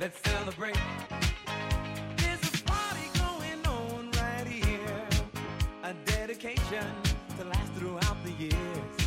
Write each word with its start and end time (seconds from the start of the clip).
Let's 0.00 0.18
celebrate. 0.30 0.78
There's 2.16 2.40
a 2.40 2.64
party 2.64 3.06
going 3.18 3.66
on 3.66 4.10
right 4.12 4.46
here. 4.46 5.06
A 5.84 5.92
dedication 6.06 6.86
to 7.36 7.44
last 7.44 7.72
throughout 7.74 8.16
the 8.24 8.32
years. 8.32 8.99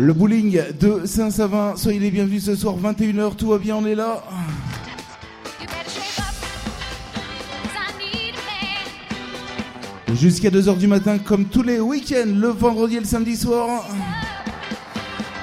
Le 0.00 0.14
bowling 0.14 0.58
de 0.80 1.04
Saint-Savin, 1.04 1.74
soyez 1.76 1.98
les 1.98 2.10
bienvenus 2.10 2.46
ce 2.46 2.56
soir, 2.56 2.74
21h, 2.74 3.36
tout 3.36 3.48
va 3.48 3.58
bien, 3.58 3.76
on 3.76 3.84
est 3.84 3.94
là. 3.94 4.24
Jusqu'à 10.14 10.48
2h 10.48 10.78
du 10.78 10.86
matin, 10.86 11.18
comme 11.18 11.44
tous 11.44 11.62
les 11.62 11.80
week-ends, 11.80 12.32
le 12.34 12.48
vendredi 12.48 12.96
et 12.96 13.00
le 13.00 13.04
samedi 13.04 13.36
soir. 13.36 13.86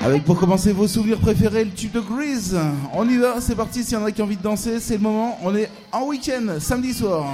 Avec 0.02 0.24
pour 0.24 0.40
commencer 0.40 0.74
vos 0.74 0.88
souvenirs 0.88 1.20
préférés, 1.20 1.64
le 1.64 1.72
tube 1.72 1.92
de 1.92 2.00
Grease. 2.00 2.58
On 2.94 3.08
y 3.08 3.18
va, 3.18 3.40
c'est 3.40 3.56
parti, 3.56 3.84
s'il 3.84 3.94
y 3.94 4.02
en 4.02 4.06
a 4.06 4.12
qui 4.12 4.24
ont 4.24 4.26
envie 4.26 4.38
de 4.38 4.42
danser, 4.42 4.80
c'est 4.80 4.96
le 4.96 5.02
moment, 5.02 5.38
on 5.44 5.56
est 5.56 5.70
en 5.92 6.08
week-end, 6.08 6.56
samedi 6.60 6.96
soir. 6.96 7.28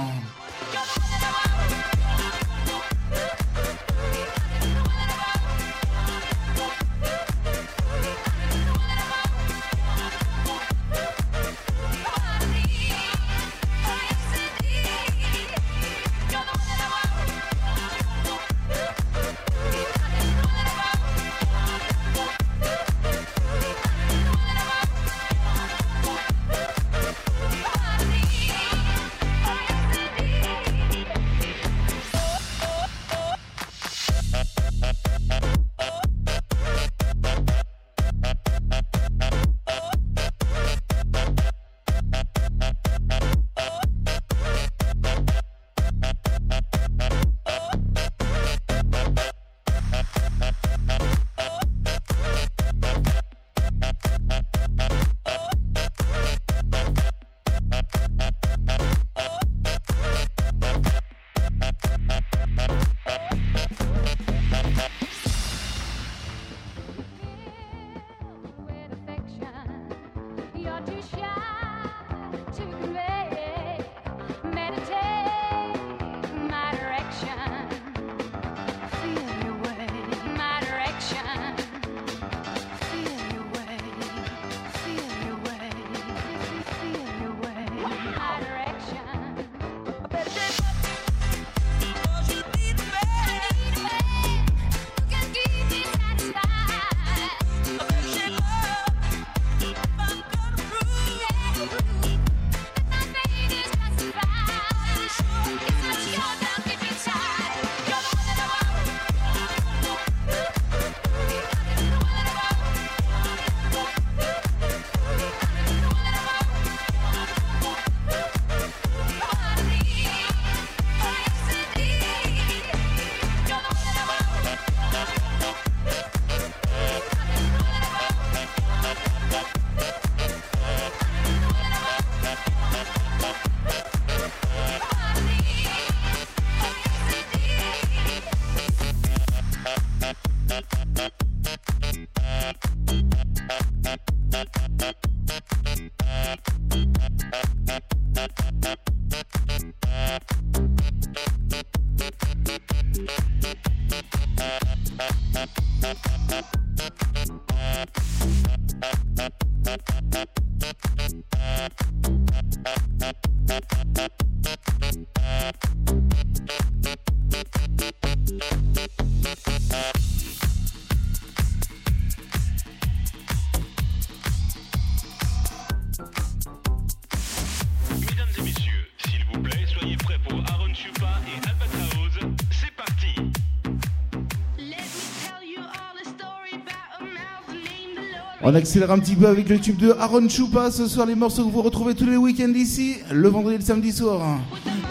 On 188.54 188.56
accélère 188.56 188.92
un 188.92 189.00
petit 189.00 189.16
peu 189.16 189.26
avec 189.26 189.48
le 189.48 189.58
tube 189.58 189.78
de 189.78 189.90
Aaron 189.98 190.28
Chupa. 190.28 190.70
Ce 190.70 190.86
soir, 190.86 191.06
les 191.06 191.16
morceaux 191.16 191.44
que 191.44 191.50
vous 191.50 191.60
retrouvez 191.60 191.96
tous 191.96 192.06
les 192.06 192.16
week-ends 192.16 192.52
ici, 192.54 192.98
le 193.10 193.28
vendredi 193.28 193.56
et 193.56 193.58
le 193.58 193.64
samedi 193.64 193.90
soir. 193.90 194.38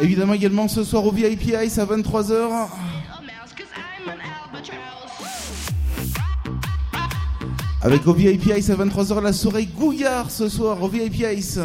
Évidemment, 0.01 0.33
également 0.33 0.67
ce 0.67 0.83
soir 0.83 1.05
au 1.05 1.13
VIP 1.13 1.53
Ice 1.63 1.77
à 1.77 1.85
23h. 1.85 2.33
A 2.33 2.67
mouse, 3.21 3.53
cause 3.55 3.65
I'm 3.77 4.09
an 4.09 4.19
albatross. 4.51 4.75
Avec 7.81 8.05
au 8.05 8.13
VIP 8.13 8.47
Ice 8.47 8.69
à 8.69 8.75
23h 8.75 9.21
la 9.21 9.31
soirée 9.31 9.65
Gouillard 9.65 10.29
ce 10.29 10.49
soir 10.49 10.83
au 10.83 10.89
VIP 10.89 11.23
Ice. 11.33 11.57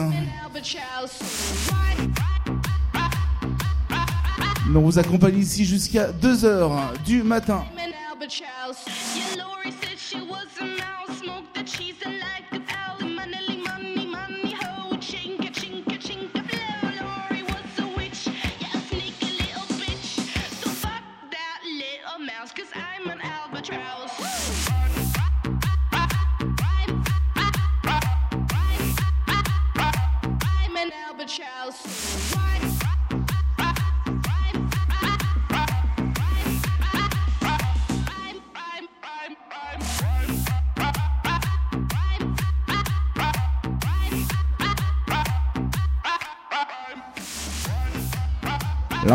Nous 4.71 4.81
vous 4.83 4.99
accompagne 5.01 5.39
ici 5.39 5.65
jusqu'à 5.65 6.13
2h 6.13 7.03
du 7.05 7.25
matin. 7.25 7.65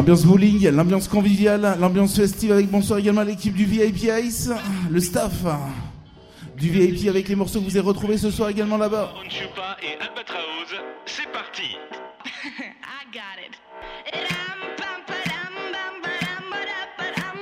L'ambiance 0.03 0.25
bowling, 0.25 0.69
l'ambiance 0.69 1.07
conviviale, 1.07 1.77
l'ambiance 1.79 2.17
festive 2.17 2.51
avec 2.51 2.69
bonsoir 2.69 3.00
également 3.00 3.21
à 3.21 3.23
l'équipe 3.23 3.53
du 3.53 3.63
VIP 3.63 4.09
Ice, 4.21 4.51
le 4.91 5.00
staff 5.00 5.45
du 6.57 6.69
VIP 6.69 7.07
avec 7.07 7.29
les 7.29 7.35
morceaux 7.35 7.61
que 7.61 7.63
vous 7.69 7.77
avez 7.77 7.88
retrouvés 7.88 8.17
ce 8.17 8.29
soir 8.29 8.50
également 8.50 8.75
là-bas. 8.75 9.13
Chupa 9.29 9.77
et 9.81 9.94
Albatraoz. 10.03 10.83
C'est 11.05 11.31
parti 11.31 11.77
I 12.35 13.13
got 13.13 13.39
it. 13.39 13.55
Idam, 14.13 14.59
bum, 14.75 15.05
ba-dum, 15.07 15.55
bum, 15.71 16.01
ba-dum, 16.03 16.50
ba-da-ba-dum. 16.51 17.39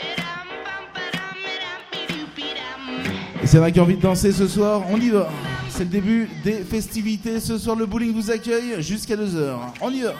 Idam, 0.00 0.48
bum, 0.64 0.84
ba-dum, 0.94 1.38
idam, 1.44 1.82
bi-doop-idam. 1.92 3.42
Et 3.42 3.46
s'il 3.46 3.58
y 3.58 3.60
en 3.60 3.64
a 3.64 3.70
qui 3.70 3.80
ont 3.80 3.82
envie 3.82 3.96
de 3.96 4.00
danser 4.00 4.32
ce 4.32 4.48
soir, 4.48 4.82
on 4.90 4.98
y 4.98 5.10
va. 5.10 5.28
C'est 5.68 5.84
le 5.84 5.90
début 5.90 6.30
des 6.42 6.64
festivités. 6.64 7.38
Ce 7.38 7.58
soir, 7.58 7.76
le 7.76 7.84
bowling 7.84 8.14
vous 8.14 8.30
accueille 8.30 8.82
jusqu'à 8.82 9.14
2h. 9.14 9.58
On 9.82 9.90
y 9.90 10.00
va. 10.00 10.14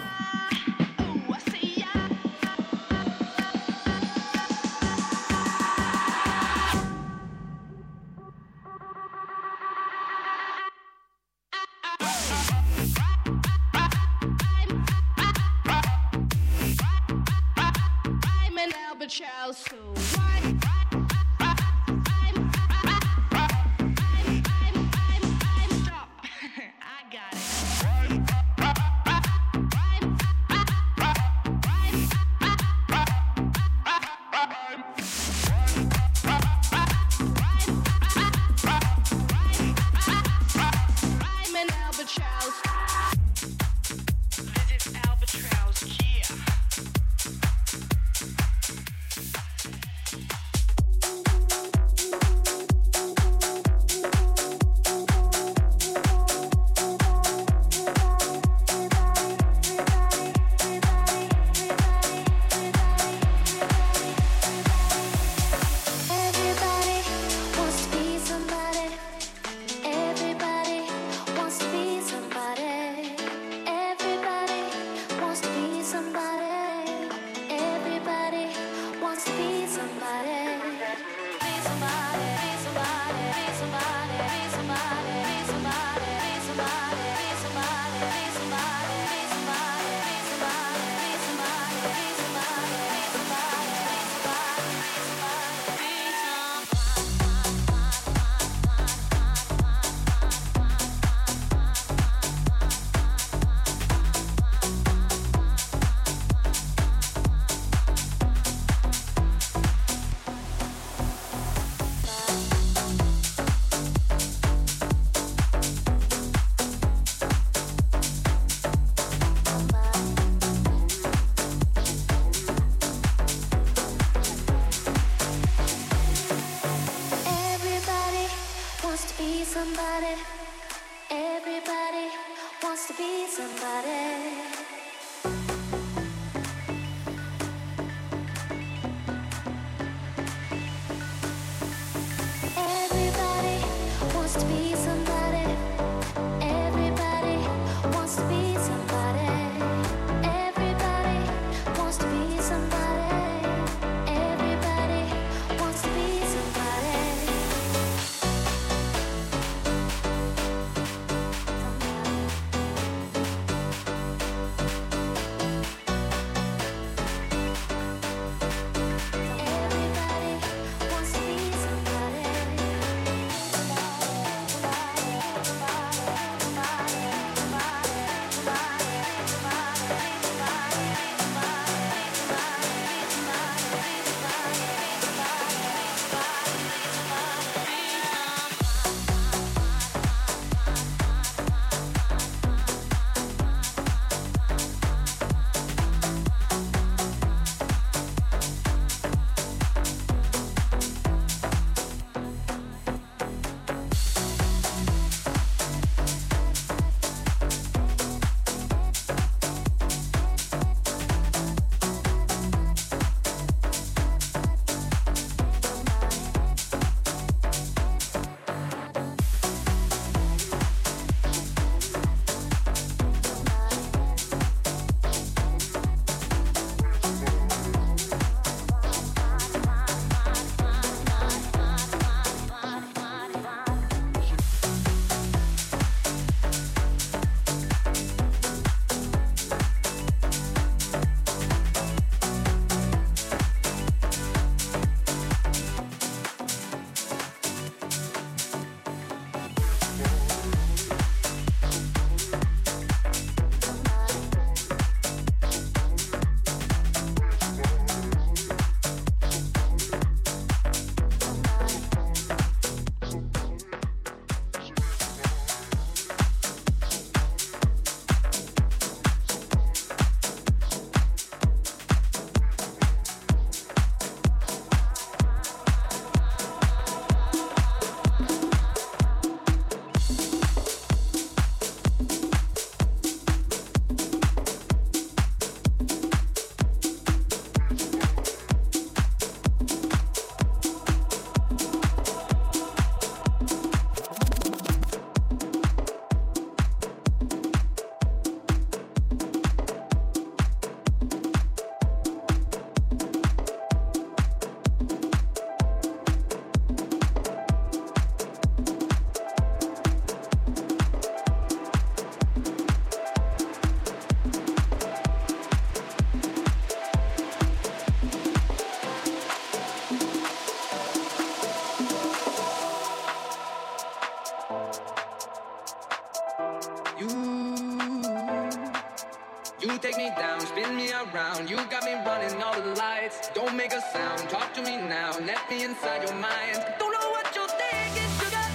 Around. 331.18 331.50
You 331.50 331.56
got 331.68 331.84
me 331.84 331.94
running 331.94 332.42
all 332.42 332.60
the 332.60 332.74
lights. 332.74 333.30
Don't 333.34 333.56
make 333.56 333.72
a 333.72 333.80
sound, 333.92 334.28
talk 334.28 334.52
to 334.54 334.62
me 334.62 334.76
now. 334.76 335.10
Let 335.20 335.50
me 335.50 335.64
inside 335.64 336.02
your 336.02 336.14
mind. 336.14 336.56
Don't 336.78 336.92
know 336.92 337.10
what 337.10 337.26
you're 337.34 337.54
thinking, 337.62 338.10
sugar. 338.20 338.46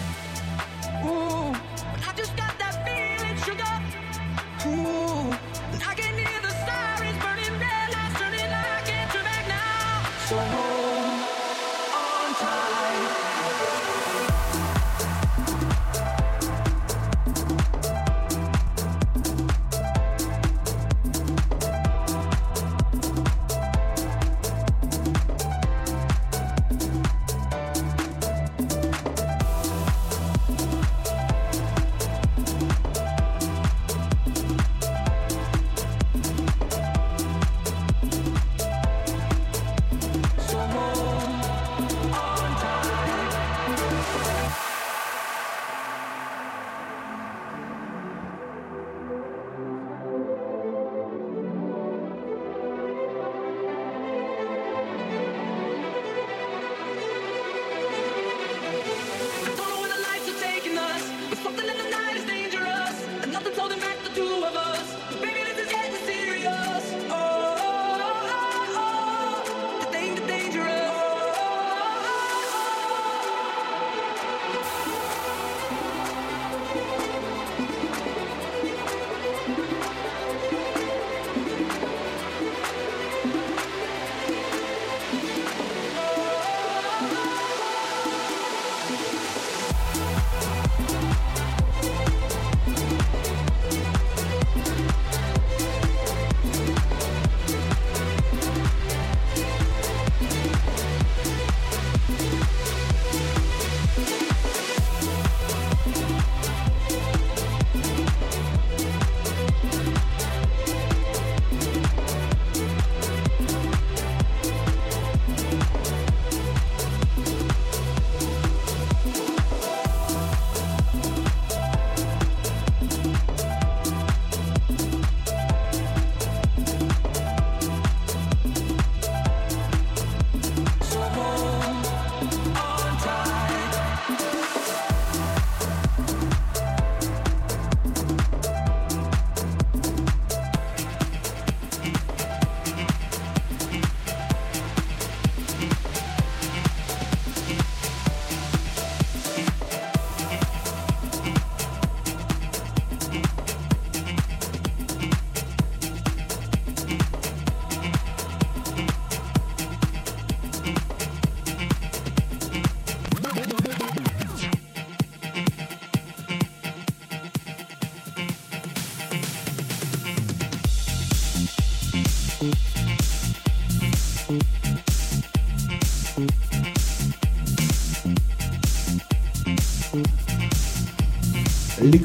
Ooh, 1.05 1.51
but 1.91 2.01
I 2.07 2.13
just 2.15 2.35
got 2.37 2.57
that 2.59 2.75
feeling, 2.85 3.37
sugar. 3.47 3.73
Ooh, 4.67 5.31
I 5.89 5.93
can 5.95 6.13
hear 6.15 6.41
the 6.41 6.53
sirens 6.65 7.17
burning, 7.23 7.55
red 7.59 7.87
lights 7.95 8.19
turning. 8.19 8.51
I 8.51 8.81
can't 8.85 9.11
turn 9.11 9.25
back 9.25 9.47
now. 9.47 10.09
So 10.29 10.72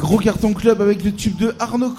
gros 0.09 0.17
cartons 0.17 0.55
club 0.55 0.81
avec 0.81 1.05
le 1.05 1.12
tube 1.12 1.37
de 1.37 1.55
Arnaud. 1.59 1.95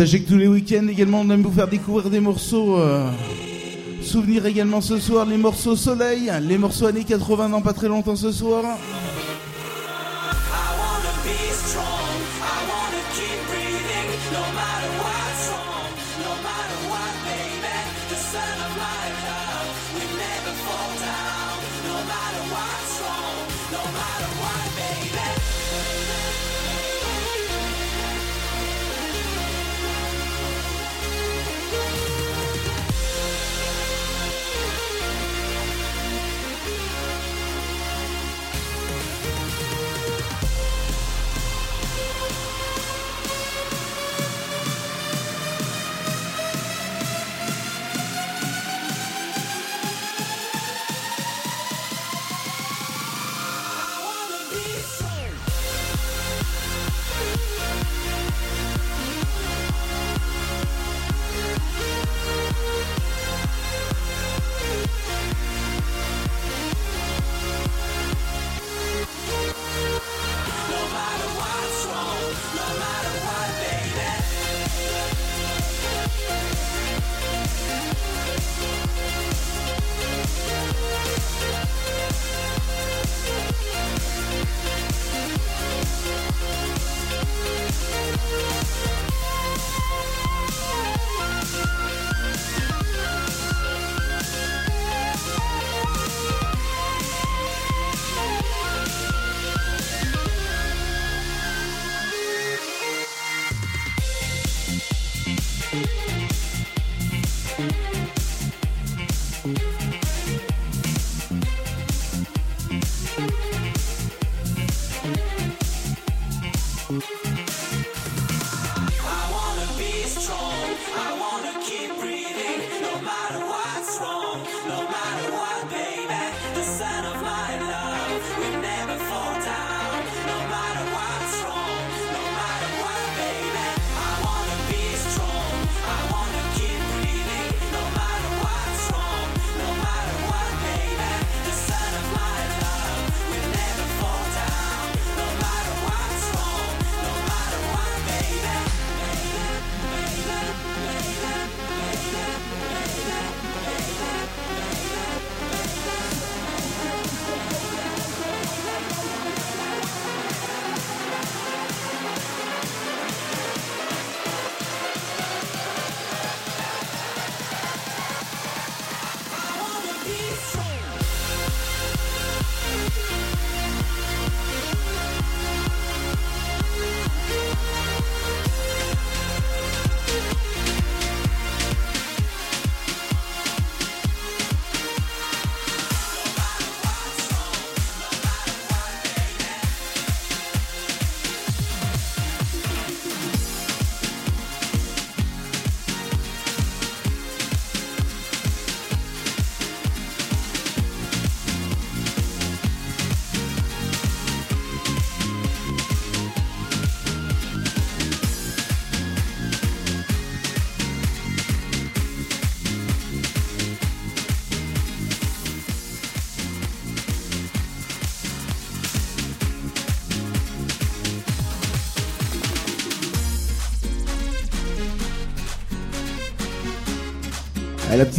Sachez 0.00 0.22
que 0.22 0.30
tous 0.30 0.38
les 0.38 0.48
week-ends 0.48 0.88
également, 0.88 1.20
on 1.20 1.28
aime 1.28 1.42
vous 1.42 1.52
faire 1.52 1.68
découvrir 1.68 2.08
des 2.08 2.20
morceaux. 2.20 2.78
euh, 2.78 3.10
Souvenirs 4.00 4.46
également 4.46 4.80
ce 4.80 4.98
soir, 4.98 5.26
les 5.26 5.36
morceaux 5.36 5.76
soleil, 5.76 6.32
les 6.40 6.56
morceaux 6.56 6.86
années 6.86 7.04
80 7.04 7.50
dans 7.50 7.60
pas 7.60 7.74
très 7.74 7.88
longtemps 7.88 8.16
ce 8.16 8.32
soir. 8.32 8.64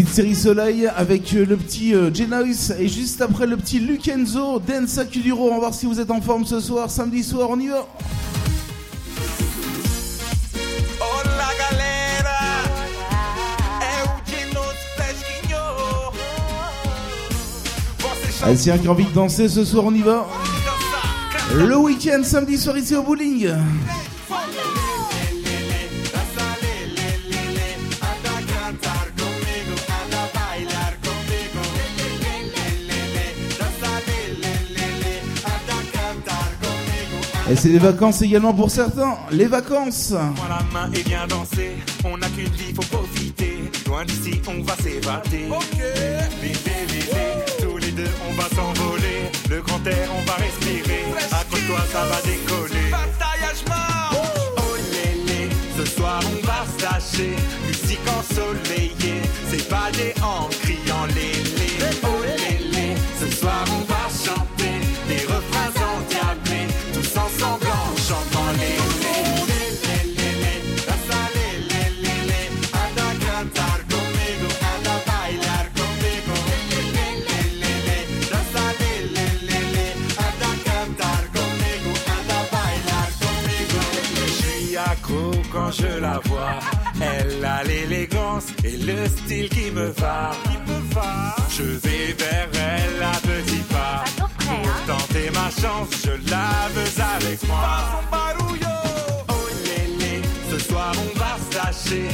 Petite 0.03 0.15
série 0.15 0.35
Soleil 0.35 0.87
avec 0.95 1.31
euh, 1.35 1.45
le 1.45 1.55
petit 1.57 1.93
euh, 1.93 2.11
Genois 2.11 2.47
et 2.79 2.87
juste 2.87 3.21
après 3.21 3.45
le 3.45 3.55
petit 3.55 3.79
Lucenzo, 3.79 4.59
Dance 4.59 4.99
Kuduro. 5.11 5.49
On 5.49 5.53
va 5.53 5.59
voir 5.59 5.73
si 5.75 5.85
vous 5.85 5.99
êtes 5.99 6.09
en 6.09 6.21
forme 6.21 6.43
ce 6.43 6.59
soir, 6.59 6.89
samedi 6.89 7.23
soir, 7.23 7.49
on 7.51 7.59
y 7.59 7.67
va. 7.67 7.87
Allez, 18.43 18.57
s'il 18.57 18.69
y 18.69 18.71
a 18.71 18.73
un 18.73 18.77
qui 18.79 18.87
a 18.87 18.91
envie 18.91 19.05
de 19.05 19.13
danser 19.13 19.47
ce 19.47 19.63
soir, 19.63 19.85
on 19.85 19.93
y 19.93 20.01
va. 20.01 20.25
Le 21.53 21.77
week-end, 21.77 22.23
samedi 22.23 22.57
soir 22.57 22.75
ici 22.75 22.95
au 22.95 23.03
bowling. 23.03 23.51
Et 37.51 37.55
c'est 37.57 37.67
les 37.67 37.79
vacances 37.79 38.21
également 38.21 38.53
pour 38.53 38.71
certains. 38.71 39.17
Les 39.29 39.45
vacances. 39.45 40.13
Prends 40.35 40.47
la 40.47 40.63
main 40.71 40.89
et 40.93 41.01
viens 41.01 41.27
danser. 41.27 41.71
On 42.05 42.17
n'a 42.17 42.29
qu'une 42.29 42.47
vie, 42.47 42.73
faut 42.73 42.97
profiter. 42.97 43.69
Loin 43.87 44.05
d'ici, 44.05 44.41
on 44.47 44.63
va 44.63 44.73
s'évader. 44.77 45.49
Ok. 45.49 45.81
Vivez, 46.41 46.85
vivez. 46.87 47.33
Tous 47.61 47.75
les 47.75 47.91
deux, 47.91 48.09
on 48.29 48.33
va 48.35 48.47
s'envoler. 48.55 49.29
Le 49.49 49.61
grand 49.61 49.85
air, 49.85 50.07
on 50.17 50.25
va 50.25 50.35
respirer. 50.35 51.03
Accroche-toi, 51.29 51.79
ça 51.91 52.05
va 52.05 52.21
décoller. 52.21 52.89
Bataillage 52.89 53.65
Oh 54.13 54.75
lélé, 54.93 55.49
ce 55.77 55.85
soir 55.85 56.21
on 56.23 56.45
va 56.47 56.63
se 56.77 56.83
lâcher. 56.85 57.35
Musique 57.67 57.99
ensoleillée, 58.17 59.23
c'est 59.49 59.67
pas 59.67 59.91
des 59.91 60.13
en 60.23 60.47
criant 60.63 61.05
lélé. 61.07 61.40
Qui 89.71 89.79
me 89.79 89.87
va. 90.93 91.35
Je 91.49 91.63
vais 91.63 92.13
vers 92.17 92.49
elle 92.53 93.03
à 93.03 93.11
petits 93.21 93.63
pas. 93.69 94.03
Pour 94.17 94.95
tenter 94.95 95.29
ma 95.31 95.49
chance, 95.49 95.89
je 96.03 96.11
la 96.29 96.69
veux 96.73 96.91
avec 97.17 97.47
moi. 97.47 98.01
Oh 99.29 99.33
lélé, 99.65 100.21
ce 100.49 100.59
soir 100.59 100.91
on 100.97 101.19
va 101.19 101.37
se 101.39 101.57
lâcher. 101.57 102.07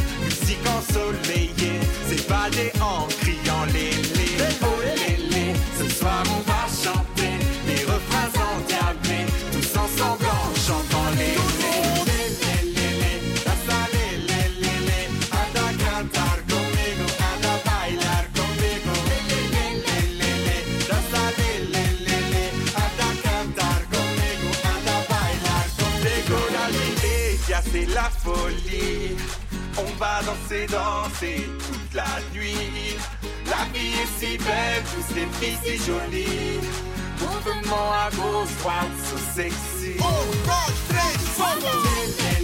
Danser, 30.65 30.67
danser 30.67 31.49
toute 31.59 31.93
la 31.93 32.05
nuit. 32.33 32.97
La 33.45 33.65
vie 33.73 33.93
est 34.01 34.19
si 34.19 34.37
belle, 34.37 34.83
tous 34.93 35.15
les 35.15 35.27
filles 35.39 35.57
si 35.63 35.77
jolies. 35.85 36.59
Mouvement 37.19 37.91
à 37.93 38.09
gauche, 38.11 38.55
droite, 38.61 38.97
so 39.03 39.17
sexy. 39.35 39.97
Un, 41.39 41.59
dos, 41.59 42.36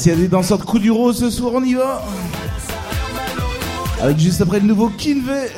s'il 0.00 0.12
y 0.12 0.14
a 0.14 0.18
des 0.18 0.28
danseurs 0.28 0.56
de 0.56 0.64
coup 0.64 0.78
du 0.78 0.90
rose 0.90 1.18
ce 1.18 1.28
soir, 1.28 1.52
on 1.56 1.62
y 1.62 1.74
va. 1.74 2.02
Avec 4.00 4.18
juste 4.18 4.40
après 4.40 4.58
le 4.58 4.66
nouveau 4.66 4.88
Kinvey. 4.88 5.50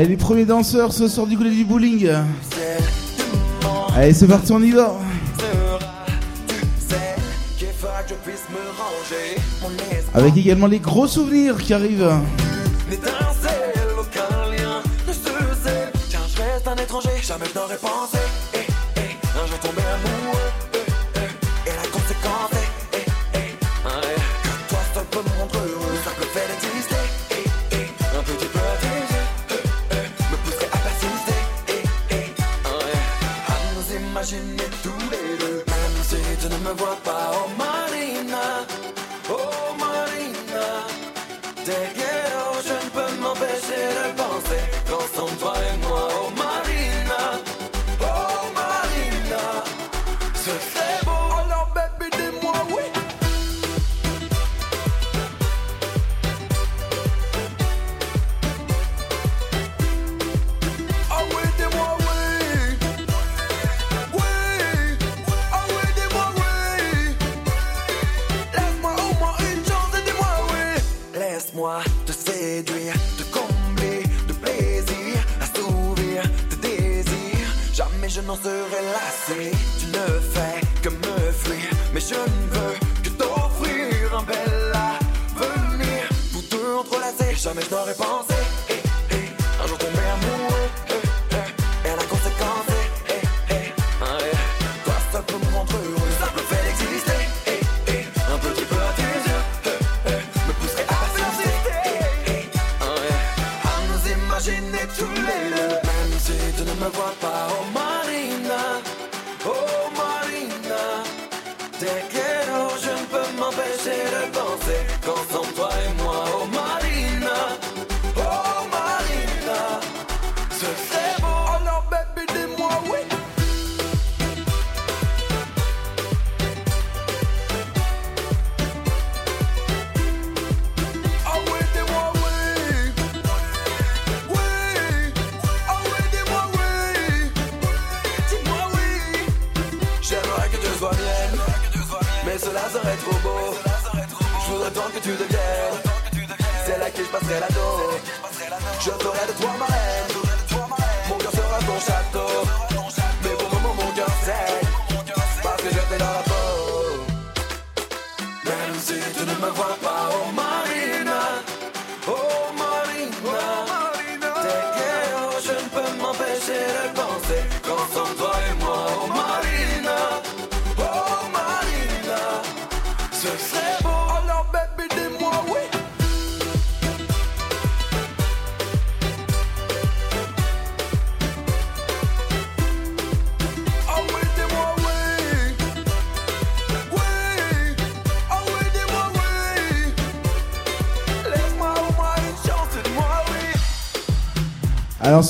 Allez, 0.00 0.08
les 0.08 0.16
premiers 0.16 0.46
danseurs 0.46 0.94
ce 0.94 1.08
soir 1.08 1.26
du 1.26 1.36
côté 1.36 1.50
du 1.50 1.62
bowling. 1.62 2.08
Allez, 3.94 4.14
c'est 4.14 4.26
parti, 4.26 4.50
on 4.50 4.62
y 4.62 4.70
va. 4.70 4.94
Avec 10.14 10.36
également 10.38 10.68
les 10.68 10.78
gros 10.78 11.06
souvenirs 11.06 11.58
qui 11.58 11.74
arrivent. 11.74 12.10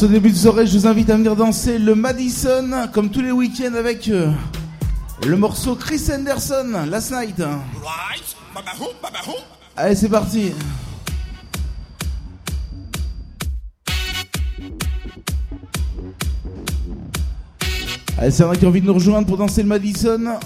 ce 0.00 0.06
début 0.06 0.30
de 0.30 0.36
soirée, 0.36 0.66
je 0.66 0.78
vous 0.78 0.86
invite 0.86 1.10
à 1.10 1.16
venir 1.16 1.36
danser 1.36 1.78
le 1.78 1.94
Madison, 1.94 2.88
comme 2.90 3.10
tous 3.10 3.20
les 3.20 3.32
week-ends, 3.32 3.74
avec 3.74 4.08
euh, 4.08 4.32
le 5.26 5.36
morceau 5.36 5.74
Chris 5.74 6.00
Anderson, 6.10 6.86
Last 6.88 7.12
Night. 7.12 7.42
Allez, 9.76 9.94
c'est 9.94 10.08
parti. 10.08 10.52
Allez, 18.16 18.30
c'est 18.30 18.44
un 18.44 18.52
qui 18.52 18.64
a 18.64 18.68
envie 18.68 18.80
de 18.80 18.86
nous 18.86 18.94
rejoindre 18.94 19.26
pour 19.26 19.36
danser 19.36 19.60
le 19.62 19.68
Madison. 19.68 20.38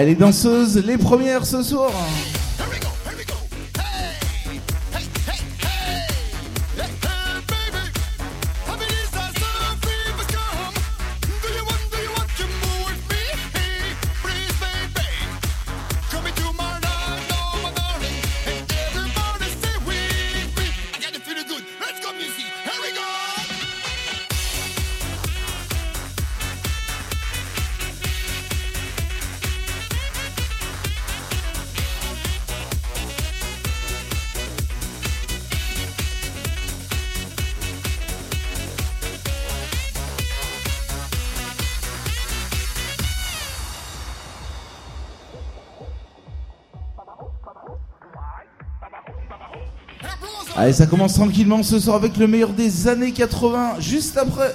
Allez, 0.00 0.14
danseuses, 0.14 0.76
les 0.86 0.96
premières 0.96 1.44
ce 1.44 1.60
soir. 1.60 1.90
Et 50.68 50.72
ça 50.74 50.84
commence 50.84 51.14
tranquillement 51.14 51.62
ce 51.62 51.78
soir 51.78 51.96
avec 51.96 52.18
le 52.18 52.26
meilleur 52.26 52.50
des 52.50 52.88
années 52.88 53.12
80, 53.12 53.76
juste 53.78 54.18
après 54.18 54.54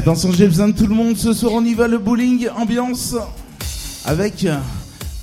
Attention, 0.00 0.32
j'ai 0.32 0.46
besoin 0.46 0.68
de 0.68 0.72
tout 0.72 0.86
le 0.86 0.94
monde. 0.94 1.18
Ce 1.18 1.34
soir, 1.34 1.52
on 1.54 1.62
y 1.62 1.74
va, 1.74 1.86
le 1.86 1.98
bowling, 1.98 2.48
ambiance 2.56 3.14
avec 4.06 4.46
euh, 4.46 4.56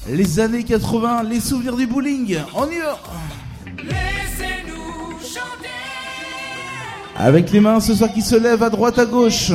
les 0.07 0.39
années 0.39 0.63
80, 0.63 1.23
les 1.23 1.39
souvenirs 1.39 1.75
du 1.75 1.87
bowling. 1.87 2.37
On 2.53 2.67
y 2.67 2.77
va 2.77 2.99
Laissez-nous 3.75 5.17
chanter 5.17 5.69
Avec 7.15 7.51
les 7.51 7.59
mains 7.59 7.79
ce 7.79 7.95
soir 7.95 8.13
qui 8.13 8.21
se 8.21 8.35
lèvent 8.35 8.61
à 8.61 8.69
droite, 8.69 8.99
à 8.99 9.07
gauche. 9.07 9.51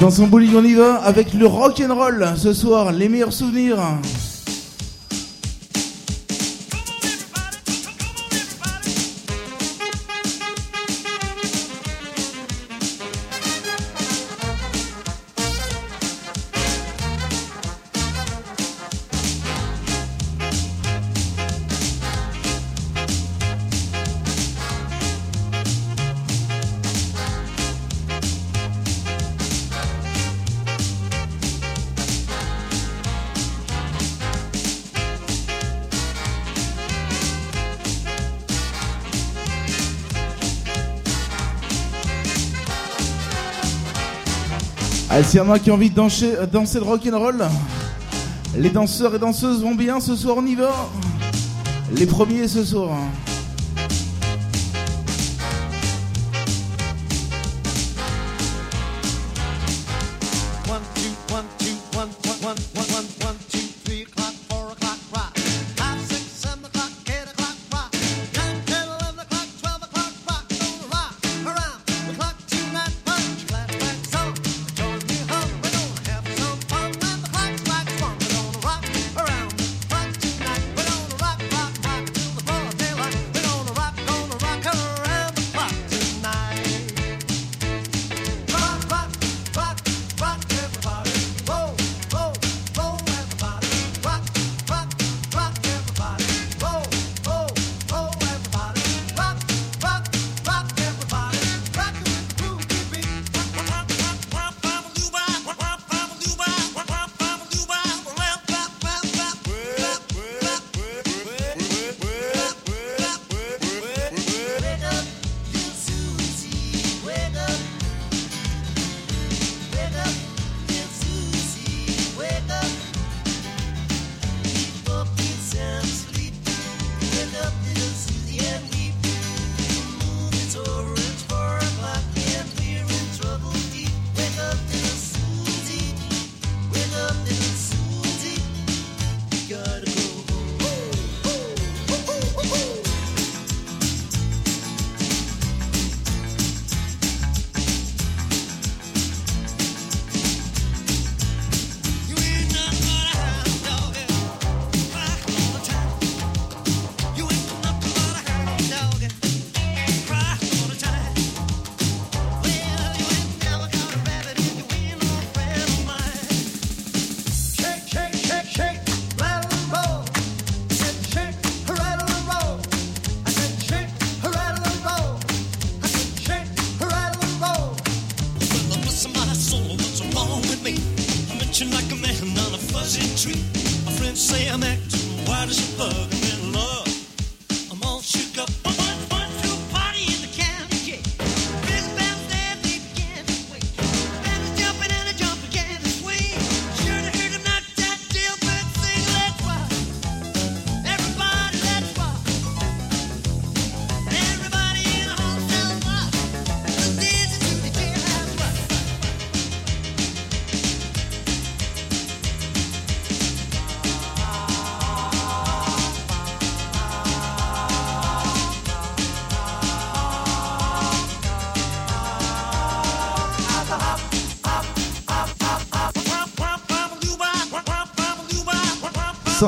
Dans 0.00 0.10
son 0.10 0.26
bowling, 0.26 0.54
on 0.54 0.62
y 0.62 0.74
va 0.74 0.96
avec 0.96 1.32
le 1.32 1.46
rock 1.46 1.80
and 1.80 1.94
roll 1.94 2.26
ce 2.36 2.52
soir, 2.52 2.92
les 2.92 3.08
meilleurs 3.08 3.32
souvenirs. 3.32 3.78
s'il 45.26 45.38
y 45.38 45.42
en 45.42 45.50
a 45.50 45.58
qui 45.58 45.72
ont 45.72 45.74
envie 45.74 45.90
de 45.90 45.94
danser, 45.94 46.36
euh, 46.36 46.46
danser 46.46 46.78
le 46.78 46.84
rock'n'roll, 46.84 47.44
les 48.56 48.70
danseurs 48.70 49.14
et 49.16 49.18
danseuses 49.18 49.60
vont 49.60 49.74
bien 49.74 49.98
ce 49.98 50.14
soir, 50.14 50.36
on 50.38 50.46
y 50.46 50.54
va. 50.54 50.70
Les 51.92 52.06
premiers 52.06 52.46
ce 52.46 52.64
soir. 52.64 52.90
Hein. 52.92 53.25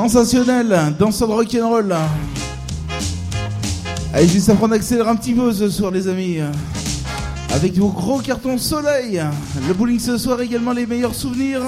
Sensationnel, 0.09 0.95
danseur 0.99 1.29
de 1.29 1.35
rock'n'roll. 1.35 1.95
Allez, 4.15 4.27
juste 4.27 4.49
après, 4.49 4.65
on 4.65 4.73
accélère 4.73 5.07
un 5.07 5.17
petit 5.17 5.35
peu 5.35 5.53
ce 5.53 5.69
soir, 5.69 5.91
les 5.91 6.09
amis. 6.09 6.39
Avec 7.51 7.77
vos 7.77 7.91
gros 7.91 8.19
cartons 8.21 8.57
soleil. 8.57 9.23
Le 9.67 9.75
bowling 9.75 9.99
ce 9.99 10.17
soir, 10.17 10.41
également 10.41 10.73
les 10.73 10.87
meilleurs 10.87 11.15
souvenirs. 11.15 11.61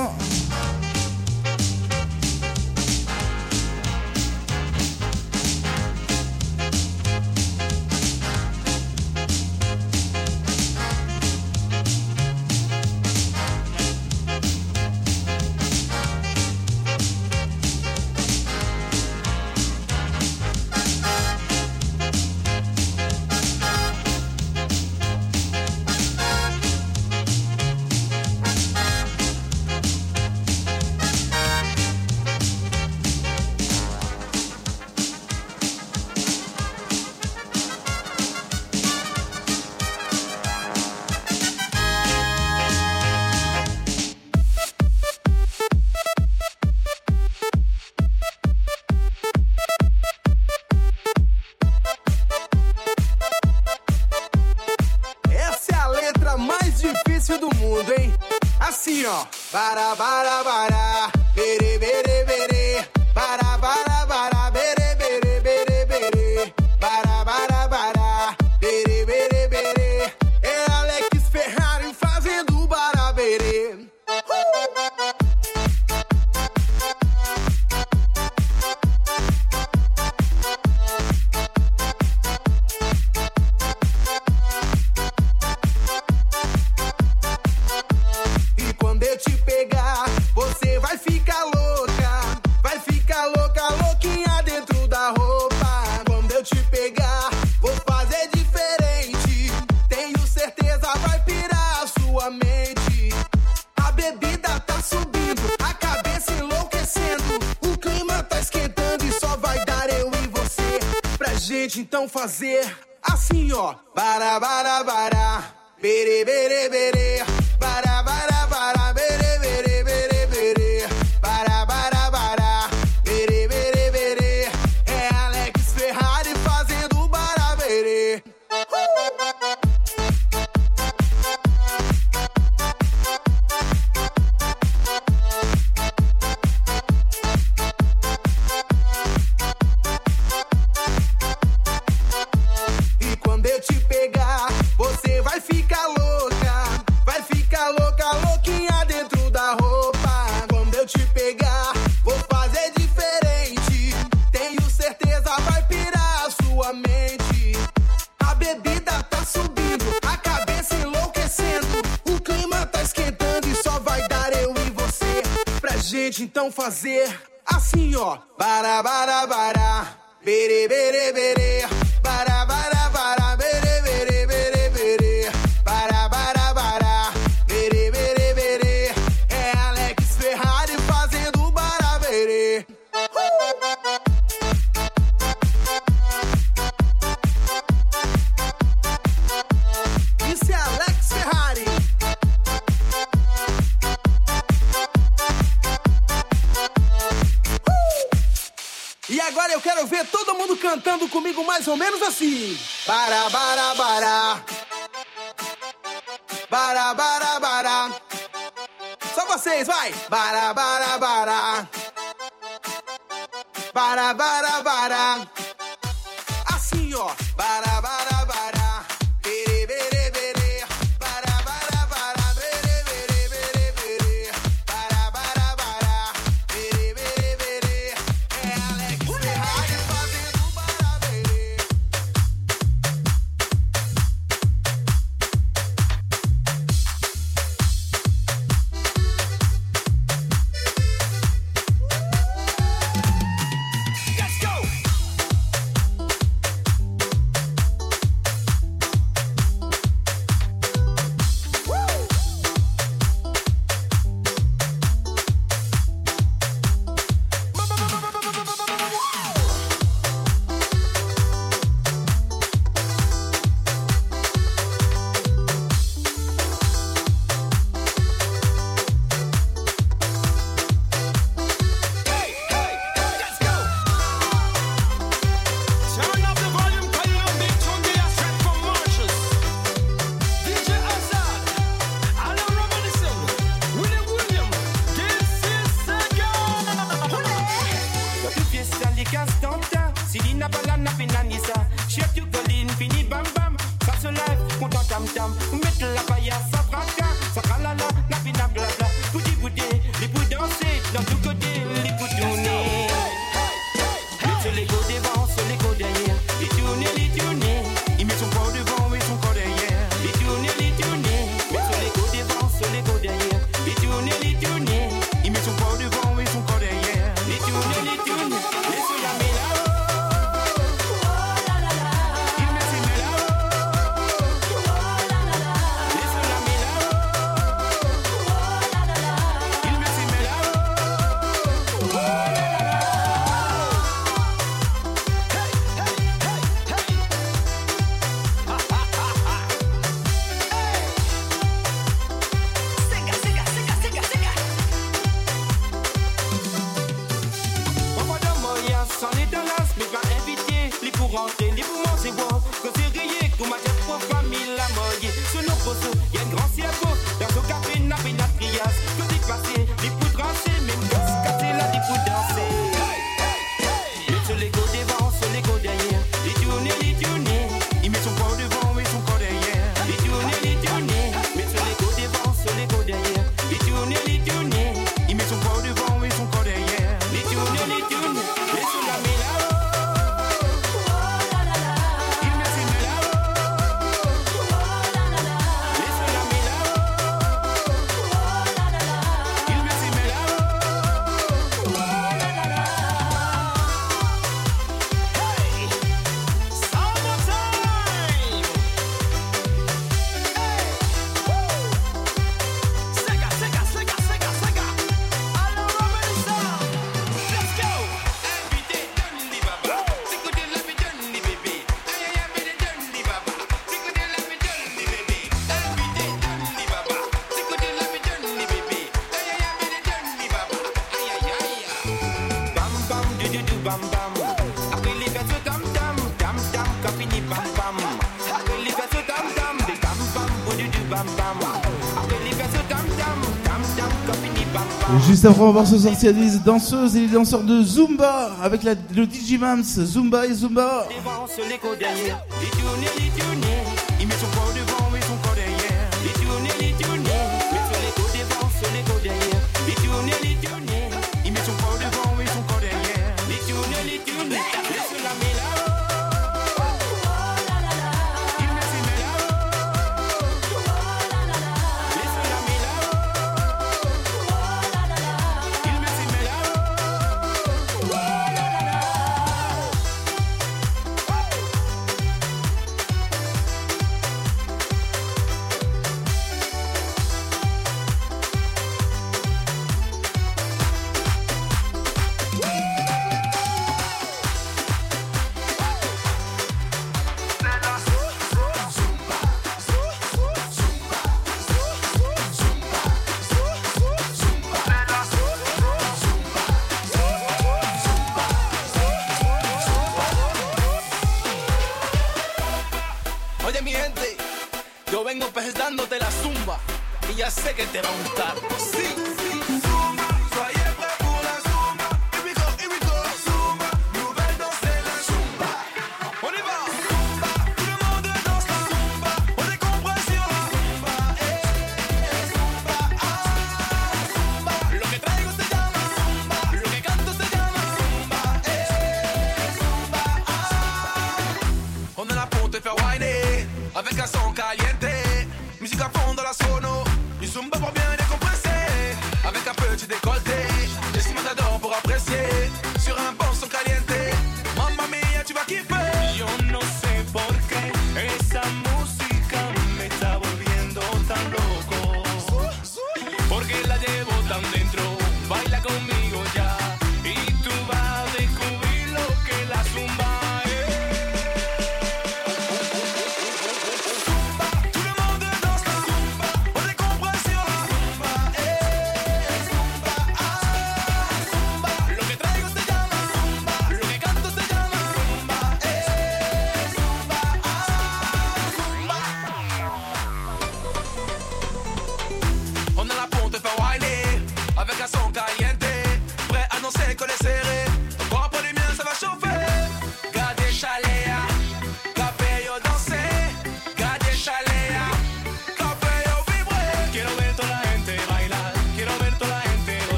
Juste 435.22 435.38
on 435.38 435.52
va 435.52 435.66
se 435.66 435.76
sortir 435.76 436.14
les 436.14 436.38
danseuses 436.38 436.96
et 436.96 437.00
les 437.00 437.08
danseurs 437.08 437.42
de 437.42 437.62
Zumba 437.62 438.30
avec 438.42 438.62
le 438.62 439.04
DJ 439.04 439.38
Zumba 439.84 440.24
et 440.24 440.32
Zumba. 440.32 440.88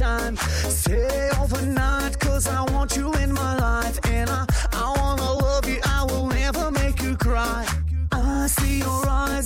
time. 0.00 0.34
Stay 0.82 1.28
overnight, 1.38 2.18
cause 2.18 2.48
I 2.48 2.62
want 2.72 2.96
you 2.96 3.12
in 3.22 3.34
my 3.34 3.54
life. 3.58 3.98
And 4.06 4.30
I, 4.30 4.46
I 4.72 4.94
wanna 4.96 5.30
love 5.44 5.68
you, 5.68 5.78
I 5.84 6.04
will 6.04 6.26
never 6.26 6.70
make 6.70 7.02
you 7.02 7.16
cry. 7.16 7.66
I 8.10 8.46
see 8.46 8.78
your 8.78 9.06
eyes. 9.06 9.39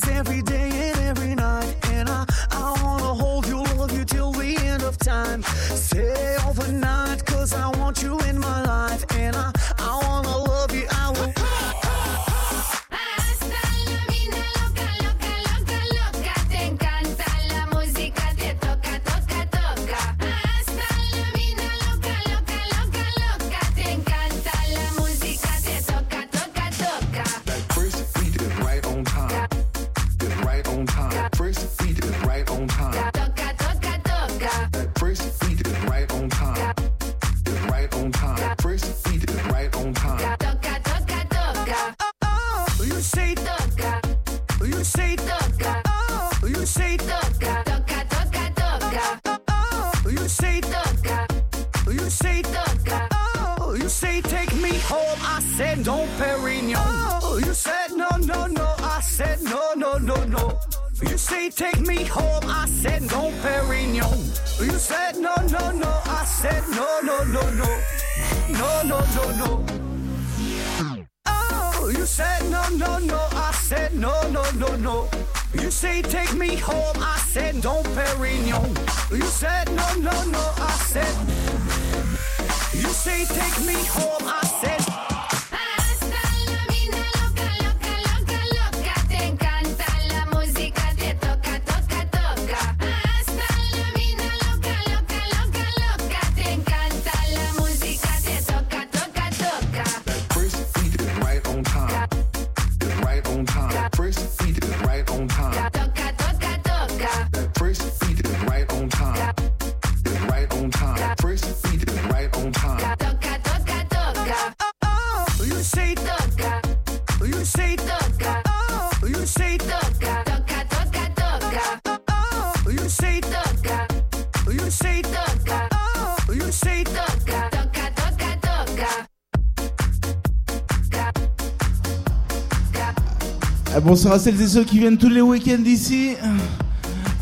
bonsoir 133.84 134.14
à 134.14 134.18
celles 134.18 134.40
et 134.40 134.48
ceux 134.48 134.64
qui 134.64 134.78
viennent 134.78 134.96
tous 134.96 135.10
les 135.10 135.20
week-ends 135.20 135.62
ici. 135.66 136.16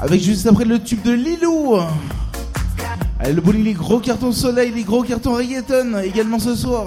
Avec 0.00 0.22
juste 0.22 0.46
après 0.46 0.64
le 0.64 0.78
tube 0.78 1.02
de 1.02 1.10
Lilou. 1.10 1.76
Allez, 3.18 3.32
le 3.32 3.40
bowling, 3.40 3.64
les 3.64 3.72
gros 3.72 3.98
cartons 3.98 4.32
soleil, 4.32 4.72
les 4.72 4.84
gros 4.84 5.02
cartons 5.02 5.34
reggaeton 5.34 5.98
également 5.98 6.38
ce 6.38 6.54
soir. 6.54 6.86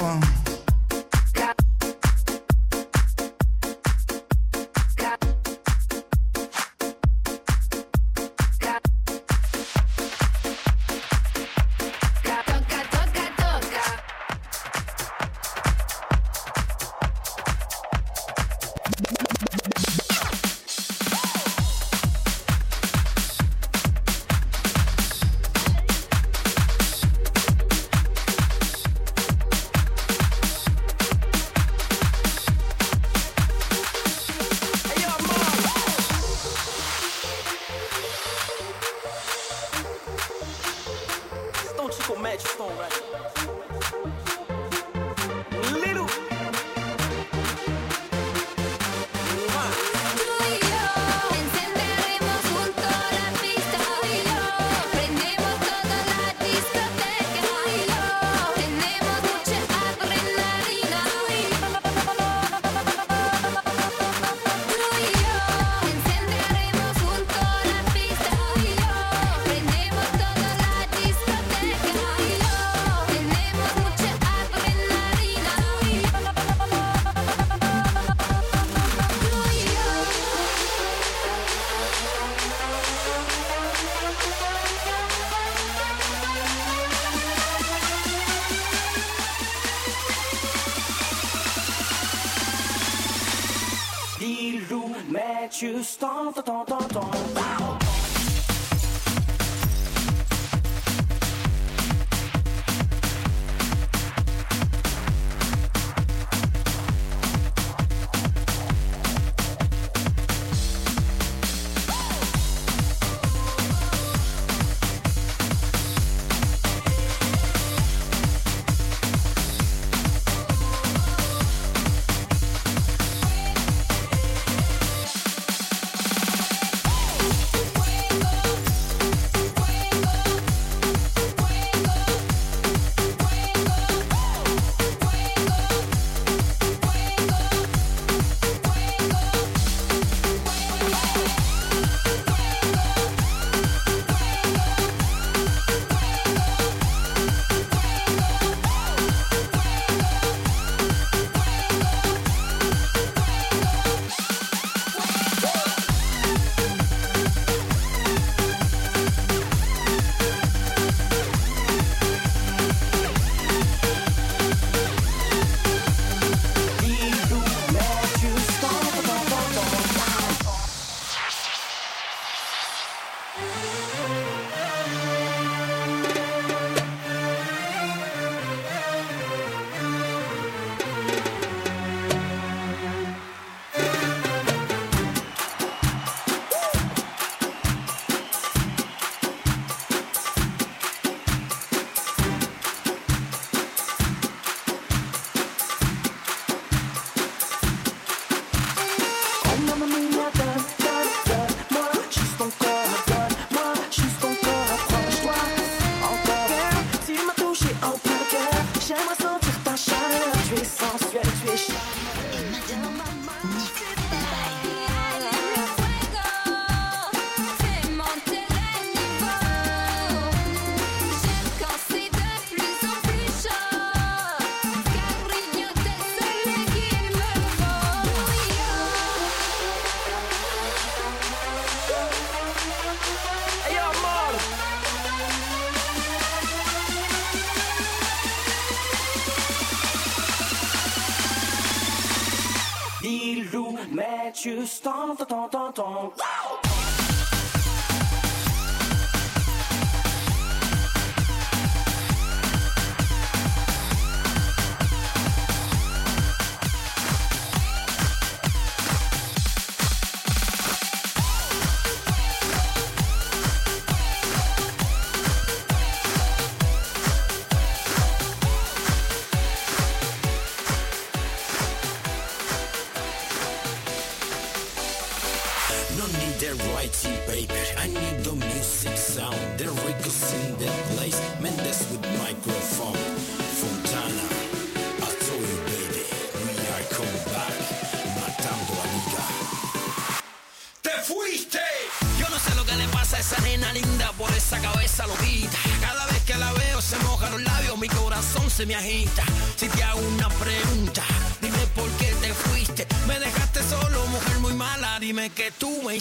Illumatches, 244.45 244.79
ton, 244.81 245.15
ton, 245.15 245.49
ton, 245.49 245.71
ton, 245.71 246.11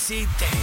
tú 0.07 0.13
me 0.13 0.54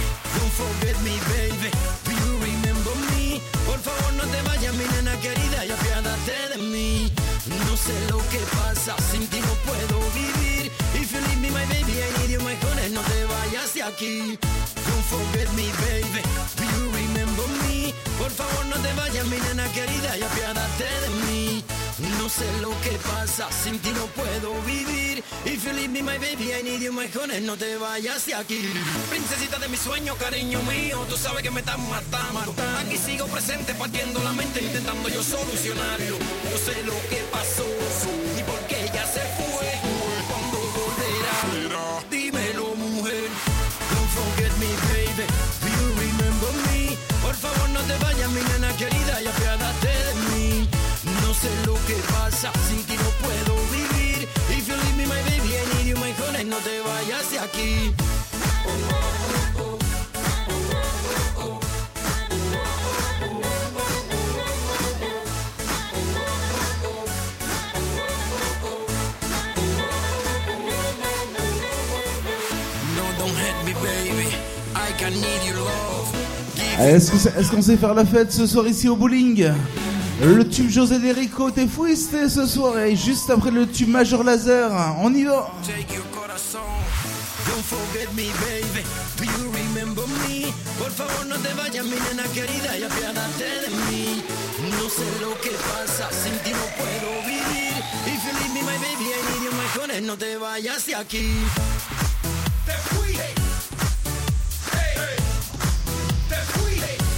vayas 27.92 28.24
de 28.24 28.34
aquí. 28.34 28.60
Princesita 29.10 29.58
de 29.58 29.68
mi 29.68 29.76
sueño, 29.76 30.14
cariño 30.16 30.62
mío, 30.62 31.04
tú 31.10 31.16
sabes 31.18 31.42
que 31.42 31.50
me 31.50 31.60
estás 31.60 31.78
matando. 31.78 32.54
Aquí 32.80 32.96
sigo 32.96 33.26
presente, 33.26 33.74
partiendo 33.74 34.18
la 34.24 34.32
mente, 34.32 34.62
intentando 34.62 35.10
yo 35.10 35.22
solucionarlo. 35.22 36.16
Yo 36.50 36.56
sé 36.66 36.82
lo 36.84 36.96
que 37.10 37.20
pasó 37.30 37.66
y 38.38 38.42
por 38.44 38.60
qué 38.68 38.71
Est-ce 76.92 77.10
que 77.10 77.16
c'est- 77.16 77.32
est-ce 77.38 77.50
qu'on 77.50 77.62
sait 77.62 77.78
faire 77.78 77.94
la 77.94 78.04
fête 78.04 78.30
ce 78.32 78.46
soir 78.46 78.66
ici 78.68 78.86
au 78.86 78.96
bowling? 78.96 79.48
Le 80.22 80.46
tube 80.46 80.68
José 80.68 80.98
Derico, 80.98 81.50
t'es 81.50 81.66
fouisté 81.66 82.28
ce 82.28 82.46
soir 82.46 82.78
et 82.80 82.94
juste 82.94 83.30
après 83.30 83.50
le 83.50 83.66
tube 83.66 83.88
Major 83.88 84.22
Laser, 84.22 84.70
on 85.00 85.12
y 85.14 85.24
va 85.24 85.50
Take 85.66 85.94
your 85.94 86.04
corazón. 86.12 86.60
Don't 87.48 87.64
forget 87.64 88.08
me, 88.14 88.28
baby. 88.44 88.84
Do 89.16 89.24
you 89.24 89.50
remember 89.50 90.04
me? 90.28 90.52
Por 90.78 90.90
favor, 90.90 91.24
no 91.28 91.36
te 91.36 91.48
vayas, 91.54 91.82
mi 91.84 91.96
nena 91.96 92.24
querida, 92.34 92.76
y 92.78 92.82
apiádate 92.84 93.48
de 93.64 93.70
mí. 93.88 94.22
No 94.70 94.88
sé 94.90 95.08
lo 95.22 95.32
que 95.40 95.50
pasa, 95.72 96.08
sin 96.12 96.36
ti 96.44 96.50
no 96.52 96.66
puedo 96.76 97.08
vivir. 97.24 97.72
If 98.06 98.20
you 98.22 98.32
leave 98.38 98.52
me, 98.52 98.60
my 98.60 98.76
baby, 98.78 99.08
I 99.08 99.20
need 99.32 99.42
you, 99.42 99.52
my 99.56 99.80
honey, 99.80 100.06
no 100.06 100.16
te 100.18 100.36
vayas 100.36 100.84
de 100.86 100.94
aquí. 100.94 101.26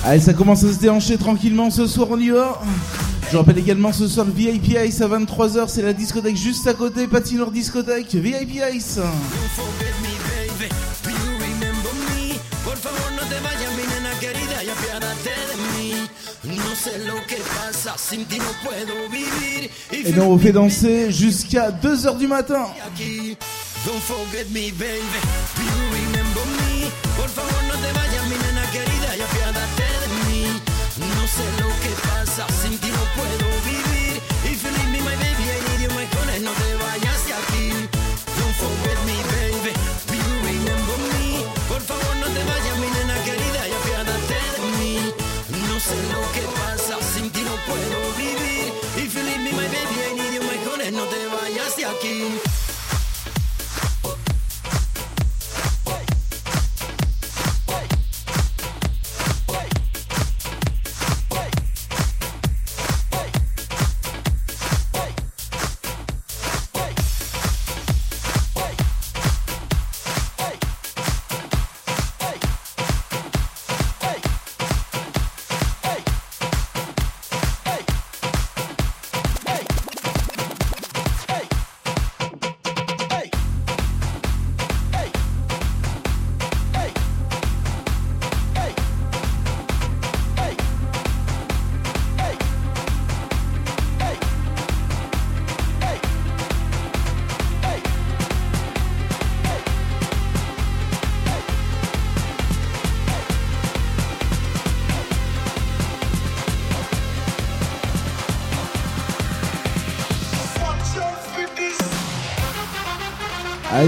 Allez, 0.07 0.21
ça 0.21 0.35
commence 0.35 0.63
à 0.65 0.71
se 0.71 0.79
déhancher 0.79 1.17
tranquillement 1.17 1.71
ce 1.71 1.87
soir, 1.87 2.09
on 2.11 2.19
y 2.19 2.29
va. 2.29 2.61
Je 3.33 3.39
rappelle 3.39 3.57
également 3.57 3.91
ce 3.91 4.07
soir 4.07 4.27
le 4.27 4.33
VIP 4.33 4.77
Ice 4.87 5.01
à 5.01 5.09
23h, 5.09 5.65
c'est 5.69 5.81
la 5.81 5.95
discothèque 5.95 6.37
juste 6.37 6.67
à 6.67 6.75
côté, 6.75 7.07
patinoire 7.07 7.51
discothèque, 7.51 8.15
VIP 8.15 8.61
Ice. 8.75 8.99
Et 19.91 20.13
nous 20.13 20.23
on 20.23 20.39
fait 20.39 20.53
danser 20.53 21.11
jusqu'à 21.11 21.71
2h 21.71 22.19
du 22.19 22.27
matin. 22.27 22.67
Don't 23.87 24.01
forget 24.01 24.47
me, 24.51 24.71
baby. 24.79 25.75
Sé 31.35 31.43
lo 31.61 31.68
que 31.82 31.93
pasa, 32.09 32.47
sin 32.49 32.78
ti 32.78 32.91
no 32.91 33.05
puedo 33.16 33.54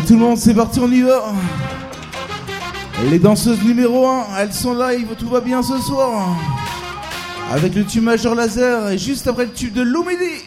tout 0.07 0.15
le 0.15 0.21
monde, 0.21 0.39
c'est 0.39 0.55
parti, 0.55 0.79
on 0.79 0.91
y 0.91 1.01
va. 1.03 1.33
Les 3.11 3.19
danseuses 3.19 3.63
numéro 3.63 4.07
1, 4.07 4.27
elles 4.39 4.53
sont 4.53 4.73
live, 4.75 5.09
tout 5.19 5.29
va 5.29 5.41
bien 5.41 5.63
ce 5.63 5.79
soir. 5.79 6.37
Avec 7.53 7.75
le 7.75 7.85
tube 7.85 8.05
majeur 8.05 8.37
laser 8.37 8.91
et 8.91 8.99
juste 8.99 9.27
après 9.27 9.47
le 9.47 9.53
tube 9.53 9.73
de 9.73 9.83
l'Omédie. 9.83 10.45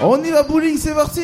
On 0.00 0.22
y 0.22 0.30
va, 0.30 0.42
bowling, 0.42 0.76
c'est 0.78 0.94
parti. 0.94 1.22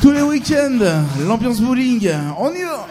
Tous 0.00 0.10
les 0.12 0.22
week-ends, 0.22 1.02
l'ambiance 1.26 1.60
bowling, 1.60 2.10
on 2.38 2.50
y 2.52 2.62
va. 2.62 2.86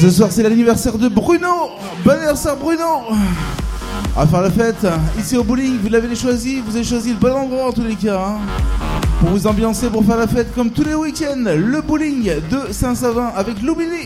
Ce 0.00 0.10
soir, 0.10 0.30
c'est 0.30 0.44
l'anniversaire 0.44 0.96
de 0.96 1.08
Bruno. 1.08 1.70
Bon 2.04 2.12
anniversaire, 2.12 2.56
Bruno. 2.56 2.84
On 4.16 4.26
faire 4.26 4.42
la 4.42 4.50
fête. 4.50 4.86
Ici 5.18 5.36
au 5.36 5.42
bowling, 5.42 5.76
vous 5.82 5.88
l'avez 5.88 6.14
choisi. 6.14 6.60
Vous 6.60 6.76
avez 6.76 6.84
choisi 6.84 7.10
le 7.10 7.16
bon 7.16 7.32
endroit 7.32 7.66
en 7.66 7.72
tous 7.72 7.82
les 7.82 7.96
cas. 7.96 8.16
Hein. 8.16 8.38
Pour 9.18 9.30
vous 9.30 9.48
ambiancer, 9.48 9.90
pour 9.90 10.04
faire 10.04 10.16
la 10.16 10.28
fête 10.28 10.54
comme 10.54 10.70
tous 10.70 10.84
les 10.84 10.94
week-ends. 10.94 11.42
Le 11.44 11.80
bowling 11.80 12.30
de 12.48 12.72
Saint-Savin 12.72 13.32
avec 13.34 13.60
Loubini. 13.60 13.97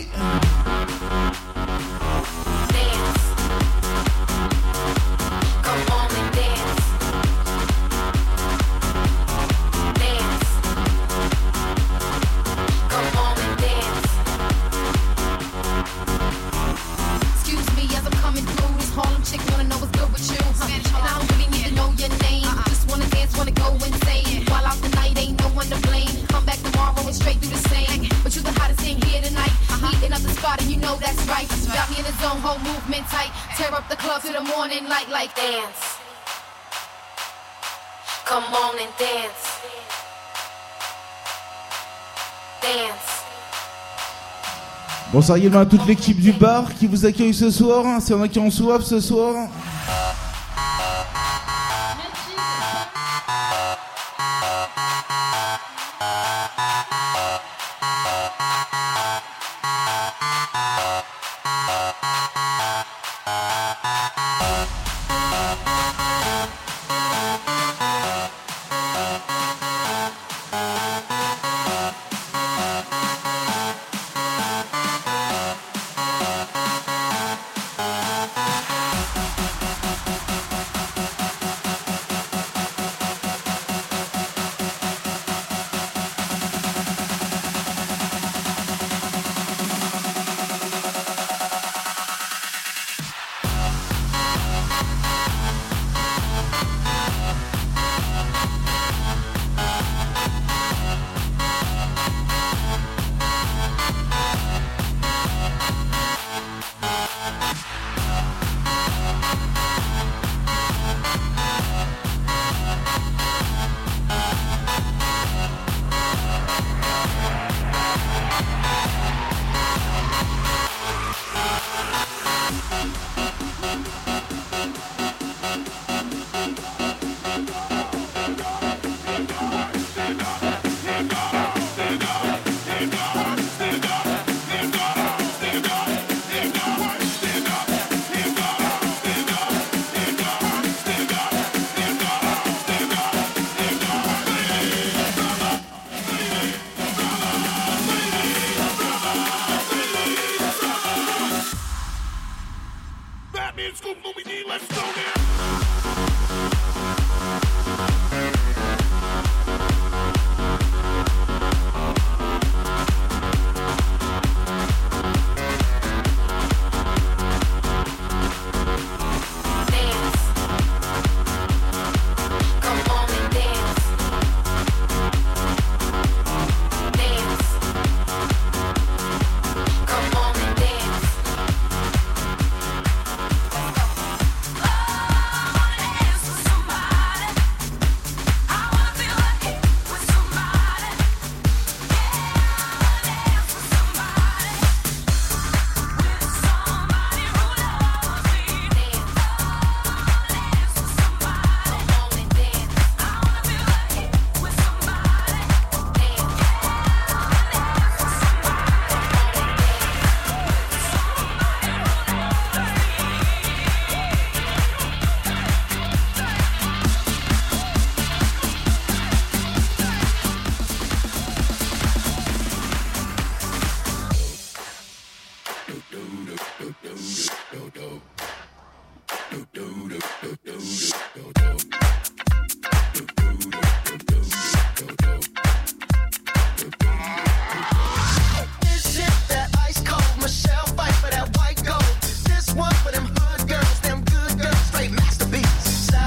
Pensez 45.25 45.39
également 45.39 45.61
à 45.61 45.65
toute 45.65 45.87
l'équipe 45.87 46.19
du 46.19 46.33
bar 46.33 46.73
qui 46.73 46.85
vous 46.85 47.05
accueille 47.05 47.33
ce 47.33 47.49
soir. 47.49 47.85
Hein. 47.85 47.99
C'est 48.01 48.13
en 48.13 48.21
a 48.21 48.27
qui 48.27 48.39
en 48.39 48.51
soif 48.51 48.83
ce 48.83 48.99
soir. 48.99 49.47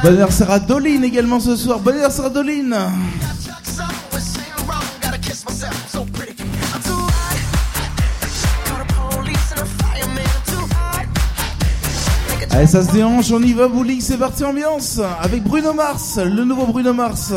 Bon 0.06 0.12
anniversaire 0.12 0.52
à 0.52 0.60
Doline 0.60 1.02
également 1.02 1.40
ce 1.40 1.56
soir. 1.56 1.80
Bon 1.80 1.90
anniversaire 1.90 2.26
à 2.26 2.30
Doline. 2.30 2.76
Allez, 12.52 12.66
ça 12.68 12.84
se 12.84 12.92
déhanche, 12.92 13.32
on 13.32 13.42
y 13.42 13.52
va, 13.52 13.66
bowling, 13.66 14.00
c'est 14.00 14.16
parti, 14.16 14.44
ambiance. 14.44 15.00
Avec 15.20 15.42
Bruno 15.42 15.72
Mars, 15.72 16.18
le 16.18 16.44
nouveau 16.44 16.66
Bruno 16.66 16.92
Mars. 16.92 17.32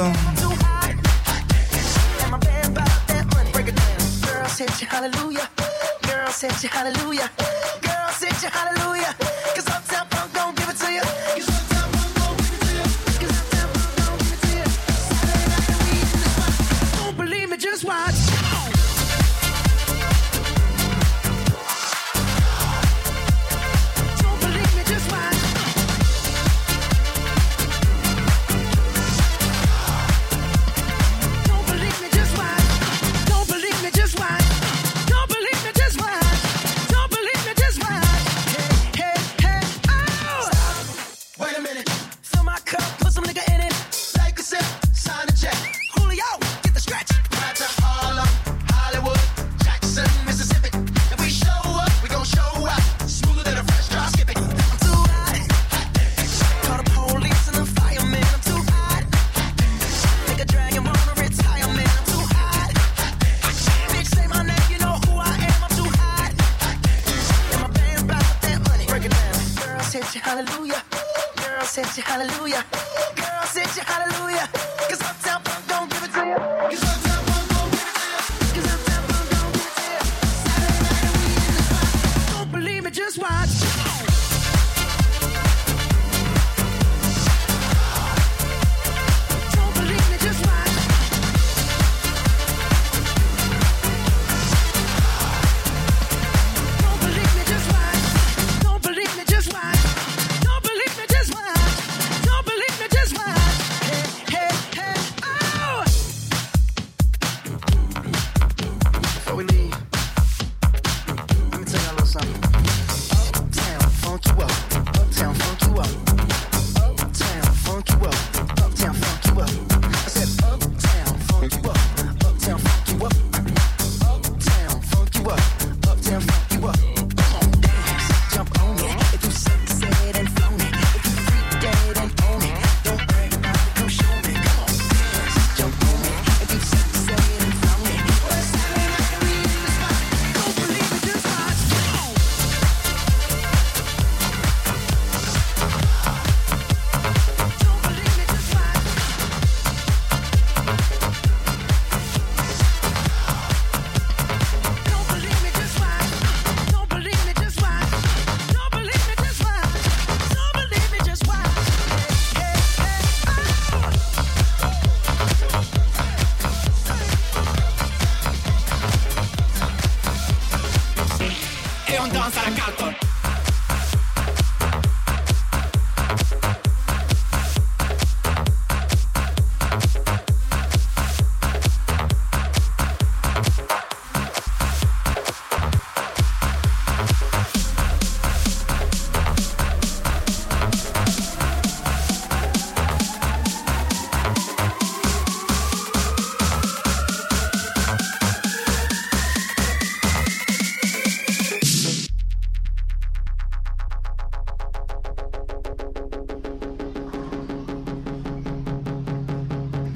Just 17.80 17.86
watch. 17.86 18.19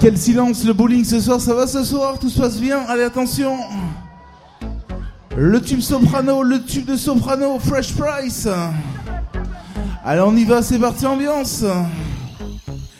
Quel 0.03 0.17
silence, 0.17 0.65
le 0.65 0.73
bowling 0.73 1.05
ce 1.05 1.21
soir, 1.21 1.39
ça 1.39 1.53
va 1.53 1.65
ce 1.65 1.81
soir 1.81 2.19
Tout 2.19 2.27
se 2.27 2.37
passe 2.37 2.59
bien 2.59 2.81
Allez, 2.89 3.03
attention 3.03 3.57
Le 5.37 5.61
tube 5.61 5.79
soprano, 5.79 6.43
le 6.43 6.61
tube 6.61 6.87
de 6.87 6.97
soprano, 6.97 7.57
Fresh 7.57 7.93
Price 7.93 8.49
Allez, 10.03 10.19
on 10.19 10.35
y 10.35 10.43
va, 10.43 10.61
c'est 10.61 10.77
parti, 10.77 11.05
ambiance 11.05 11.63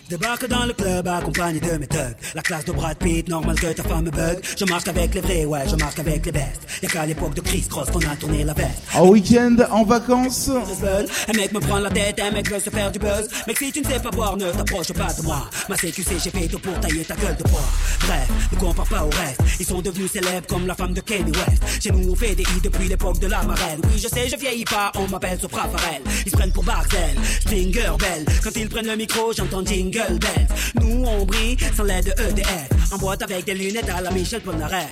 Débarque 0.10 0.48
dans 0.48 0.66
le 0.66 0.72
club 0.72 1.08
accompagné 1.08 1.60
de 1.60 1.78
mes 1.78 1.88
thugs. 1.88 2.16
La 2.36 2.42
classe 2.42 2.66
de 2.66 2.72
Brad 2.72 2.98
Pitt, 2.98 3.28
normal 3.28 3.60
que 3.60 3.74
ta 3.74 3.84
femme 3.84 4.06
me 4.06 4.12
bug. 4.12 4.40
Je 4.58 4.64
marche 4.66 4.88
avec 4.88 5.16
les 5.16 5.22
vrais, 5.22 5.46
ouais, 5.46 5.64
je 5.68 5.76
marche 5.76 6.00
avec 6.00 6.26
les 6.26 6.32
bestes. 6.32 6.63
Y'a 6.84 6.90
qu'à 6.90 7.06
l'époque 7.06 7.34
de 7.34 7.40
Chris 7.40 7.66
Cross 7.70 7.92
qu'on 7.92 8.00
a 8.00 8.16
tourné 8.18 8.44
la 8.44 8.54
veste. 8.54 8.84
En 8.94 9.08
week-end, 9.08 9.56
en 9.72 9.86
vacances 9.86 10.50
Un 10.50 11.34
mec 11.34 11.54
me 11.54 11.62
prend 11.62 11.80
la 11.80 11.90
tête, 11.90 12.20
un 12.20 12.32
mec 12.32 12.52
veut 12.52 12.60
se 12.60 12.70
faire 12.70 12.92
du 12.92 13.00
buzz. 13.00 13.30
Mec, 13.48 13.58
si 13.58 13.72
tu 13.72 13.80
ne 13.80 13.86
sais 13.86 14.02
pas 14.02 14.10
boire, 14.10 14.36
ne 14.36 14.52
t'approche 14.52 14.92
pas 14.92 15.14
de 15.14 15.22
moi. 15.22 15.50
Ma 15.70 15.78
CQC, 15.78 16.20
j'ai 16.22 16.30
fait 16.30 16.46
tout 16.50 16.60
pour 16.60 16.78
tailler 16.82 17.06
ta 17.06 17.16
gueule 17.16 17.38
de 17.38 17.44
bois. 17.44 17.64
Bref, 18.02 18.28
ne 18.52 18.58
compare 18.58 18.86
pas 18.88 19.04
au 19.06 19.10
reste. 19.12 19.40
Ils 19.62 19.66
sont 19.66 19.82
devenus 19.82 20.12
célèbres 20.12 20.46
comme 20.46 20.68
la 20.68 20.76
femme 20.76 20.94
de 20.94 21.00
Kanye 21.00 21.32
West. 21.32 21.64
Chez 21.82 21.92
nous, 21.92 22.12
on 22.12 22.16
fait 22.18 22.36
des 22.36 22.44
hits 22.44 22.62
depuis 22.62 22.90
l'époque 22.90 23.20
de 23.20 23.28
la 23.28 23.42
marelle. 23.44 23.80
Oui, 23.86 23.98
je 23.98 24.10
sais, 24.10 24.28
je 24.28 24.36
vieillis 24.36 24.66
pas, 24.66 24.92
on 24.96 25.08
m'appelle 25.08 25.40
Sopra 25.40 25.70
Farel. 25.70 26.02
Ils 26.26 26.32
se 26.32 26.36
prennent 26.36 26.52
pour 26.52 26.66
Barzel, 26.66 27.16
Stinger 27.48 27.94
Bell. 27.98 28.26
Quand 28.44 28.52
ils 28.58 28.68
prennent 28.68 28.88
le 28.88 28.98
micro, 28.98 29.32
j'entends 29.32 29.66
Jingle 29.66 30.20
Bells. 30.20 30.48
Nous, 30.82 31.06
on 31.06 31.24
brille 31.24 31.56
sans 31.78 31.84
l'aide 31.84 32.14
de 32.14 32.24
EDF. 32.30 32.70
En 32.92 32.98
boîte 32.98 33.22
avec 33.22 33.46
des 33.46 33.54
lunettes 33.54 33.90
à 33.90 34.02
la 34.02 34.12
Michel 34.12 34.42
Polnareff. 34.42 34.92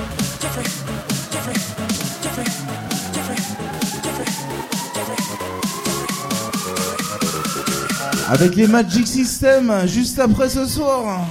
avec 8.31 8.55
les 8.55 8.65
Magic 8.65 9.05
System 9.05 9.85
juste 9.87 10.17
après 10.17 10.47
ce 10.47 10.65
soir. 10.65 11.27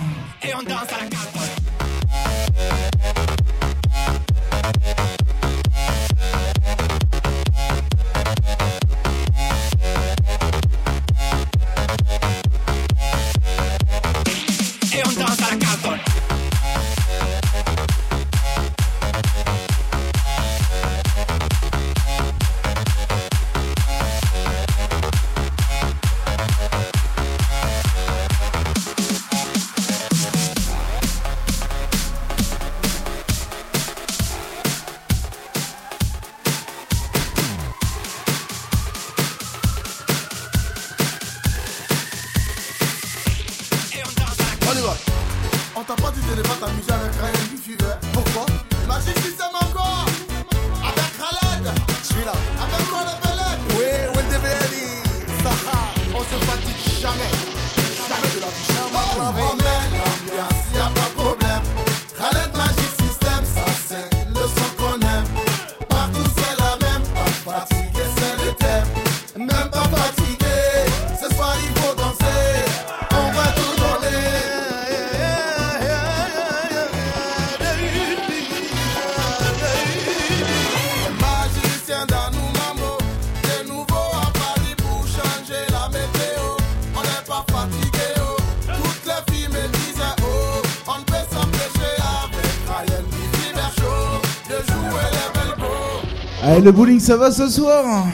Le 96.62 96.72
bowling, 96.72 97.00
ça 97.00 97.16
va 97.16 97.30
ce 97.30 97.48
soir 97.48 98.04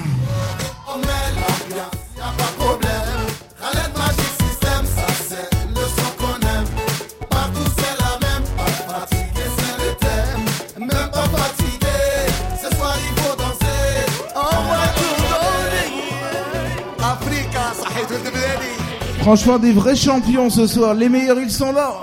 Franchement, 19.22 19.58
des 19.58 19.72
vrais 19.72 19.96
champions 19.96 20.50
ce 20.50 20.68
soir. 20.68 20.94
Les 20.94 21.08
meilleurs, 21.08 21.40
ils 21.40 21.50
sont 21.50 21.72
là. 21.72 21.94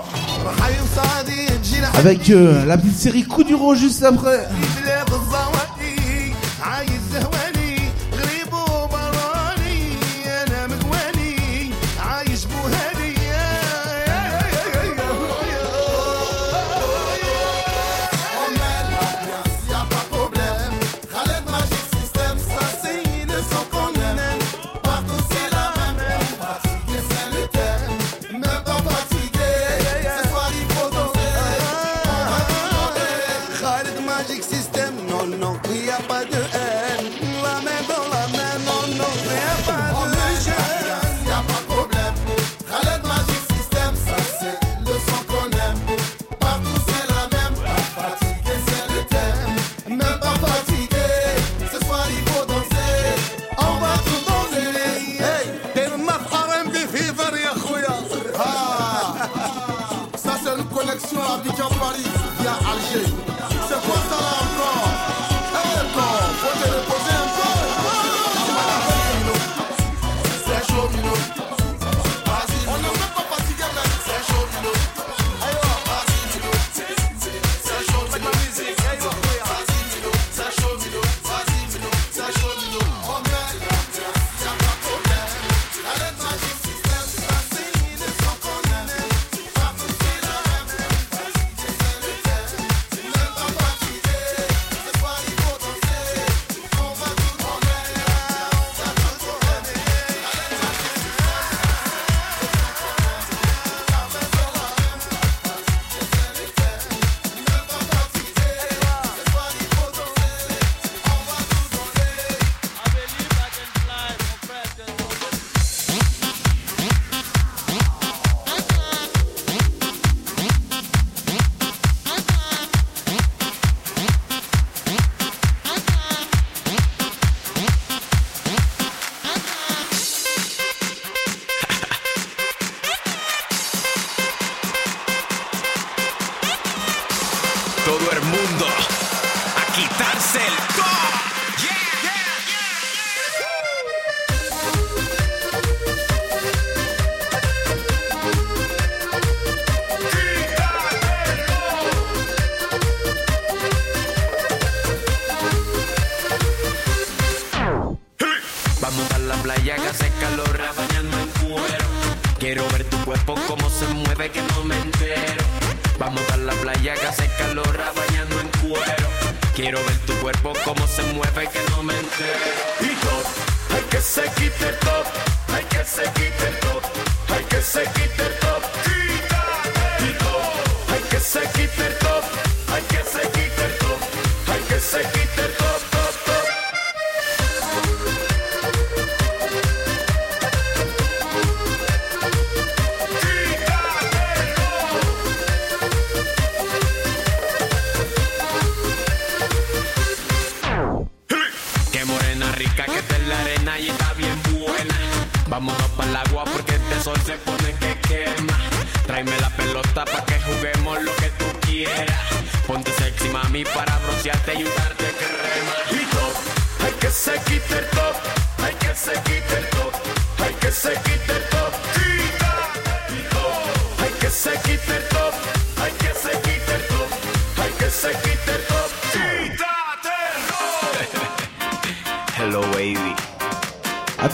Avec 1.94 2.28
euh, 2.28 2.66
la 2.66 2.76
petite 2.76 2.98
série 2.98 3.22
Coup 3.22 3.44
du 3.44 3.54
juste 3.76 4.02
après. 4.02 4.46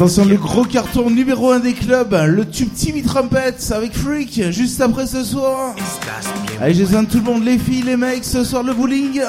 Attention, 0.01 0.24
le 0.24 0.36
gros 0.36 0.64
carton 0.64 1.10
numéro 1.10 1.51
1 1.51 1.59
des 1.59 1.74
clubs, 1.74 2.18
le 2.27 2.48
tube 2.48 2.72
Timmy 2.74 3.02
Trumpets 3.02 3.70
avec 3.70 3.93
Freak, 3.93 4.51
juste 4.51 4.81
après 4.81 5.06
ce 5.06 5.22
soir. 5.22 5.74
Allez, 6.59 6.72
j'ai 6.72 6.85
besoin 6.85 7.05
tout 7.05 7.18
le 7.18 7.24
monde, 7.24 7.44
les 7.44 7.59
filles, 7.59 7.82
les 7.82 7.98
mecs, 7.98 8.24
ce 8.24 8.43
soir 8.43 8.62
le 8.62 8.72
bowling. 8.72 9.20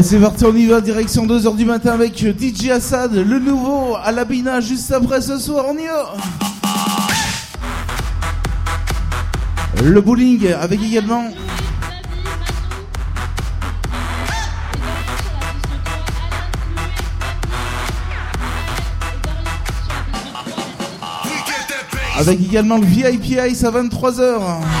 Allez, 0.00 0.08
c'est 0.08 0.18
parti, 0.18 0.46
on 0.46 0.56
y 0.56 0.64
va, 0.64 0.80
direction 0.80 1.26
2h 1.26 1.56
du 1.56 1.66
matin 1.66 1.92
avec 1.92 2.24
euh, 2.24 2.32
DJ 2.32 2.70
Assad, 2.70 3.12
le 3.12 3.38
nouveau, 3.38 3.96
à 4.02 4.10
l'Abina, 4.12 4.58
juste 4.62 4.90
après 4.92 5.20
ce 5.20 5.36
soir, 5.36 5.66
on 5.68 5.76
y 5.76 5.84
va 5.84 6.14
Le 9.82 10.00
bowling 10.00 10.54
avec 10.54 10.80
également... 10.82 11.24
Avec 22.16 22.40
également 22.40 22.78
le 22.78 22.86
VIP 22.86 23.36
Ice 23.50 23.64
à 23.64 23.70
23h. 23.70 24.79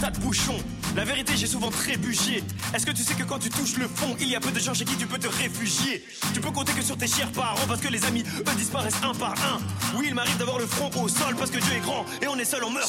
tas 0.00 0.10
de 0.10 0.18
bouchons. 0.18 0.58
La 0.96 1.04
vérité, 1.04 1.34
j'ai 1.36 1.46
souvent 1.46 1.70
trébuché. 1.70 2.42
Est-ce 2.74 2.86
que 2.86 2.90
tu 2.92 3.02
sais 3.02 3.14
que 3.14 3.22
quand 3.22 3.38
tu 3.38 3.50
touches 3.50 3.76
le 3.76 3.88
fond, 3.88 4.16
il 4.20 4.28
y 4.28 4.36
a 4.36 4.40
peu 4.40 4.50
de 4.50 4.58
gens 4.58 4.74
chez 4.74 4.84
qui 4.84 4.96
tu 4.96 5.06
peux 5.06 5.18
te 5.18 5.28
réfugier? 5.28 6.04
Tu 6.34 6.40
peux 6.40 6.50
compter 6.50 6.72
que 6.72 6.82
sur 6.82 6.96
tes 6.96 7.06
chers 7.06 7.30
parents 7.32 7.66
parce 7.66 7.80
que 7.80 7.88
les 7.88 8.04
amis, 8.04 8.24
eux, 8.38 8.54
disparaissent 8.56 9.02
un 9.02 9.14
par 9.14 9.32
un. 9.32 9.60
Oui, 9.96 10.06
il 10.08 10.14
m'arrive 10.14 10.36
d'avoir 10.38 10.58
le 10.58 10.66
front 10.66 10.90
au 11.02 11.08
sol 11.08 11.36
parce 11.36 11.50
que 11.50 11.58
Dieu 11.58 11.74
est 11.74 11.80
grand 11.80 12.04
et 12.22 12.28
on 12.28 12.36
est 12.36 12.44
seul, 12.44 12.64
on 12.64 12.70
meurt. 12.70 12.88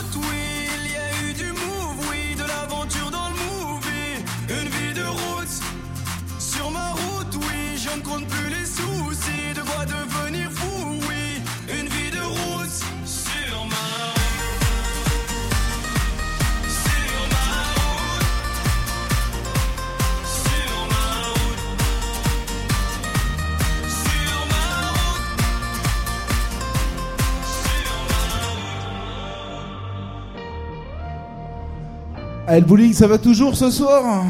Ah, 32.53 32.59
le 32.59 32.65
bowling, 32.65 32.91
ça 32.91 33.07
va 33.07 33.17
toujours 33.17 33.55
ce 33.55 33.71
soir 33.71 34.25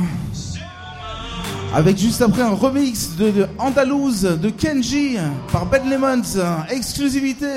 Avec 1.73 1.97
juste 1.97 2.21
après 2.21 2.43
un 2.43 2.53
remix 2.53 3.15
de, 3.15 3.47
Andalouse 3.57 4.21
de 4.39 4.51
Kenji 4.51 5.17
par 5.51 5.65
Bad 5.65 5.89
Lemons, 5.89 6.21
hein, 6.37 6.57
exclusivité. 6.69 7.47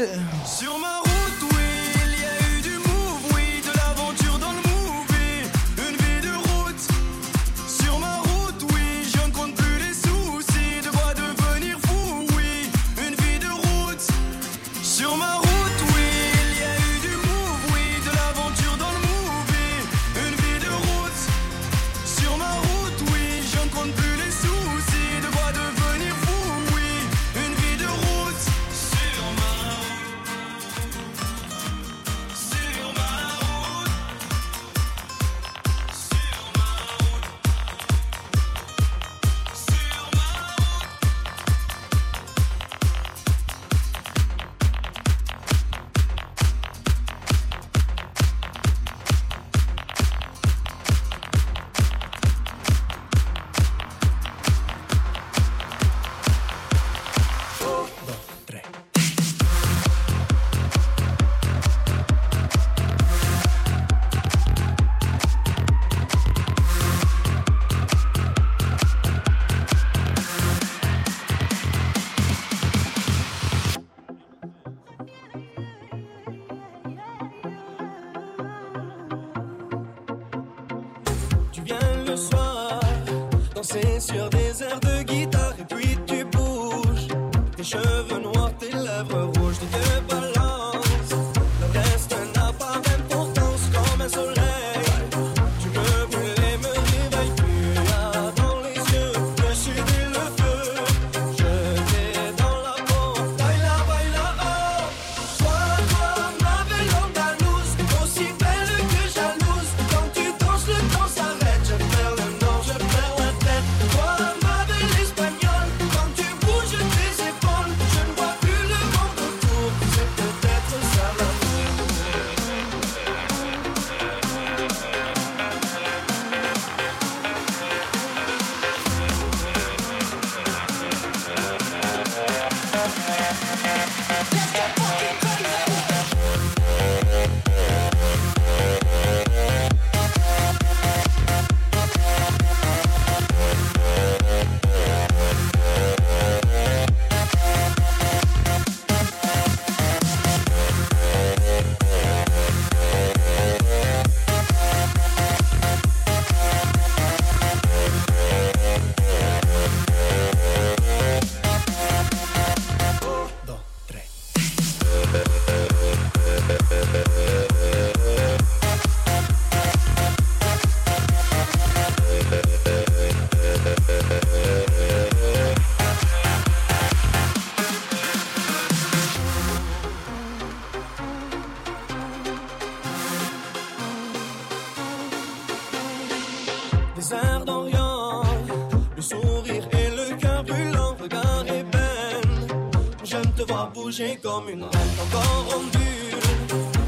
bouger 193.84 194.18
comme 194.22 194.48
une 194.48 194.62
reine, 194.62 194.96
encore 194.98 195.58
ondule. 195.58 196.18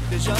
Déjà 0.09 0.33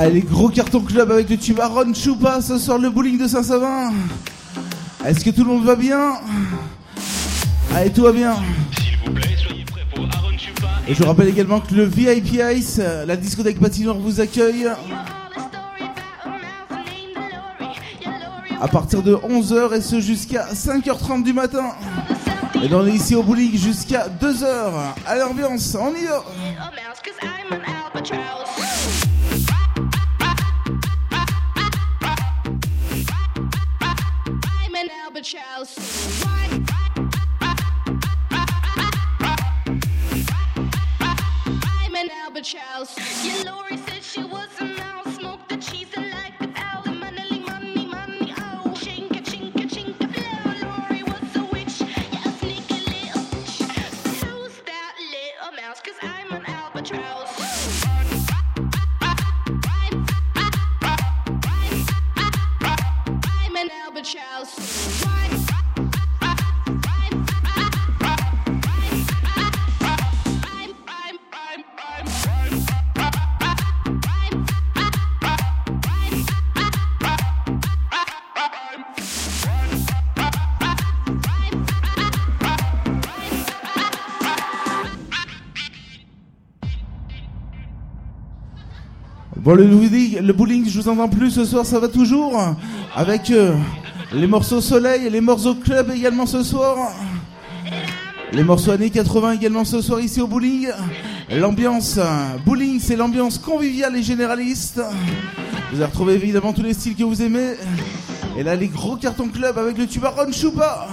Allez, 0.00 0.20
gros 0.20 0.48
carton 0.48 0.80
club 0.80 1.10
avec 1.10 1.28
le 1.28 1.36
tube 1.36 1.58
Aaron 1.58 1.92
Choupa 1.92 2.40
ce 2.40 2.56
soir 2.56 2.78
le 2.78 2.88
bowling 2.88 3.18
de 3.18 3.26
Saint-Savin. 3.26 3.92
Est-ce 5.04 5.24
que 5.24 5.30
tout 5.30 5.42
le 5.42 5.50
monde 5.50 5.64
va 5.64 5.74
bien? 5.74 6.12
Allez, 7.74 7.90
tout 7.90 8.02
va 8.02 8.12
bien. 8.12 8.36
Et 10.86 10.94
je 10.94 11.02
vous 11.02 11.08
rappelle 11.08 11.26
également 11.26 11.58
que 11.58 11.74
le 11.74 11.82
VIP 11.82 12.40
Ice, 12.54 12.80
la 13.08 13.16
discothèque 13.16 13.58
patinoire 13.58 13.96
vous 13.96 14.20
accueille. 14.20 14.68
À 18.60 18.68
partir 18.68 19.02
de 19.02 19.16
11h 19.16 19.76
et 19.76 19.80
ce 19.80 19.98
jusqu'à 19.98 20.46
5h30 20.52 21.24
du 21.24 21.32
matin. 21.32 21.70
Et 22.62 22.72
on 22.72 22.86
est 22.86 22.92
ici 22.92 23.16
au 23.16 23.24
bowling 23.24 23.58
jusqu'à 23.58 24.06
2h. 24.22 24.46
À 25.08 25.16
l'ambiance, 25.16 25.76
on 25.76 25.92
y 25.92 26.04
va. 26.04 26.24
Le 89.58 89.66
bowling, 89.66 90.20
le 90.20 90.32
bowling, 90.32 90.68
je 90.68 90.80
vous 90.80 90.88
entends 90.88 91.08
plus 91.08 91.32
ce 91.32 91.44
soir, 91.44 91.66
ça 91.66 91.80
va 91.80 91.88
toujours 91.88 92.40
Avec 92.94 93.30
euh, 93.30 93.56
les 94.12 94.28
morceaux 94.28 94.60
soleil 94.60 95.06
et 95.06 95.10
les 95.10 95.20
morceaux 95.20 95.56
club 95.56 95.90
également 95.94 96.26
ce 96.26 96.44
soir. 96.44 96.92
Les 98.32 98.44
morceaux 98.44 98.70
années 98.70 98.90
80 98.90 99.32
également 99.32 99.64
ce 99.64 99.80
soir 99.80 100.00
ici 100.00 100.20
au 100.20 100.28
bowling. 100.28 100.68
L'ambiance 101.30 101.98
bowling, 102.46 102.78
c'est 102.78 102.94
l'ambiance 102.94 103.38
conviviale 103.38 103.96
et 103.96 104.02
généraliste. 104.02 104.80
Vous 105.72 105.76
allez 105.76 105.86
retrouver 105.86 106.14
évidemment 106.14 106.52
tous 106.52 106.62
les 106.62 106.74
styles 106.74 106.94
que 106.94 107.04
vous 107.04 107.20
aimez. 107.20 107.54
Et 108.38 108.44
là, 108.44 108.54
les 108.54 108.68
gros 108.68 108.96
cartons 108.96 109.28
club 109.28 109.58
avec 109.58 109.76
le 109.76 109.86
tube 109.86 110.04
Aaron 110.04 110.30
Choupa. 110.30 110.88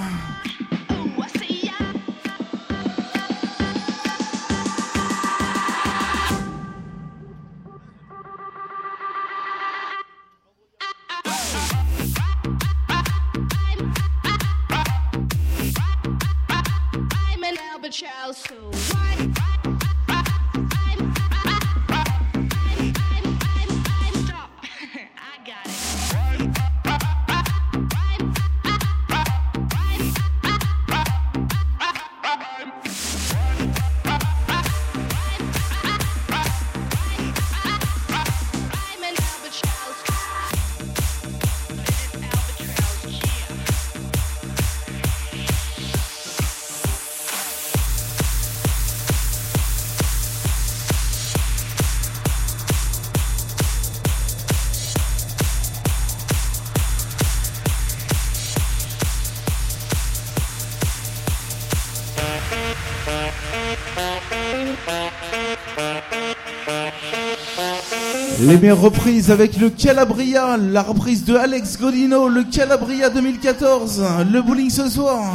Les 68.47 68.57
meilleures 68.57 68.79
reprises 68.79 69.31
avec 69.31 69.57
le 69.57 69.71
Calabria, 69.71 70.55
la 70.57 70.83
reprise 70.83 71.25
de 71.25 71.35
Alex 71.35 71.79
Godino, 71.79 72.29
le 72.29 72.43
Calabria 72.43 73.09
2014, 73.09 74.03
le 74.31 74.41
bowling 74.43 74.69
ce 74.69 74.87
soir. 74.87 75.33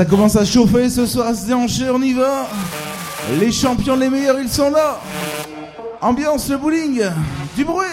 Ça 0.00 0.06
commence 0.06 0.34
à 0.34 0.46
chauffer 0.46 0.88
ce 0.88 1.04
soir, 1.04 1.26
à 1.26 1.34
se 1.34 1.44
déhancher, 1.44 1.90
on 1.90 2.00
y 2.00 2.14
va. 2.14 2.48
Les 3.38 3.52
champions, 3.52 3.96
les 3.96 4.08
meilleurs, 4.08 4.40
ils 4.40 4.48
sont 4.48 4.70
là. 4.70 4.98
Ambiance, 6.00 6.48
le 6.48 6.56
bowling, 6.56 7.02
du 7.54 7.66
bruit. 7.66 7.89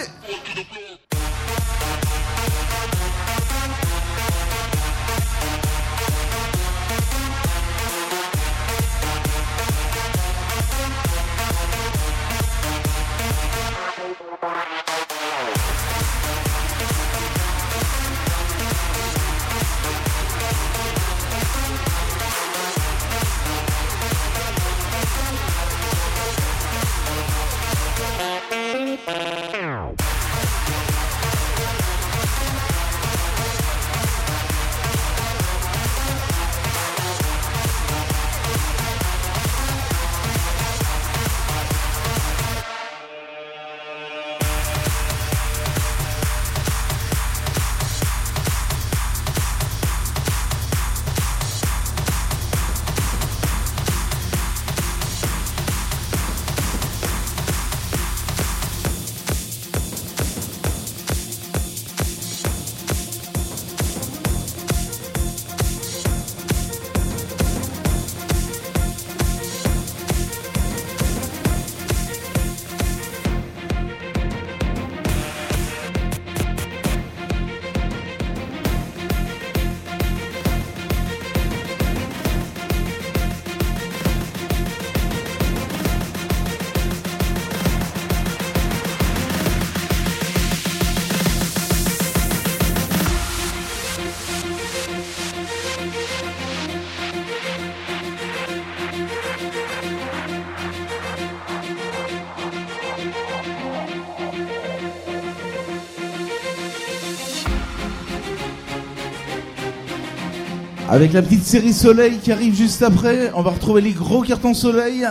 Avec 110.98 111.12
la 111.12 111.22
petite 111.22 111.44
série 111.44 111.72
Soleil 111.72 112.18
qui 112.20 112.32
arrive 112.32 112.56
juste 112.56 112.82
après, 112.82 113.30
on 113.36 113.42
va 113.42 113.50
retrouver 113.50 113.80
les 113.80 113.92
gros 113.92 114.22
cartons 114.22 114.52
Soleil, 114.52 115.06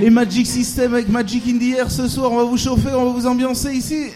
les 0.00 0.08
Magic 0.08 0.46
System 0.46 0.94
avec 0.94 1.08
Magic 1.08 1.42
in 1.48 1.58
the 1.58 1.76
Air 1.76 1.90
ce 1.90 2.06
soir, 2.06 2.30
on 2.30 2.36
va 2.36 2.44
vous 2.44 2.56
chauffer, 2.56 2.90
on 2.94 3.06
va 3.06 3.10
vous 3.10 3.26
ambiancer 3.26 3.72
ici. 3.72 4.12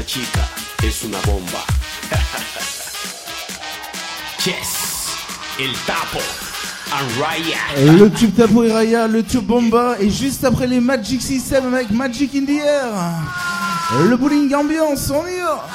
Chica 0.00 0.40
Le 7.76 8.08
tube 8.08 8.34
tapo 8.34 8.64
et 8.64 8.72
Raya, 8.72 9.06
le 9.06 9.22
tube 9.22 9.44
bomba, 9.44 9.96
et 10.00 10.08
juste 10.08 10.44
après 10.44 10.66
les 10.66 10.80
Magic 10.80 11.20
System 11.20 11.74
avec 11.74 11.90
Magic 11.90 12.34
in 12.34 12.46
the 12.46 12.58
Air. 12.58 12.86
Le 14.08 14.16
bowling 14.16 14.54
ambiance, 14.54 15.10
on 15.10 15.26
y 15.26 15.36
va! 15.36 15.66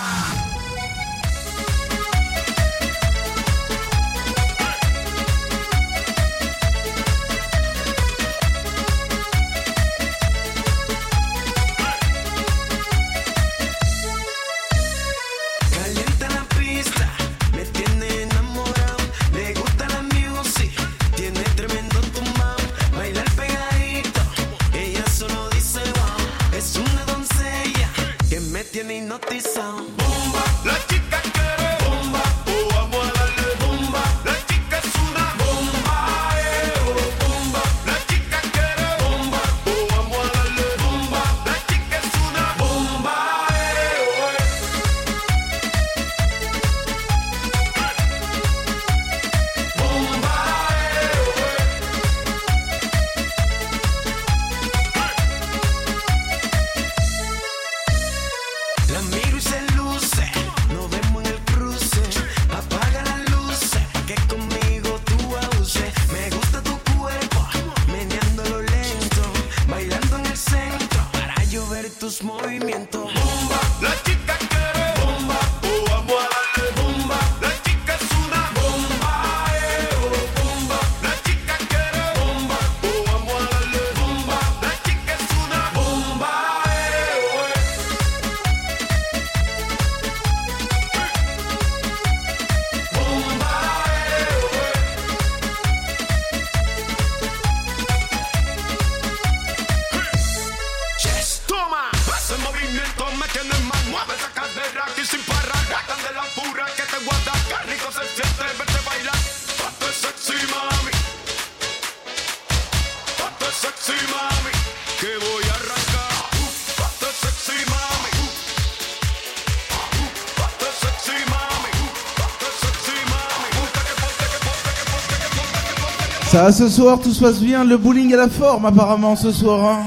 Ah, 126.50 126.52
ce 126.54 126.70
soir, 126.70 126.98
tout 126.98 127.12
se 127.12 127.20
passe 127.20 127.42
bien. 127.42 127.66
Le 127.66 127.76
bowling 127.76 128.14
à 128.14 128.16
la 128.16 128.30
forme, 128.30 128.66
apparemment, 128.66 129.18
ce 129.18 129.34
soir. 129.34 129.66
Hein. 129.66 129.84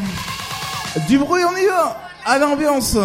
Du 1.08 1.16
bruit, 1.16 1.40
on 1.42 1.56
y 1.56 1.64
va. 1.64 1.96
À 2.26 2.38
l'ambiance. 2.38 2.98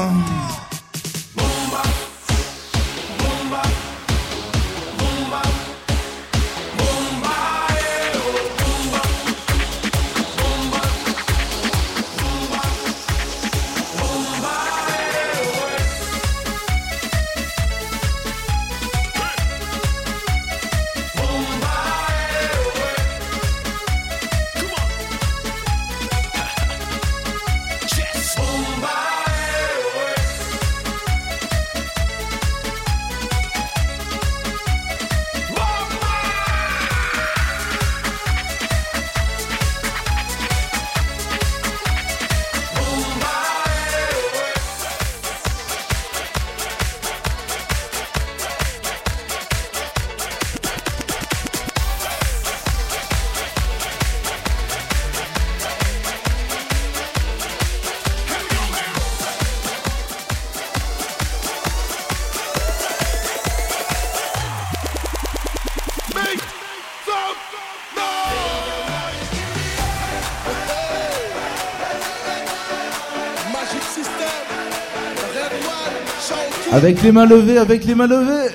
Avec 76.85 77.01
les 77.01 77.11
mains 77.11 77.25
levées, 77.25 77.57
avec 77.57 77.83
les 77.85 77.95
mains 77.95 78.05
levées. 78.05 78.51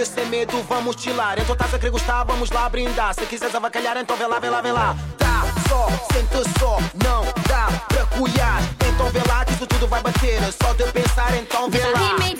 orgulho, 0.00 0.06
sem 0.06 0.26
medo, 0.26 0.62
vamos 0.68 0.96
tilar. 0.96 1.38
Então 1.38 1.54
tá, 1.54 1.68
se 1.68 1.78
que 1.78 1.90
gostar, 1.90 2.24
vamos 2.24 2.50
lá 2.50 2.68
brindar. 2.68 3.14
Se 3.14 3.26
quiser 3.26 3.54
avacalhar, 3.54 3.96
então 3.98 4.16
vê 4.16 4.26
lá, 4.26 4.38
vem 4.38 4.50
lá, 4.50 4.60
vem 4.60 4.72
lá. 4.72 4.96
Tá 5.18 5.44
só, 5.68 5.88
sente 6.12 6.58
só, 6.58 6.78
não 7.04 7.24
dá 7.48 7.68
pra 7.88 8.06
cuidar. 8.18 8.60
Então 8.88 9.10
vê 9.10 9.20
lá 9.28 9.44
que 9.44 9.52
isso 9.52 9.66
tudo 9.66 9.86
vai 9.86 10.02
bater. 10.02 10.42
É 10.42 10.52
só 10.52 10.72
de 10.72 10.82
eu 10.82 10.92
pensar, 10.92 11.34
então 11.36 11.70
vê 11.70 11.84
lá. 11.84 11.98
Sorri. 11.98 12.30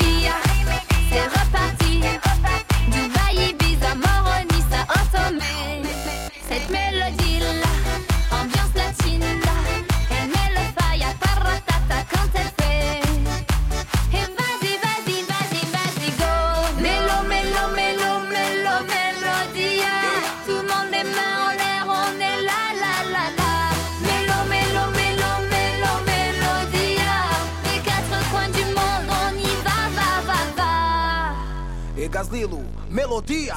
melodía 33.10 33.56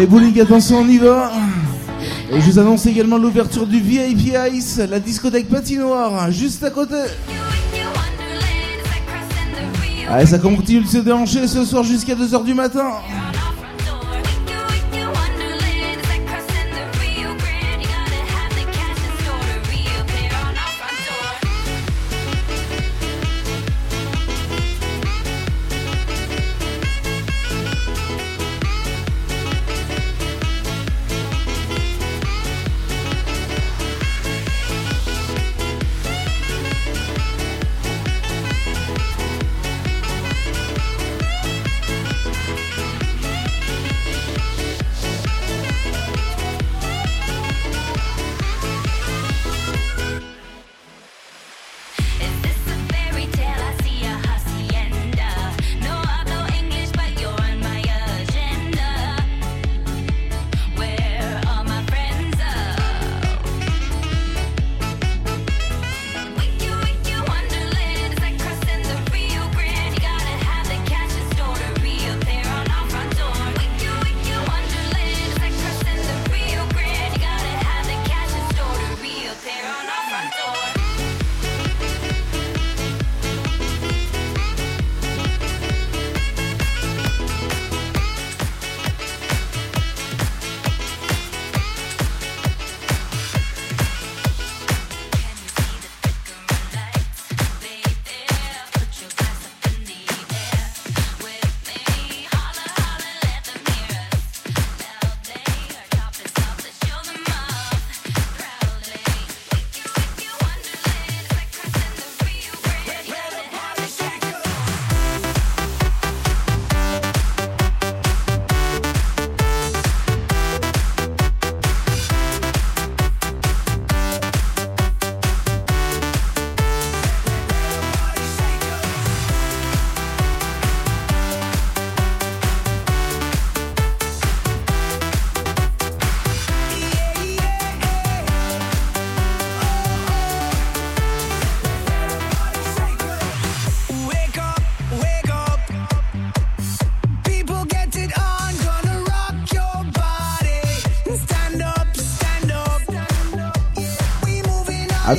Allez, 0.00 0.08
bowling, 0.08 0.40
attention, 0.40 0.78
on 0.78 0.88
y 0.88 0.96
va. 0.96 1.30
Et 2.32 2.40
je 2.40 2.50
vous 2.50 2.58
annonce 2.58 2.86
également 2.86 3.18
l'ouverture 3.18 3.66
du 3.66 3.78
VIP 3.80 4.32
Ice, 4.50 4.78
la 4.78 4.98
discothèque 4.98 5.50
patinoire, 5.50 6.30
juste 6.30 6.64
à 6.64 6.70
côté. 6.70 6.94
Allez, 10.08 10.24
ça 10.24 10.38
continue 10.38 10.80
de 10.80 10.86
se 10.86 10.96
déhancher 10.96 11.46
ce 11.46 11.66
soir 11.66 11.84
jusqu'à 11.84 12.14
2h 12.14 12.44
du 12.44 12.54
matin. 12.54 12.92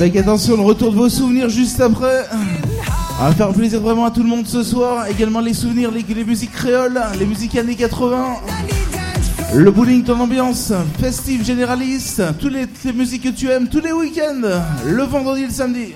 Avec 0.02 0.16
attention 0.16 0.56
le 0.56 0.62
retour 0.62 0.90
de 0.90 0.96
vos 0.96 1.08
souvenirs 1.08 1.48
juste 1.48 1.80
après. 1.80 2.26
On 3.20 3.30
faire 3.30 3.52
plaisir 3.52 3.80
vraiment 3.80 4.04
à 4.04 4.10
tout 4.10 4.24
le 4.24 4.28
monde 4.28 4.48
ce 4.48 4.64
soir. 4.64 5.06
Également 5.06 5.38
les 5.38 5.54
souvenirs, 5.54 5.92
les, 5.92 6.24
musiques 6.24 6.50
créoles, 6.50 7.00
les 7.20 7.24
musiques 7.24 7.54
années 7.54 7.76
80. 7.76 8.34
Le 9.54 9.70
bowling, 9.70 10.02
ton 10.02 10.18
ambiance, 10.18 10.72
festive 10.98 11.44
généraliste, 11.44 12.20
toutes 12.40 12.52
les, 12.52 12.66
les 12.84 12.92
musiques 12.92 13.22
que 13.22 13.28
tu 13.28 13.48
aimes 13.48 13.68
tous 13.68 13.78
les 13.78 13.92
week-ends, 13.92 14.42
le 14.84 15.02
vendredi 15.04 15.42
et 15.42 15.46
le 15.46 15.52
samedi. 15.52 15.92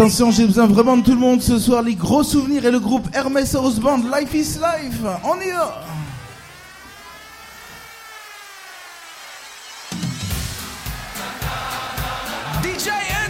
Attention, 0.00 0.30
j'ai 0.30 0.46
besoin 0.46 0.66
vraiment 0.66 0.96
de 0.96 1.02
tout 1.02 1.10
le 1.10 1.18
monde 1.18 1.42
ce 1.42 1.58
soir. 1.58 1.82
Les 1.82 1.94
gros 1.94 2.22
souvenirs 2.22 2.64
et 2.64 2.70
le 2.70 2.80
groupe 2.80 3.06
Hermès 3.12 3.54
House 3.54 3.78
Band, 3.78 3.98
Life 3.98 4.32
is 4.32 4.56
Life. 4.56 5.00
On 5.24 5.38
y 5.38 5.50
va 5.50 5.84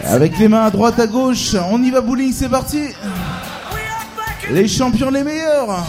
Avec 0.05 0.39
les 0.39 0.47
mains 0.47 0.63
à 0.63 0.71
droite 0.71 0.97
à 0.97 1.07
gauche, 1.07 1.55
on 1.69 1.83
y 1.83 1.91
va 1.91 1.99
bowling, 1.99 2.31
c'est 2.31 2.47
parti. 2.47 2.83
Les 4.49 4.69
champions 4.69 5.09
les 5.09 5.23
meilleurs. 5.25 5.85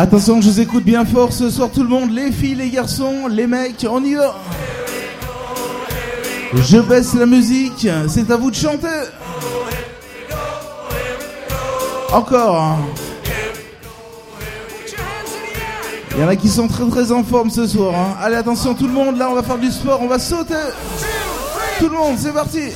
Attention, 0.00 0.40
je 0.40 0.48
vous 0.48 0.60
écoute 0.60 0.84
bien 0.84 1.04
fort 1.04 1.32
ce 1.32 1.50
soir 1.50 1.70
tout 1.72 1.82
le 1.82 1.88
monde, 1.88 2.10
les 2.12 2.30
filles, 2.30 2.54
les 2.54 2.70
garçons, 2.70 3.26
les 3.28 3.46
mecs, 3.46 3.86
on 3.88 4.02
y 4.04 4.14
va. 4.14 4.34
Je 6.54 6.78
baisse 6.78 7.14
la 7.14 7.26
musique, 7.26 7.86
c'est 8.08 8.30
à 8.30 8.36
vous 8.36 8.50
de 8.50 8.56
chanter. 8.56 8.86
Encore. 12.12 12.78
Il 16.12 16.22
y 16.22 16.24
en 16.24 16.28
a 16.28 16.36
qui 16.36 16.48
sont 16.48 16.66
très 16.66 16.84
très 16.88 17.12
en 17.12 17.22
forme 17.22 17.50
ce 17.50 17.66
soir. 17.66 17.94
hein. 17.94 18.16
Allez 18.20 18.36
attention 18.36 18.74
tout 18.74 18.86
le 18.86 18.92
monde, 18.92 19.18
là 19.18 19.28
on 19.30 19.34
va 19.34 19.42
faire 19.42 19.58
du 19.58 19.70
sport, 19.70 20.00
on 20.02 20.08
va 20.08 20.18
sauter. 20.18 20.54
Tout 21.78 21.88
le 21.88 21.96
monde, 21.96 22.16
c'est 22.18 22.32
parti. 22.32 22.70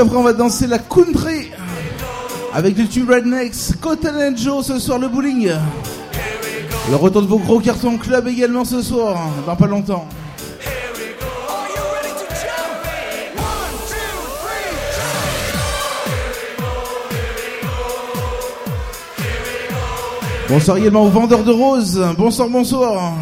Après, 0.00 0.16
on 0.16 0.22
va 0.22 0.32
danser 0.32 0.68
la 0.68 0.78
country 0.78 1.50
avec 2.54 2.76
du 2.76 2.86
tube 2.86 3.10
Rednecks, 3.10 3.80
Cotton 3.80 4.32
Joe 4.36 4.64
ce 4.64 4.78
soir, 4.78 5.00
le 5.00 5.08
bowling. 5.08 5.50
Le 6.88 6.96
retour 6.96 7.22
de 7.22 7.26
vos 7.26 7.38
gros 7.38 7.58
cartons 7.58 7.98
club 7.98 8.28
également 8.28 8.64
ce 8.64 8.80
soir, 8.80 9.28
dans 9.44 9.56
pas 9.56 9.66
longtemps. 9.66 10.06
Bonsoir 20.48 20.76
également 20.76 21.02
aux 21.02 21.10
vendeurs 21.10 21.42
de 21.42 21.52
roses. 21.52 22.06
Bonsoir, 22.16 22.48
bonsoir. 22.48 23.14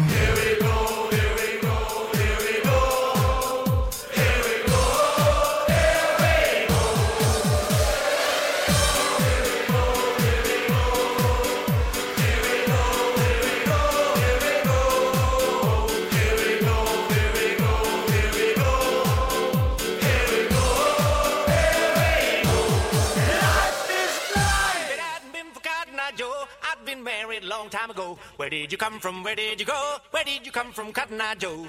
from 30.77 30.93
Cotton 30.93 31.19
Eye 31.19 31.33
Joe. 31.33 31.65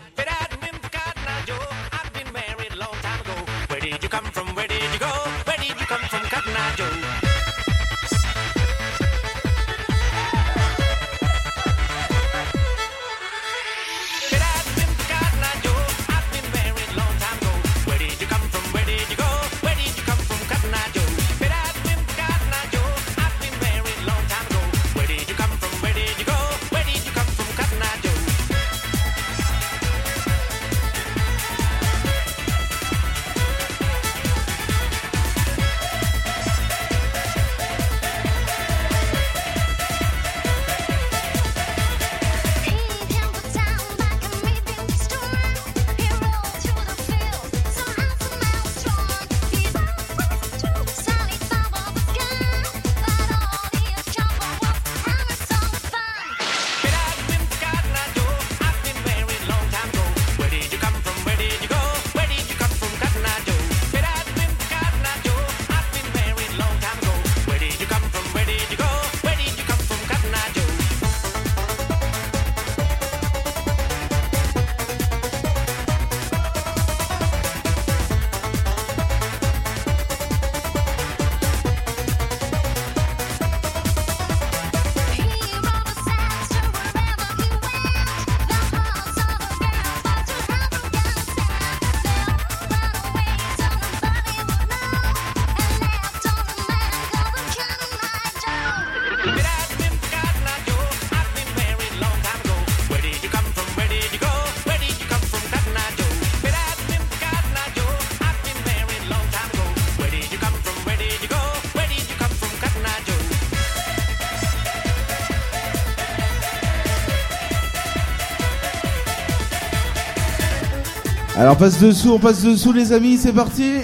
passe 121.59 121.81
dessous, 121.81 122.13
on 122.13 122.19
passe 122.21 122.43
dessous 122.43 122.73
les 122.73 122.93
amis, 122.93 123.19
c'est 123.19 123.33
parti. 123.33 123.81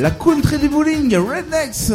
La 0.00 0.10
country 0.10 0.58
du 0.58 0.68
bowling, 0.68 1.14
Rednecks. 1.14 1.92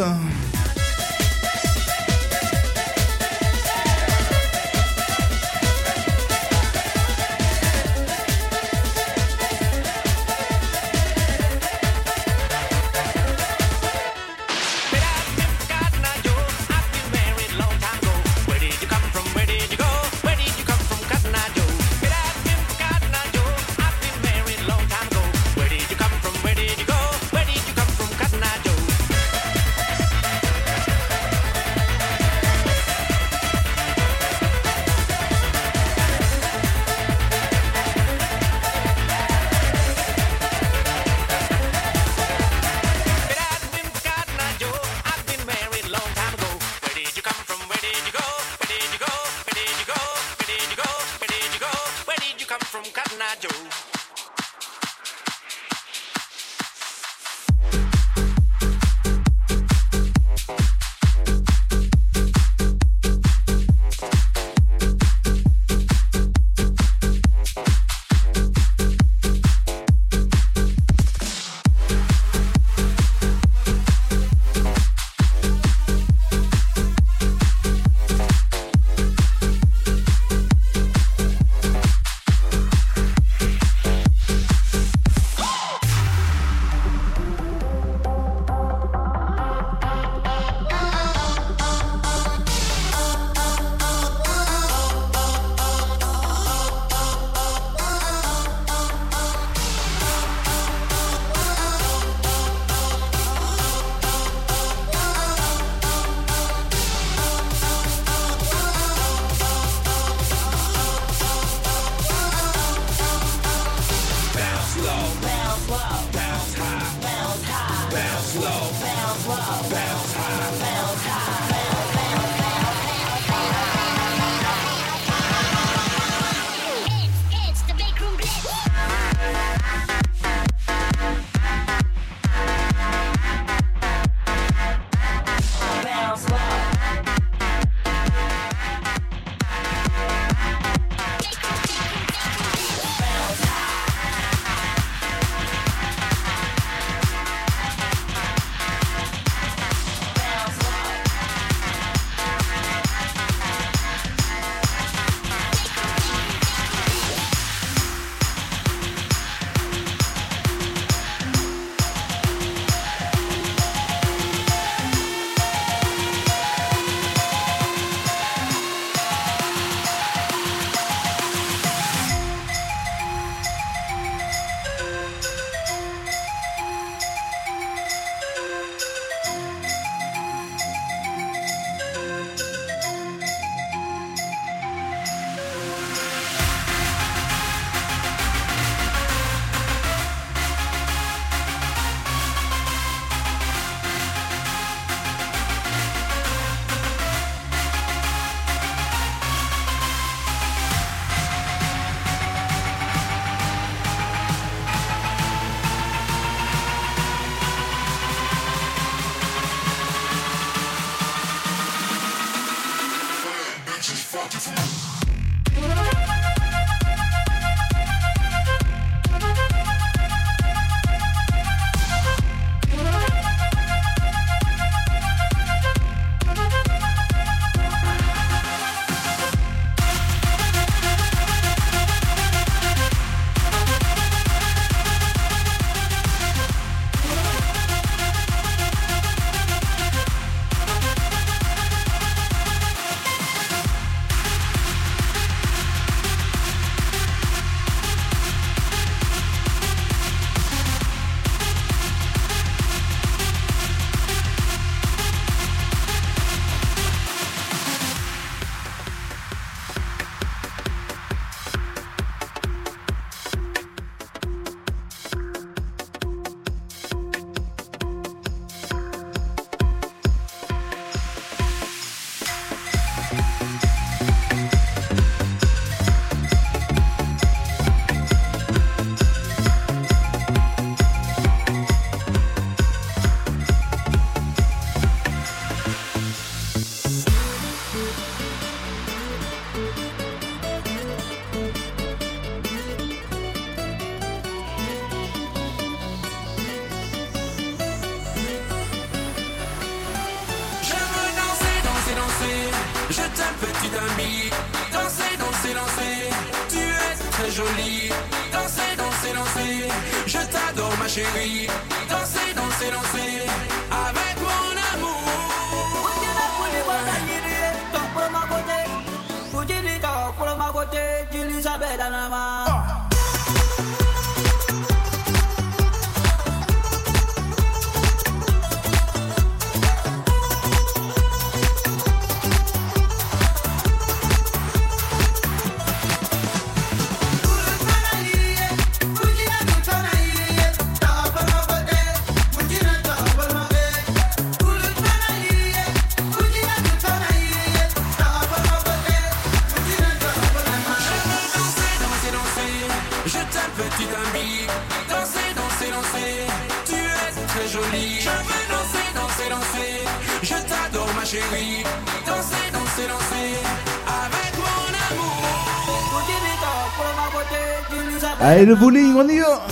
et 368.44 368.46
le 368.46 368.56
bowling, 368.56 368.94
on 368.94 369.08
y 369.08 369.20
va 369.20 369.46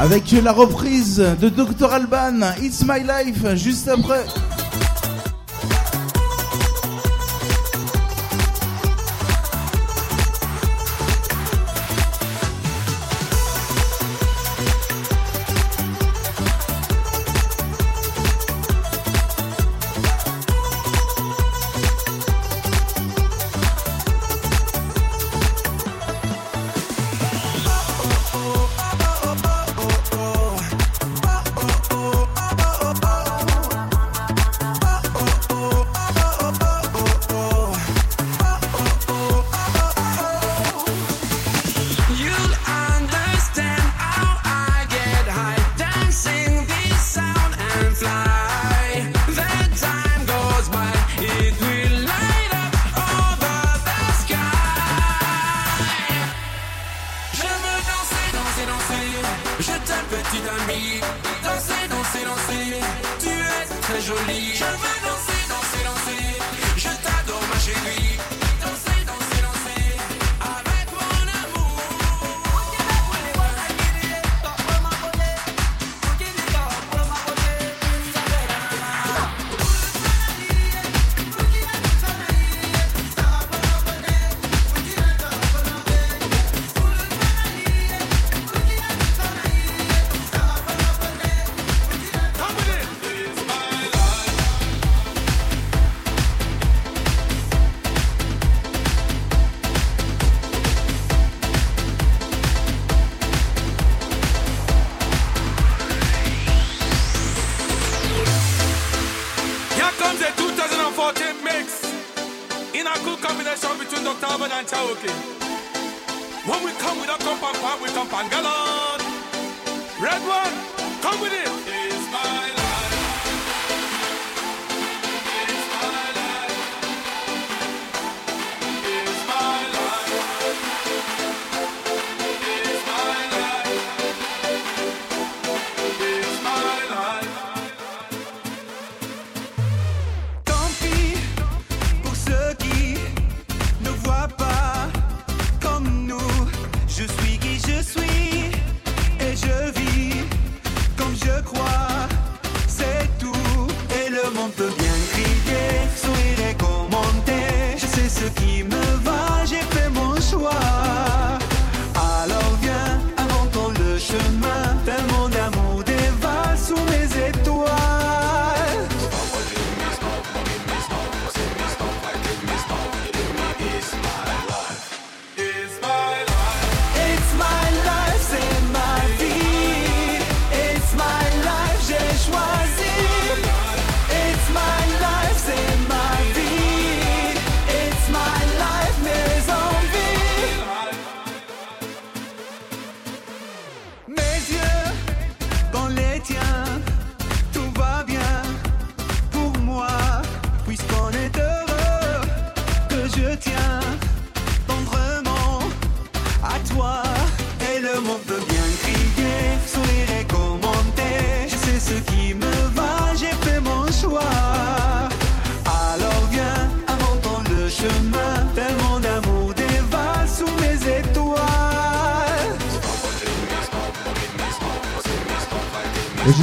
Avec 0.00 0.32
la 0.32 0.50
reprise 0.50 1.24
de 1.40 1.48
Dr 1.48 1.92
Alban, 1.92 2.40
It's 2.60 2.82
My 2.84 3.00
Life, 3.00 3.54
juste 3.54 3.86
après. 3.86 4.24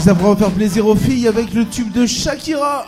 ça 0.01 0.15
pourra 0.15 0.35
faire 0.35 0.49
plaisir 0.49 0.87
aux 0.87 0.95
filles 0.95 1.27
avec 1.27 1.53
le 1.53 1.63
tube 1.63 1.91
de 1.91 2.07
Shakira. 2.07 2.85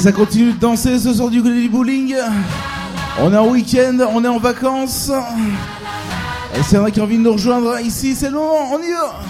Et 0.00 0.02
ça 0.02 0.12
continue 0.12 0.52
de 0.52 0.58
danser 0.58 0.98
ce 0.98 1.12
soir 1.12 1.28
du 1.28 1.42
côté 1.42 1.68
bowling. 1.68 2.14
On 3.20 3.34
est 3.34 3.36
en 3.36 3.48
week-end, 3.48 3.98
on 4.10 4.24
est 4.24 4.28
en 4.28 4.38
vacances. 4.38 5.12
Et 6.56 6.62
s'il 6.62 6.78
y 6.78 6.80
en 6.80 6.84
a 6.86 6.90
qui 6.90 7.02
ont 7.02 7.04
envie 7.04 7.18
de 7.18 7.22
nous 7.22 7.32
rejoindre 7.34 7.78
ici, 7.80 8.14
c'est 8.14 8.30
le 8.30 8.36
moment, 8.36 8.72
on 8.72 8.78
y 8.78 8.92
va 8.92 9.20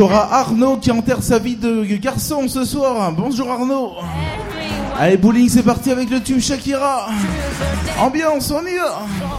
aura 0.00 0.32
Arnaud 0.32 0.76
qui 0.76 0.90
enterre 0.90 1.22
sa 1.22 1.38
vie 1.38 1.56
de 1.56 1.82
garçon 1.96 2.46
ce 2.48 2.64
soir. 2.64 3.12
Bonjour 3.12 3.50
Arnaud. 3.50 3.94
Allez, 4.98 5.16
bowling, 5.16 5.48
c'est 5.48 5.62
parti 5.62 5.90
avec 5.90 6.10
le 6.10 6.20
tube 6.20 6.40
Shakira. 6.40 7.08
Ambiance, 8.00 8.50
on 8.50 8.66
y 8.66 8.76
va. 8.76 9.37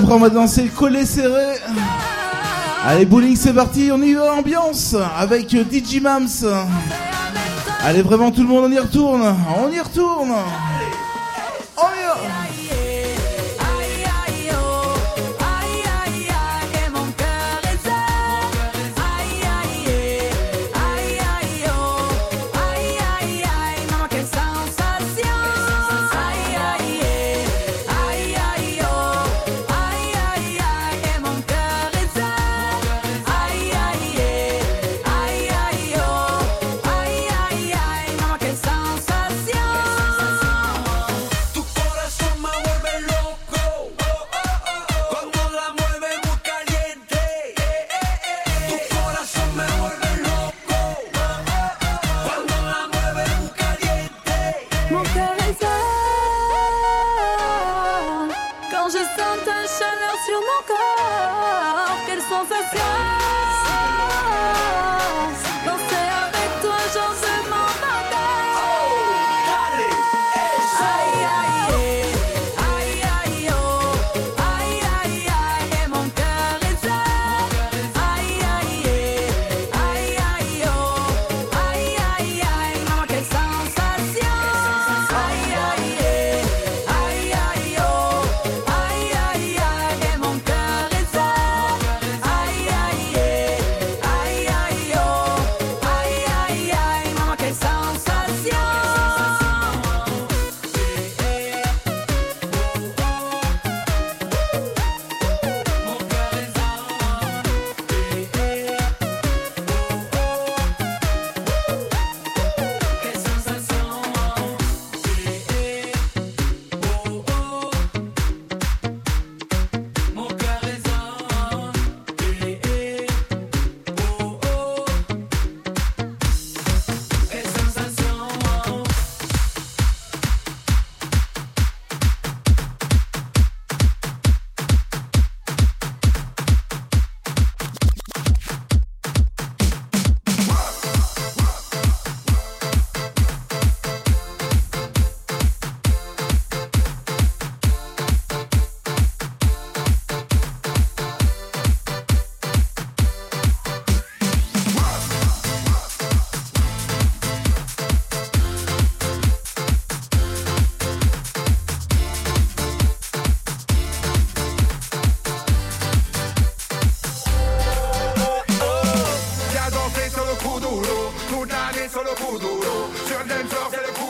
après 0.00 0.14
on 0.14 0.18
va 0.18 0.30
danser 0.30 0.62
le 0.62 0.70
collet 0.70 1.04
serré. 1.04 1.56
Allez, 2.86 3.04
bowling, 3.04 3.36
c'est 3.36 3.52
parti, 3.52 3.90
on 3.92 4.00
y 4.00 4.14
va, 4.14 4.32
ambiance, 4.32 4.96
avec 5.18 5.50
DJ 5.50 6.00
Mams. 6.00 6.26
Allez, 7.84 8.00
vraiment, 8.00 8.30
tout 8.30 8.40
le 8.40 8.48
monde, 8.48 8.64
on 8.68 8.72
y 8.72 8.78
retourne, 8.78 9.36
on 9.62 9.70
y 9.70 9.78
retourne. 9.78 10.32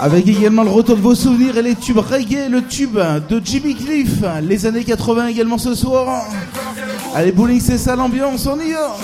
Avec 0.02 0.26
également 0.26 0.62
le 0.62 0.70
retour 0.70 0.96
de 0.96 1.02
vos 1.02 1.14
souvenirs 1.14 1.58
et 1.58 1.62
les 1.62 1.74
tubes 1.74 1.98
reggae, 1.98 2.48
le 2.48 2.62
tube 2.62 2.98
de 3.28 3.40
Jimmy 3.44 3.74
Cliff, 3.74 4.22
les 4.42 4.64
années 4.64 4.82
80 4.82 5.26
également 5.26 5.58
ce 5.58 5.74
soir. 5.74 6.24
Allez, 7.14 7.32
bowling, 7.32 7.60
c'est 7.60 7.76
ça 7.76 7.96
l'ambiance, 7.96 8.46
on 8.46 8.58
y 8.58 8.72
va! 8.72 8.96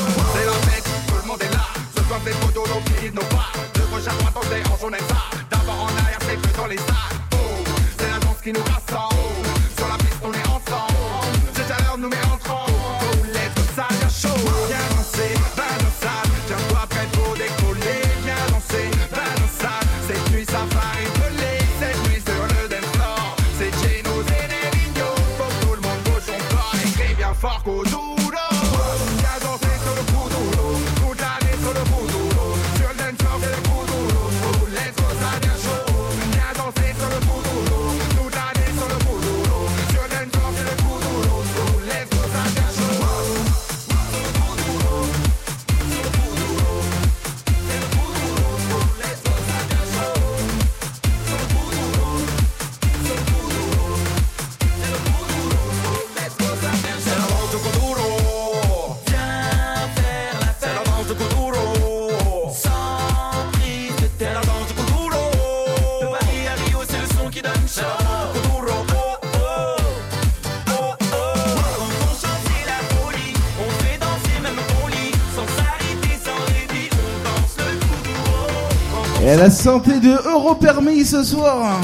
La 79.47 79.53
santé 79.53 80.01
de 80.01 80.29
Europermis 80.29 81.05
ce 81.05 81.23
soir. 81.23 81.81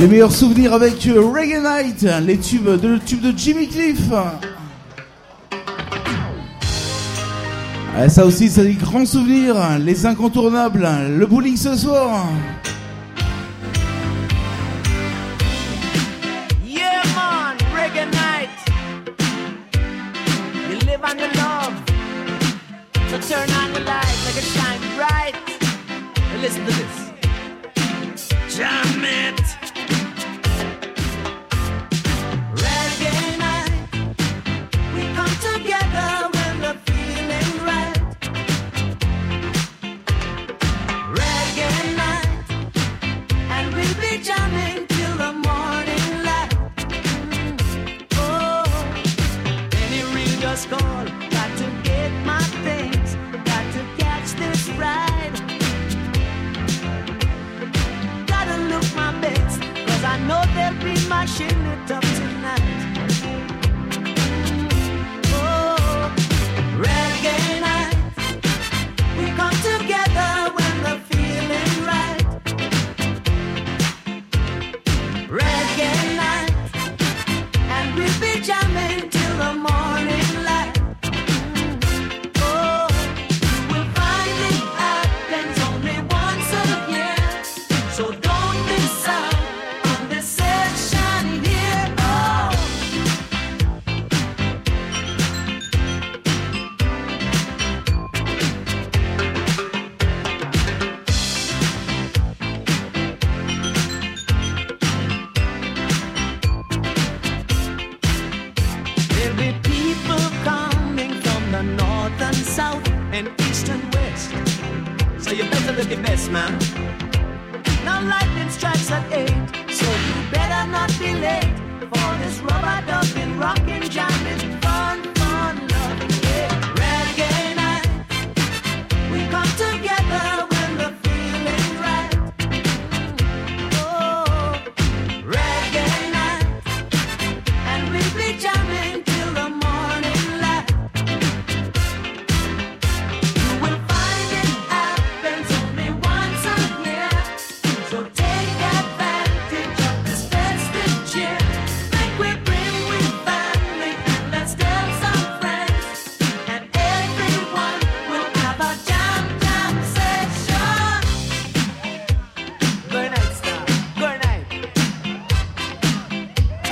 Les 0.00 0.08
meilleurs 0.08 0.32
souvenirs 0.32 0.72
avec 0.72 1.06
euh, 1.08 1.20
Reggae 1.20 1.60
Night, 1.60 2.06
hein, 2.10 2.20
les 2.20 2.38
tubes 2.38 2.70
de, 2.70 2.96
tube 2.96 3.20
de 3.20 3.36
Jimmy 3.36 3.68
Cliff. 3.68 4.00
Ah, 7.94 8.08
ça 8.08 8.24
aussi, 8.24 8.48
c'est 8.48 8.64
des 8.64 8.72
grands 8.72 9.04
souvenirs, 9.04 9.58
hein, 9.58 9.78
les 9.78 10.06
incontournables, 10.06 10.86
hein, 10.86 11.06
le 11.06 11.26
bowling 11.26 11.54
ce 11.54 11.76
soir. 11.76 12.28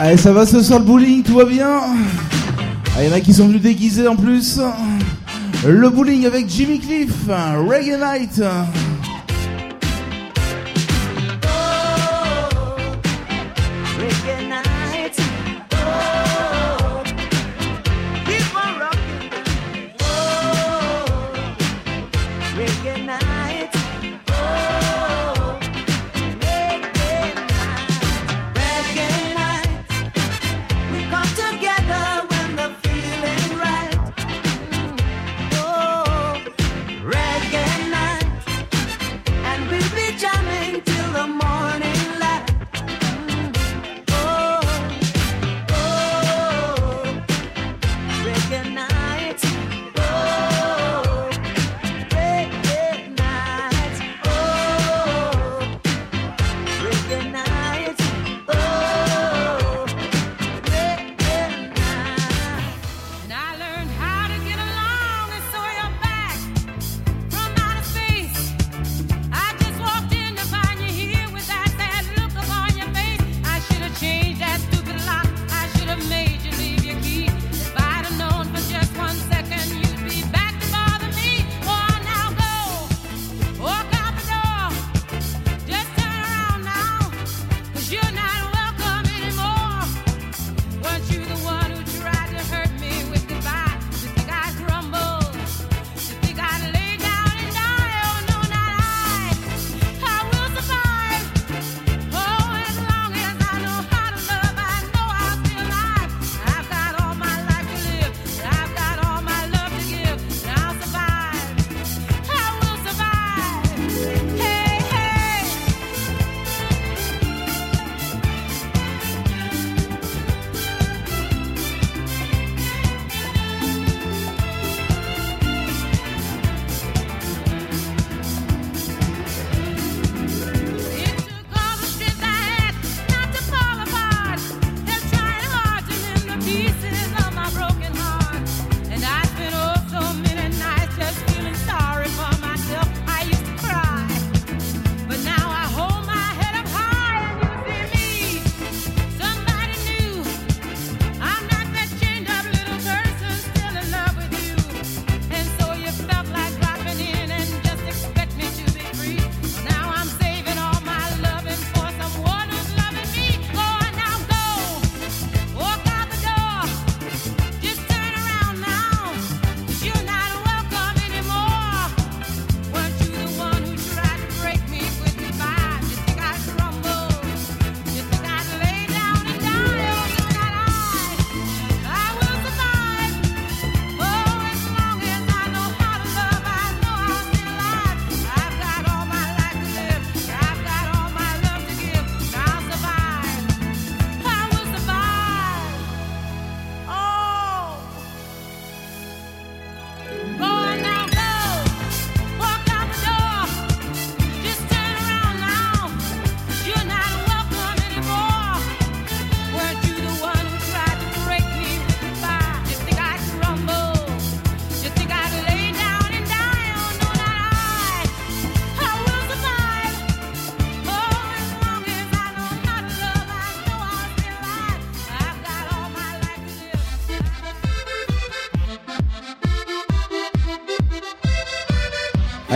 Allez, 0.09 0.17
ça 0.17 0.33
va 0.33 0.47
ce 0.47 0.63
soir 0.63 0.79
le 0.79 0.87
bowling, 0.87 1.23
tout 1.23 1.35
va 1.35 1.45
bien? 1.45 1.69
Ah, 2.97 3.03
Il 3.03 3.11
y 3.11 3.13
en 3.13 3.15
a 3.15 3.21
qui 3.21 3.35
sont 3.35 3.47
venus 3.47 3.61
déguisés 3.61 4.09
en 4.09 4.17
plus. 4.17 4.59
Le 5.67 5.91
bowling 5.91 6.25
avec 6.25 6.49
Jimmy 6.49 6.81
Cliff, 6.81 7.11
Reggae 7.29 7.99
Night. 8.01 8.43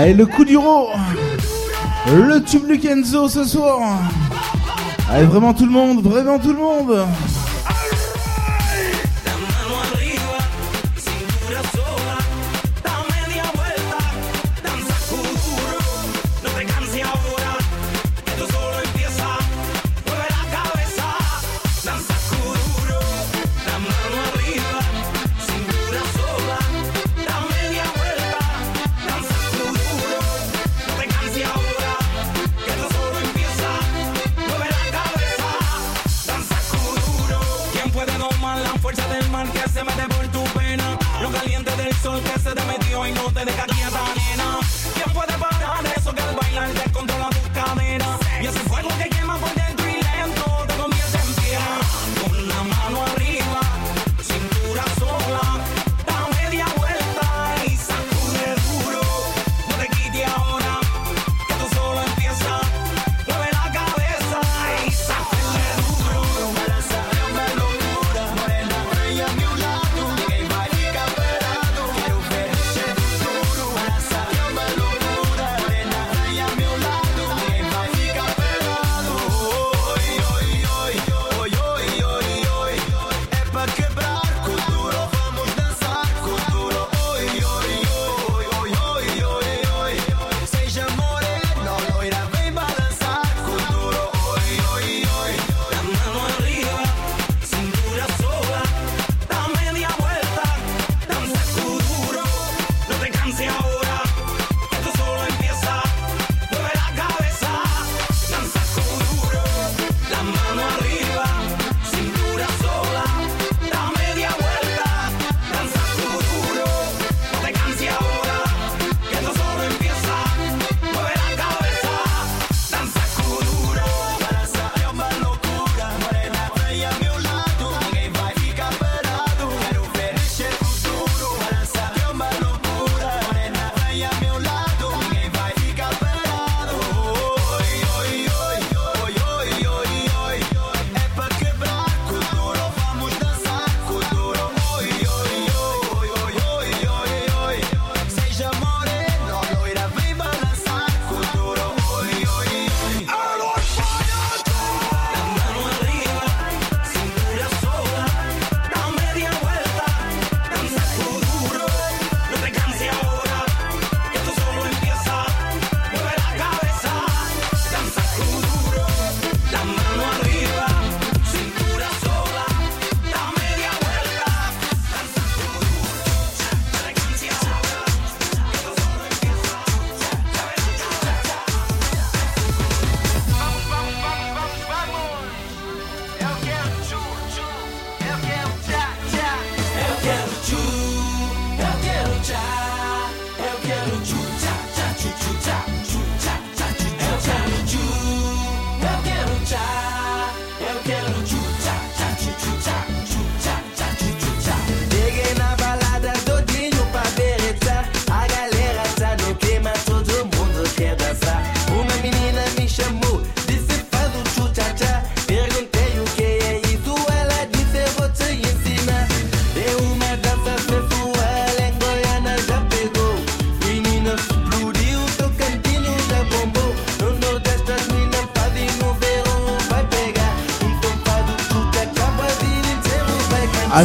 Allez, 0.02 0.14
le 0.14 0.26
coup 0.26 0.44
du 0.44 0.54
d'uro. 0.54 0.88
Le 2.12 2.42
tube 2.42 2.66
Lukenzo 2.68 3.28
ce 3.28 3.44
soir. 3.44 4.00
Allez, 5.08 5.26
vraiment 5.26 5.54
tout 5.54 5.64
le 5.64 5.70
monde, 5.70 6.02
vraiment 6.02 6.40
tout 6.40 6.52
le 6.52 6.58
monde. 6.58 7.06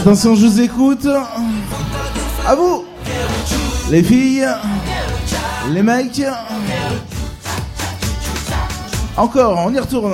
Attention, 0.08 0.36
je 0.36 0.46
vous 0.46 0.62
écoute. 0.62 1.06
À 2.48 2.56
vous, 2.56 2.86
les 3.92 4.02
filles, 4.02 4.48
les 5.70 5.84
mecs. 5.84 6.24
Encore, 9.18 9.66
on 9.66 9.74
y 9.74 9.80
retourne. 9.80 10.14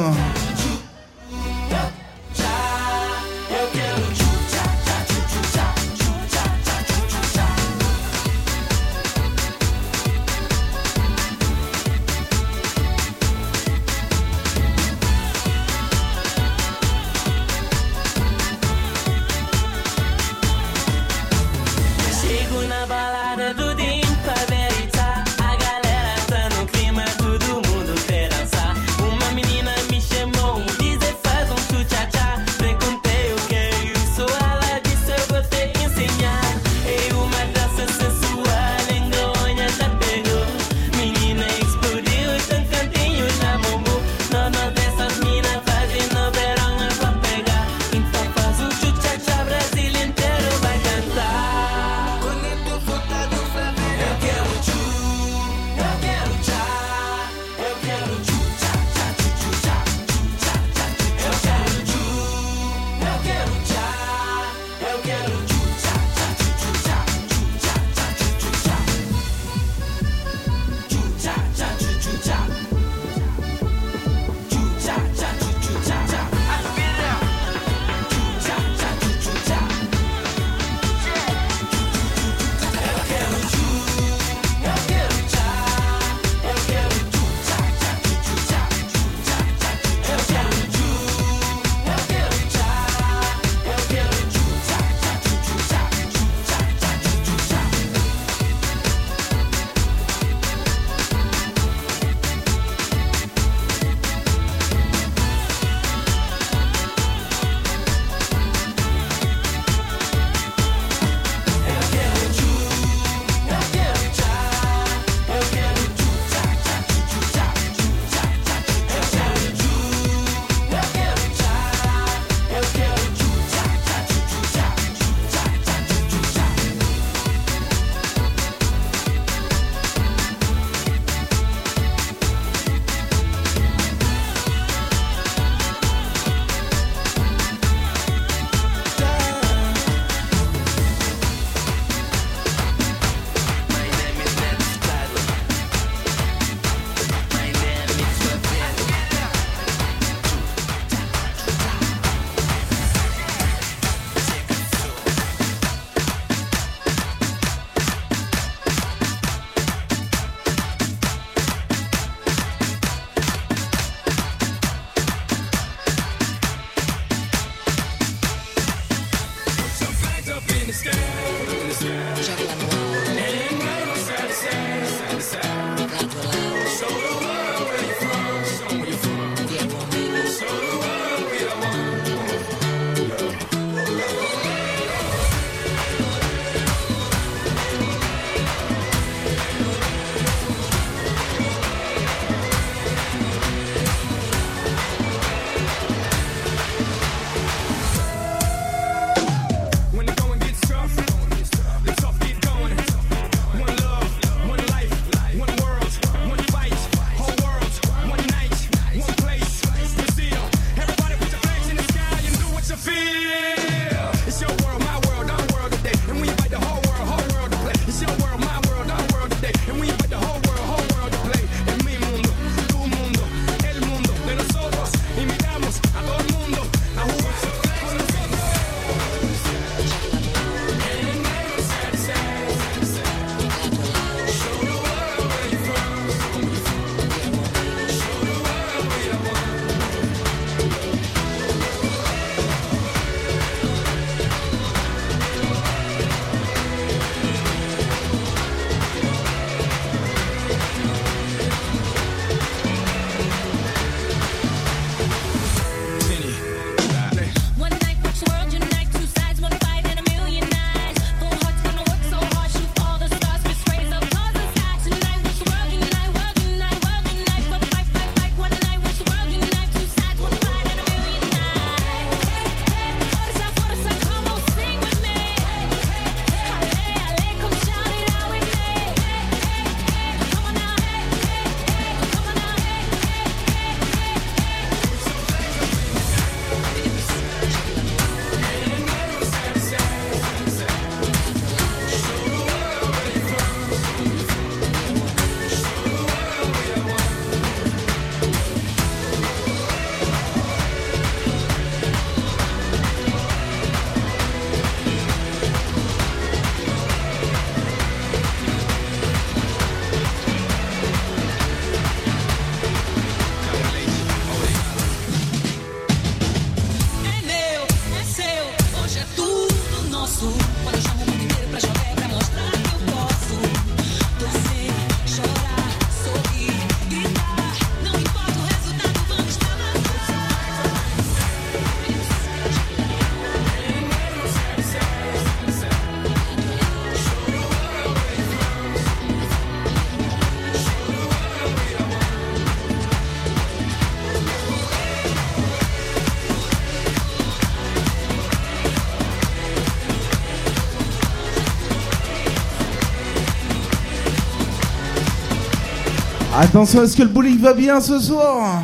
Attention, 356.54 356.84
est-ce 356.84 356.96
que 356.96 357.02
le 357.02 357.10
bowling 357.10 357.40
va 357.40 357.56
bien 357.56 357.82
ce 357.82 357.98
soir 357.98 358.62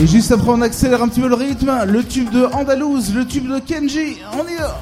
Et 0.00 0.06
juste 0.06 0.30
après, 0.30 0.48
on 0.48 0.60
accélère 0.62 1.02
un 1.02 1.08
petit 1.08 1.20
peu 1.20 1.26
le 1.26 1.34
rythme. 1.34 1.72
Le 1.88 2.04
tube 2.04 2.30
de 2.30 2.44
Andalouse, 2.44 3.12
le 3.12 3.26
tube 3.26 3.48
de 3.48 3.58
Kenji. 3.58 4.18
On 4.34 4.46
y 4.46 4.54
va 4.54 4.80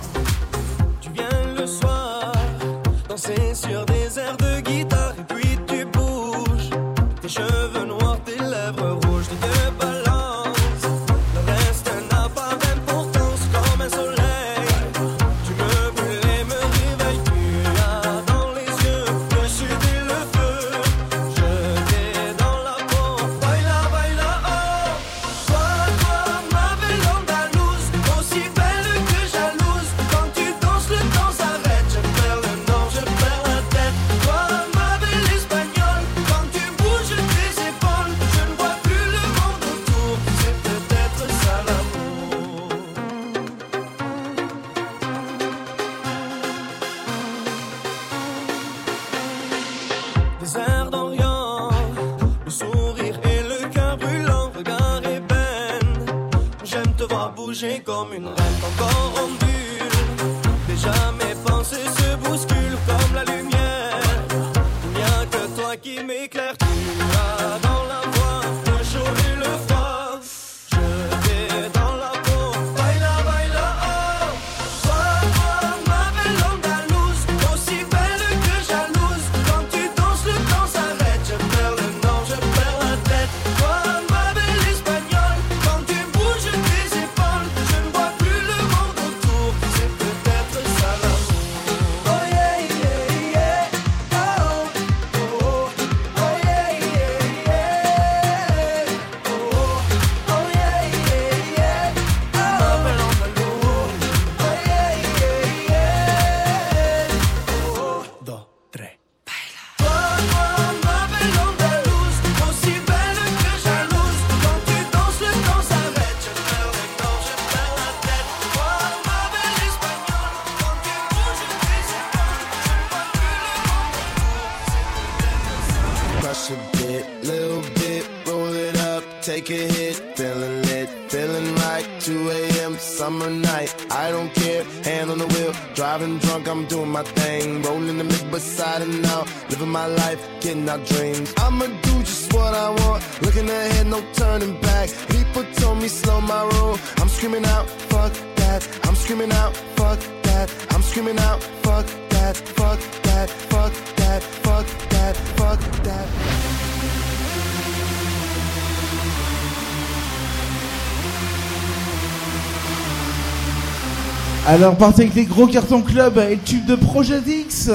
partait 164.79 165.03
avec 165.03 165.17
les 165.17 165.25
gros 165.25 165.49
cartons 165.49 165.83
club 165.83 166.19
et 166.19 166.37
le 166.37 166.41
tube 166.41 166.65
de 166.65 166.77
Projet 166.77 167.21
X. 167.27 167.69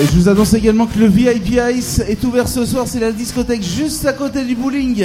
Et 0.00 0.06
je 0.06 0.12
vous 0.12 0.28
annonce 0.28 0.54
également 0.54 0.86
que 0.86 0.98
le 1.00 1.06
VIP 1.06 1.58
Ice 1.74 2.00
est 2.06 2.22
ouvert 2.22 2.46
ce 2.46 2.64
soir, 2.64 2.86
c'est 2.86 3.00
la 3.00 3.10
discothèque 3.10 3.62
juste 3.62 4.06
à 4.06 4.12
côté 4.12 4.44
du 4.44 4.54
bowling. 4.54 5.04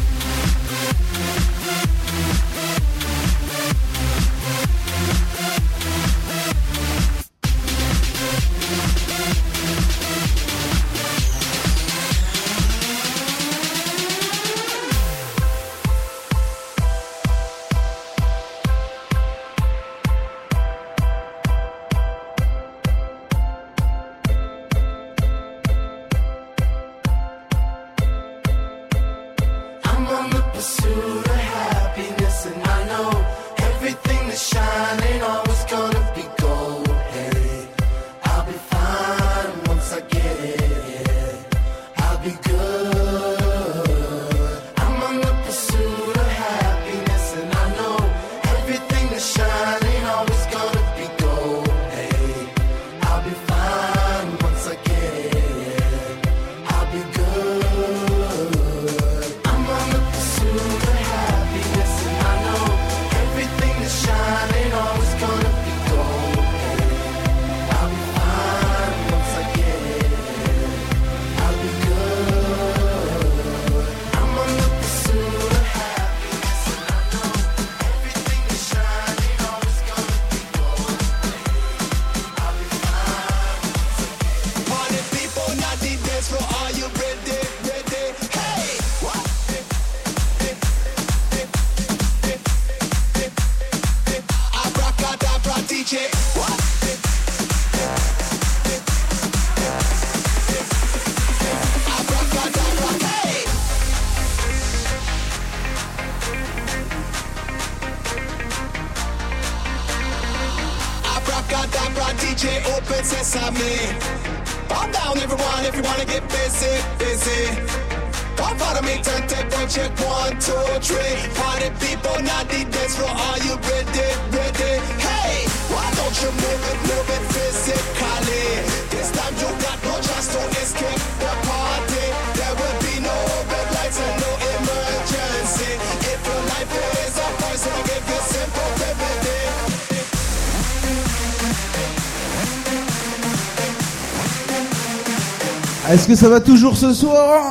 ça 146.21 146.29
va 146.29 146.39
toujours 146.39 146.77
ce 146.77 146.93
soir. 146.93 147.41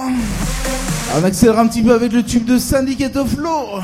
On 1.18 1.24
accélère 1.24 1.58
un 1.58 1.66
petit 1.66 1.82
peu 1.82 1.92
avec 1.92 2.12
le 2.12 2.22
tube 2.22 2.44
de 2.44 2.56
Syndicate 2.56 3.16
of 3.16 3.36
Law. 3.36 3.80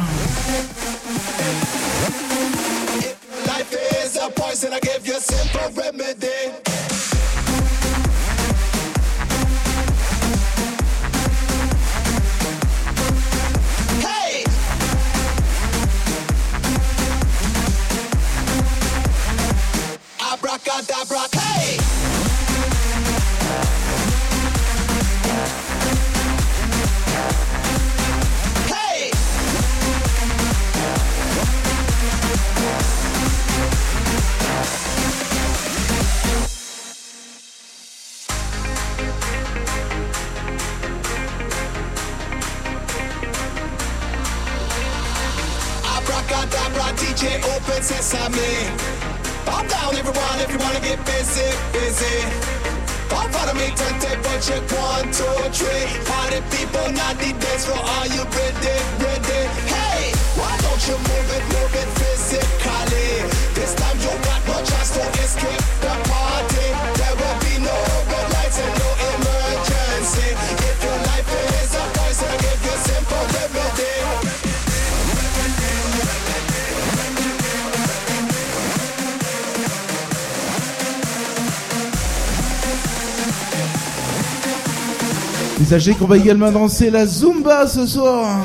Sachez 85.77 85.93
qu'on 85.93 86.07
va 86.07 86.17
également 86.17 86.51
danser 86.51 86.89
la 86.89 87.05
Zumba 87.05 87.67
ce 87.67 87.87
soir. 87.87 88.43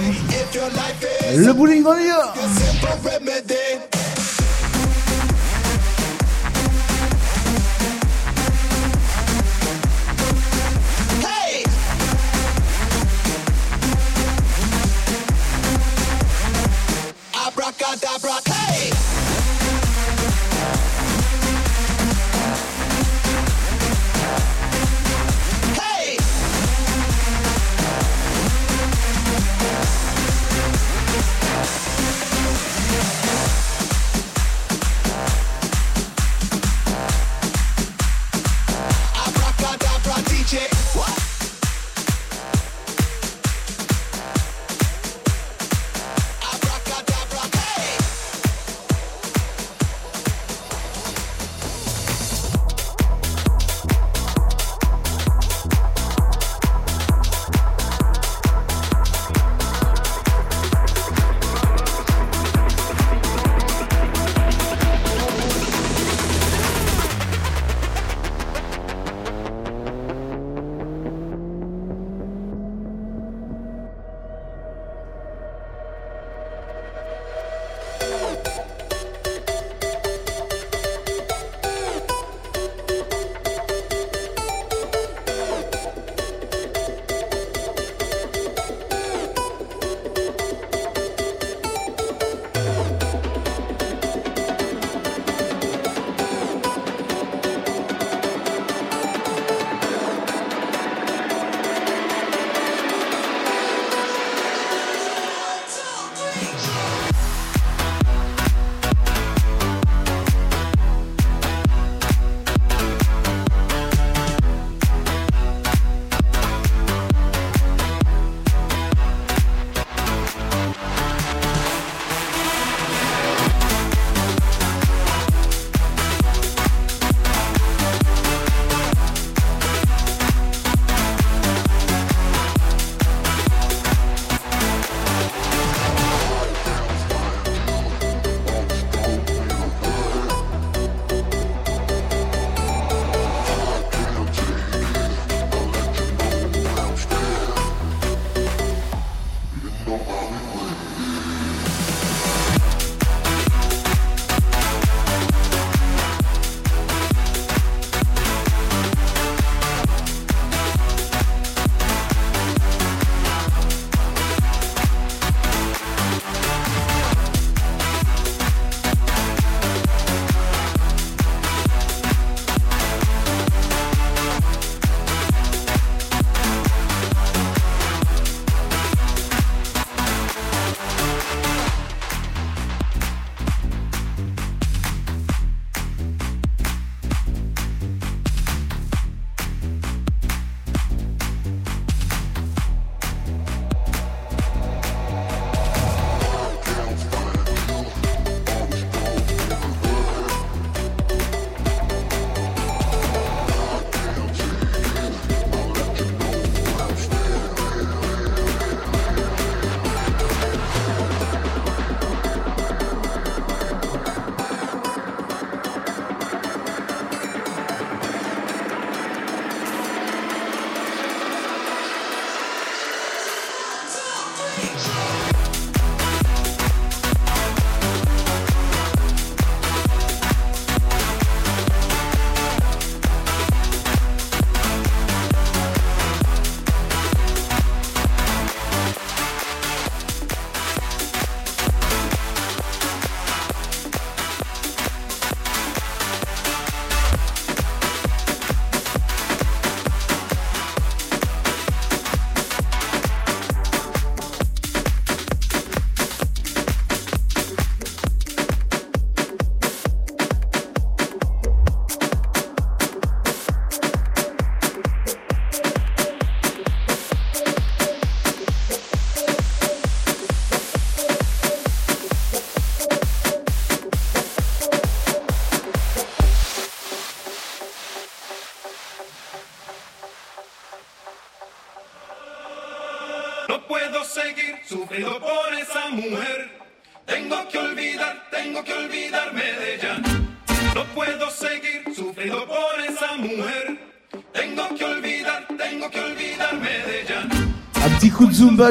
Le 1.34 1.54
bowling 1.54 1.82
dans 1.82 1.94
les 1.94 2.08
gars. 2.08 2.34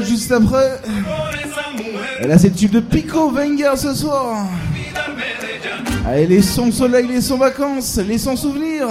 juste 0.03 0.33
après. 0.33 0.81
Et 2.21 2.27
là, 2.27 2.39
c'est 2.39 2.51
tube 2.51 2.73
de 2.73 2.81
Pico 2.81 3.31
Wenger 3.31 3.73
ce 3.77 3.95
soir. 3.95 4.47
Allez, 6.07 6.27
les 6.27 6.43
sons 6.43 6.73
soleil, 6.73 7.07
les 7.07 7.21
sons 7.21 7.39
vacances, 7.39 7.99
les 7.99 8.19
sons 8.19 8.37
souvenirs. 8.37 8.89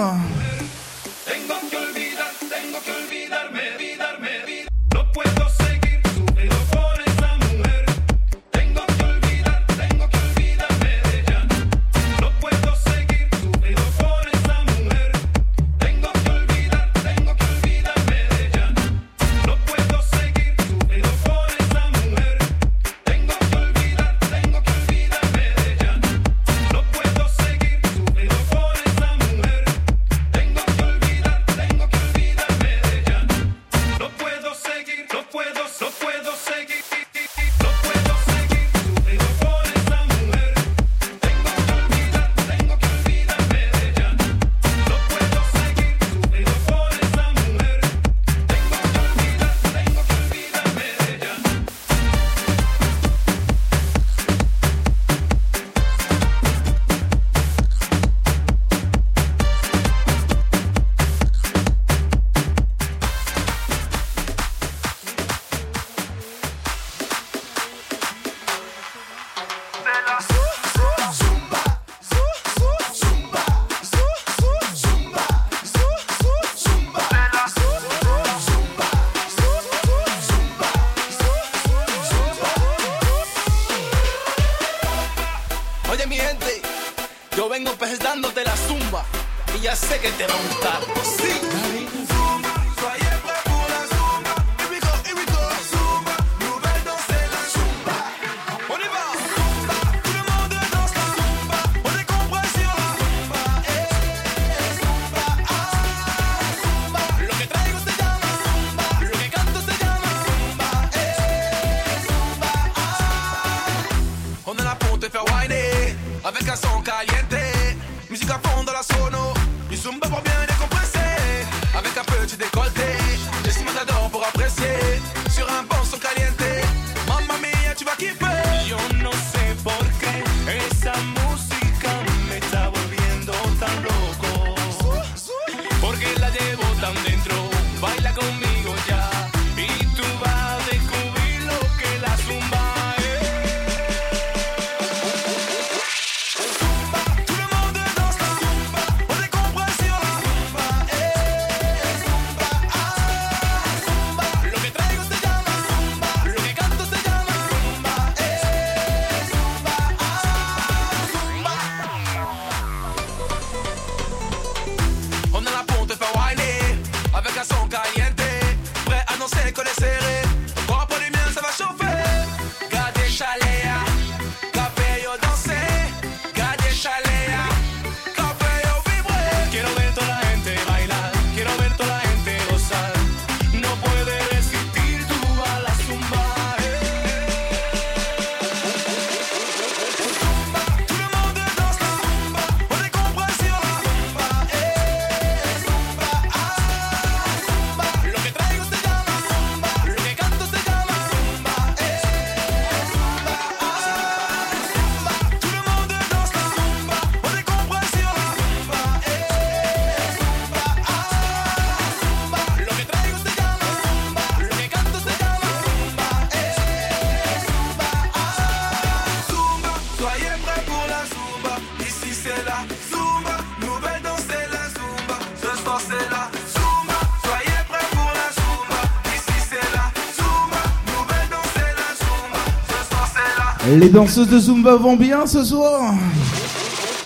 Les 233.80 233.88
danseuses 233.88 234.28
de 234.28 234.38
Zumba 234.38 234.76
vont 234.76 234.94
bien 234.94 235.26
ce 235.26 235.42
soir. 235.42 235.94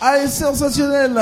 Ah 0.01 0.09
Allez, 0.09 0.27
sensationnel. 0.27 1.13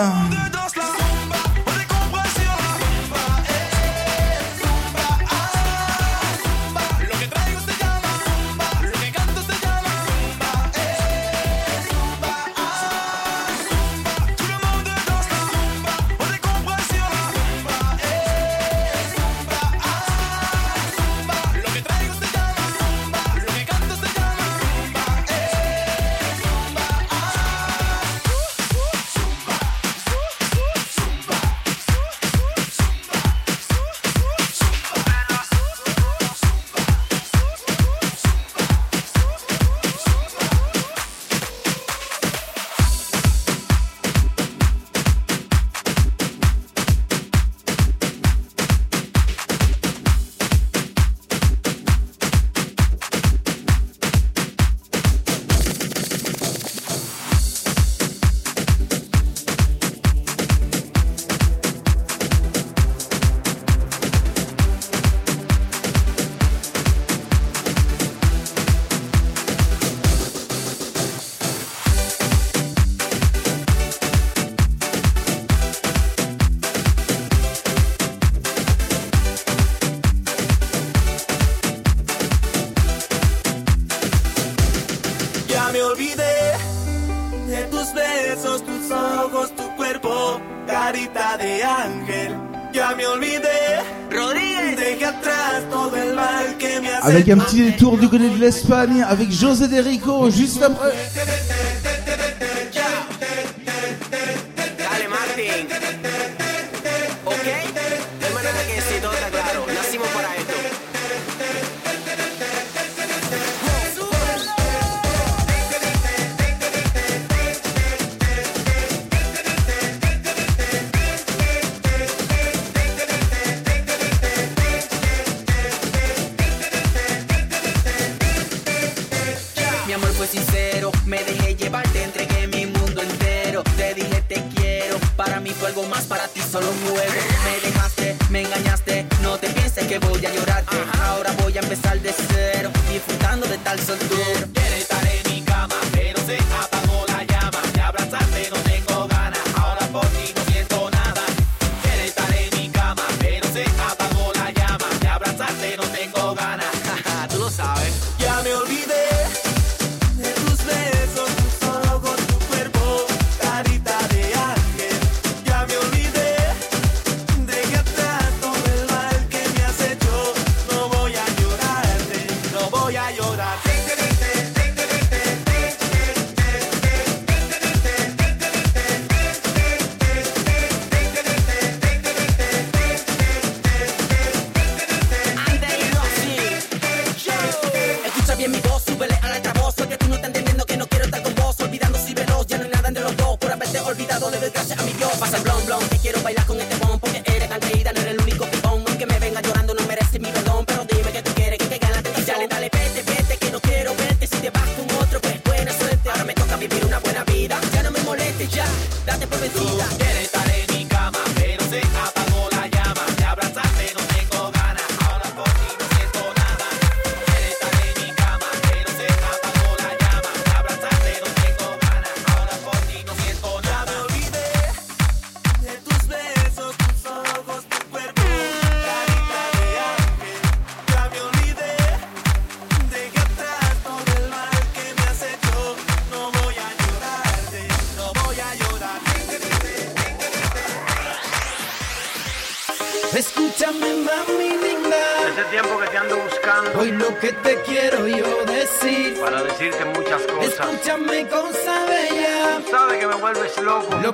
avec 97.03 97.29
un 97.29 97.39
petit 97.39 97.57
détour 97.57 97.99
du 97.99 98.09
côté 98.09 98.31
de 98.31 98.37
l'Espagne 98.37 99.05
avec 99.07 99.33
José 99.33 99.67
De 99.67 99.77
Rico 99.77 100.31
juste 100.31 100.63
après. 100.63 100.93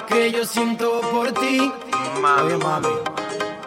que 0.09 0.33
yo 0.33 0.45
siento 0.45 1.01
por 1.13 1.33
ti. 1.33 1.73
Mami, 2.21 2.53
Oye, 2.53 2.57
mami, 2.57 2.89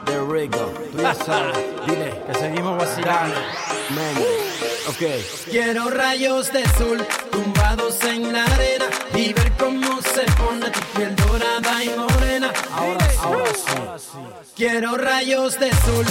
de 0.05 0.19
Rigo, 0.31 0.73
tú 0.91 0.97
ya 1.01 1.13
sabes. 1.13 1.57
Dile 1.87 2.23
que 2.27 2.33
seguimos 2.39 2.77
vacilando. 2.77 3.39
Okay. 4.89 5.25
Quiero 5.49 5.89
rayos 5.89 6.51
de 6.51 6.67
sol 6.77 7.05
tumbados 7.31 8.03
en 8.03 8.33
la 8.33 8.43
arena 8.45 8.85
y 9.13 9.33
ver 9.33 9.51
cómo 9.57 10.01
se 10.01 10.23
pone 10.33 10.69
tu 10.69 10.79
piel 10.95 11.15
dorada 11.15 11.83
y 11.83 11.89
morena. 11.89 12.51
Ahora 12.73 13.07
sí. 13.53 14.09
Quiero 14.55 14.97
rayos 14.97 15.59
de 15.59 15.71
sol 15.71 16.05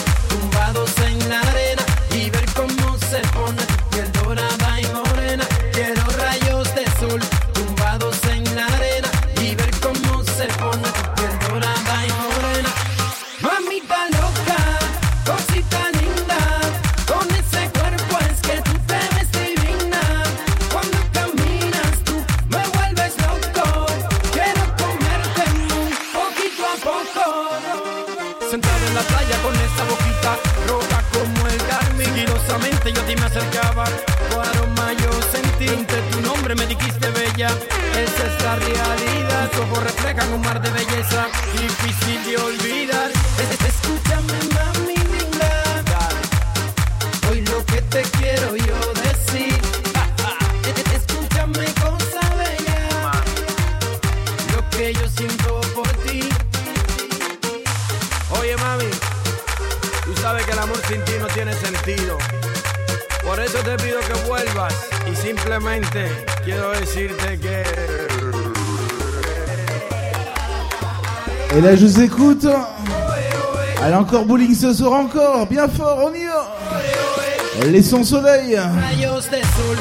se 74.60 74.74
sort 74.74 74.92
encore, 74.92 75.46
bien 75.46 75.66
fort, 75.68 76.00
on 76.04 76.14
y 76.14 76.26
va. 76.26 77.66
Les 77.66 77.82
sons 77.82 78.04
soleil 78.04 78.60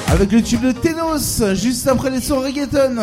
Avec 0.08 0.32
le 0.32 0.42
tube 0.42 0.62
de 0.62 0.72
Tenos, 0.72 1.44
juste 1.54 1.86
après 1.90 2.10
les 2.10 2.22
sons 2.22 2.40
reggaeton. 2.40 2.96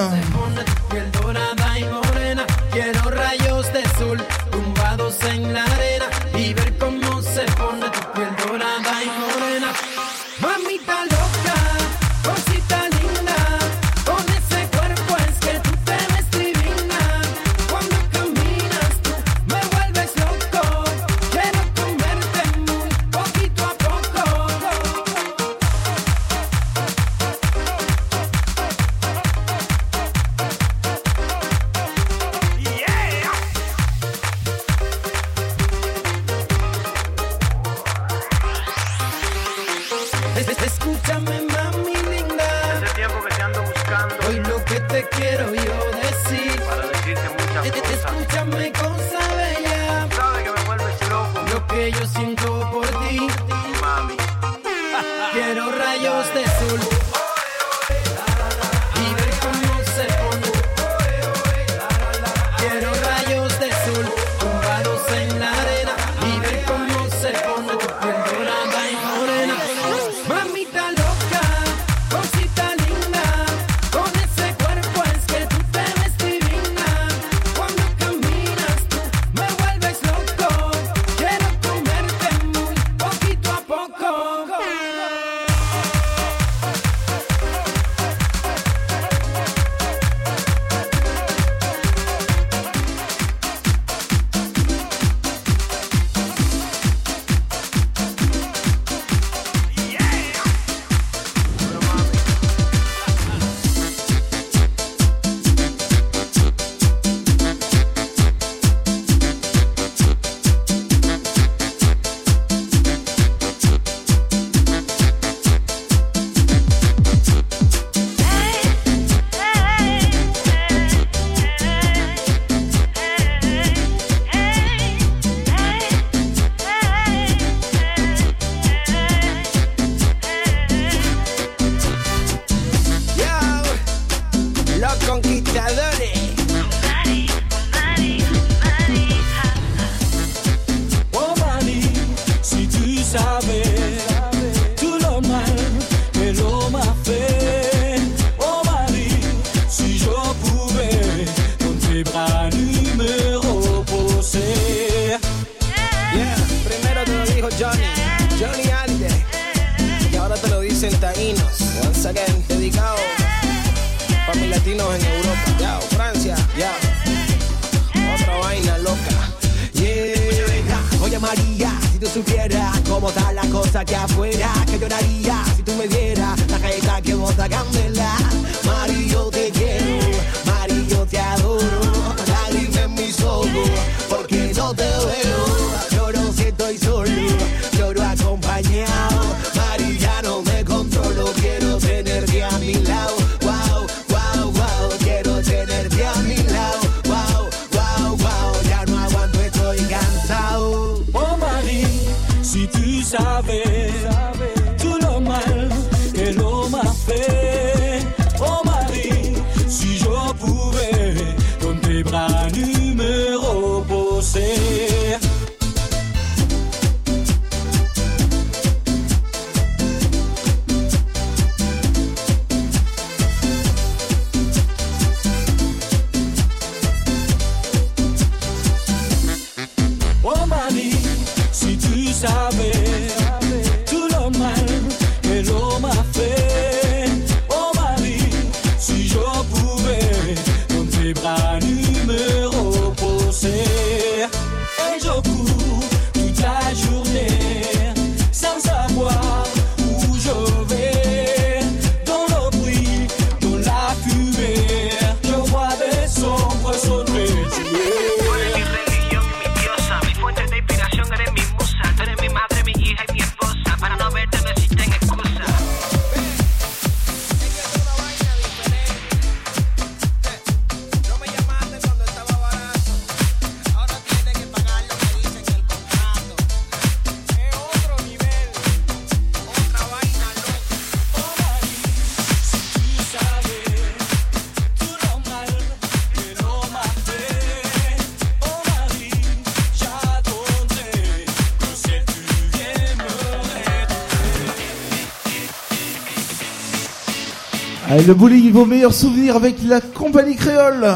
Le 298.06 298.14
bowling, 298.14 298.52
vos 298.52 298.64
meilleurs 298.64 298.94
souvenirs 298.94 299.34
avec 299.34 299.56
la 299.66 299.80
compagnie 299.80 300.36
créole. 300.36 300.86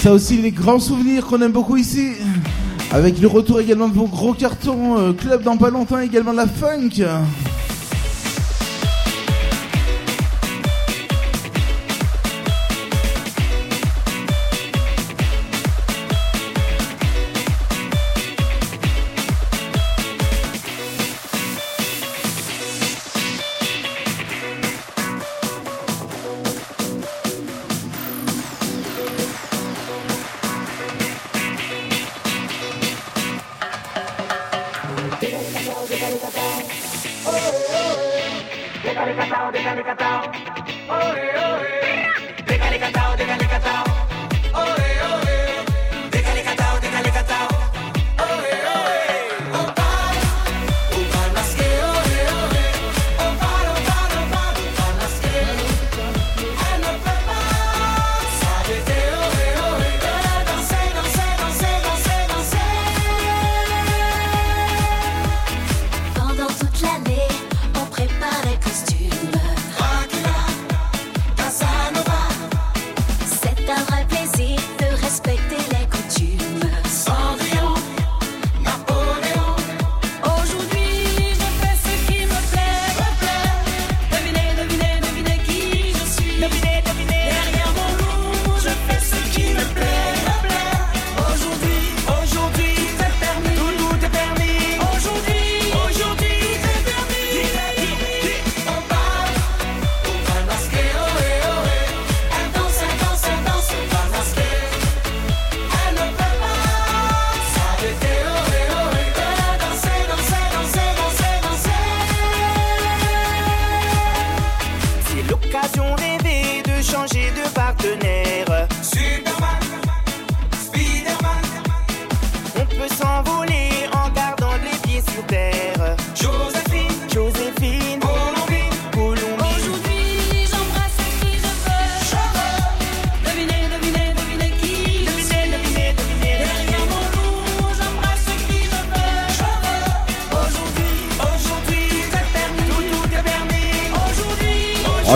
Ça 0.00 0.12
aussi, 0.12 0.36
les 0.36 0.52
grands 0.52 0.78
souvenirs 0.78 1.26
qu'on 1.26 1.42
aime 1.42 1.50
beaucoup 1.50 1.76
ici. 1.76 2.12
Avec 2.92 3.20
le 3.20 3.26
retour 3.26 3.60
également 3.60 3.88
de 3.88 3.94
vos 3.94 4.06
gros 4.06 4.32
cartons, 4.32 5.00
euh, 5.00 5.12
club 5.12 5.42
dans 5.42 5.56
pas 5.56 5.70
longtemps, 5.70 5.98
également 5.98 6.30
de 6.30 6.36
la 6.36 6.46
funk. 6.46 7.04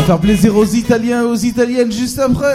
faire 0.07 0.21
plaisir 0.21 0.57
aux 0.57 0.65
Italiens 0.65 1.23
et 1.23 1.25
aux 1.25 1.35
Italiennes 1.35 1.91
juste 1.91 2.21
après. 2.21 2.55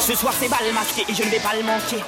Ce 0.00 0.14
soir 0.14 0.32
c'est 0.40 0.48
bal 0.48 0.60
masqué 0.72 1.02
et 1.06 1.14
je 1.14 1.22
ne 1.24 1.28
vais 1.28 1.36
pas 1.40 1.54
le 1.54 1.62
manquer. 1.62 2.02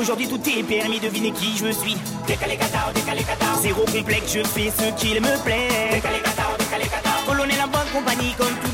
Aujourd'hui 0.00 0.28
tout 0.28 0.40
est 0.48 0.62
permis, 0.62 0.98
devinez 0.98 1.30
qui 1.30 1.58
je 1.58 1.70
suis. 1.72 1.94
Décalé 2.26 2.56
catao, 2.56 2.90
décalé 2.94 3.22
catao. 3.22 3.60
Zéro 3.60 3.84
complexe, 3.84 4.32
je 4.32 4.42
fais 4.44 4.70
ce 4.70 4.90
qu'il 4.98 5.20
me 5.20 5.44
plaît. 5.44 5.90
Décalé 5.92 6.20
catao, 6.24 6.56
décalé 6.58 6.84
catao. 6.84 7.26
Colonel 7.28 7.60
en 7.62 7.68
bonne 7.68 7.90
compagnie 7.92 8.32
comme 8.38 8.54
tout 8.62 8.69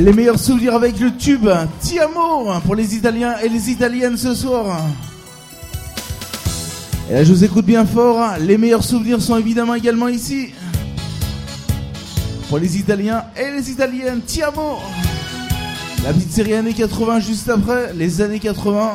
Les 0.00 0.14
meilleurs 0.14 0.38
souvenirs 0.38 0.74
avec 0.74 0.98
le 0.98 1.14
tube 1.14 1.46
Tiamo 1.80 2.50
pour 2.64 2.74
les 2.74 2.94
Italiens 2.96 3.36
et 3.44 3.50
les 3.50 3.68
Italiennes 3.68 4.16
ce 4.16 4.34
soir. 4.34 4.80
Et 7.10 7.12
là, 7.12 7.22
je 7.22 7.30
vous 7.30 7.44
écoute 7.44 7.66
bien 7.66 7.84
fort. 7.84 8.38
Les 8.40 8.56
meilleurs 8.56 8.82
souvenirs 8.82 9.20
sont 9.20 9.36
évidemment 9.36 9.74
également 9.74 10.08
ici. 10.08 10.54
Pour 12.48 12.56
les 12.56 12.78
Italiens 12.78 13.24
et 13.36 13.50
les 13.50 13.70
Italiennes, 13.70 14.22
Tiamo. 14.22 14.78
La 16.02 16.14
petite 16.14 16.32
série 16.32 16.54
années 16.54 16.72
80 16.72 17.20
juste 17.20 17.50
après, 17.50 17.92
les 17.92 18.22
années 18.22 18.40
80. 18.40 18.92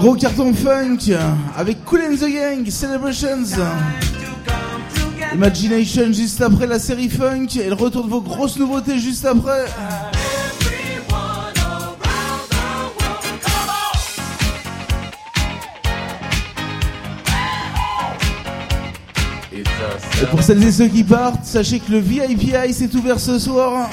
Gros 0.00 0.14
carton 0.14 0.54
funk 0.54 1.14
avec 1.58 1.84
Cool 1.84 2.00
and 2.00 2.16
the 2.16 2.32
Gang, 2.32 2.70
Celebrations. 2.70 3.54
Imagination 5.34 6.10
juste 6.10 6.40
après 6.40 6.66
la 6.66 6.78
série 6.78 7.10
funk 7.10 7.48
et 7.62 7.68
le 7.68 7.74
retour 7.74 8.04
de 8.04 8.08
vos 8.08 8.22
grosses 8.22 8.56
nouveautés 8.56 8.98
juste 8.98 9.26
après. 9.26 9.66
Et 19.52 20.26
pour 20.30 20.42
celles 20.42 20.64
et 20.64 20.72
ceux 20.72 20.88
qui 20.88 21.04
partent, 21.04 21.44
sachez 21.44 21.78
que 21.78 21.92
le 21.92 21.98
VIPI 21.98 22.72
s'est 22.72 22.96
ouvert 22.96 23.20
ce 23.20 23.38
soir. 23.38 23.90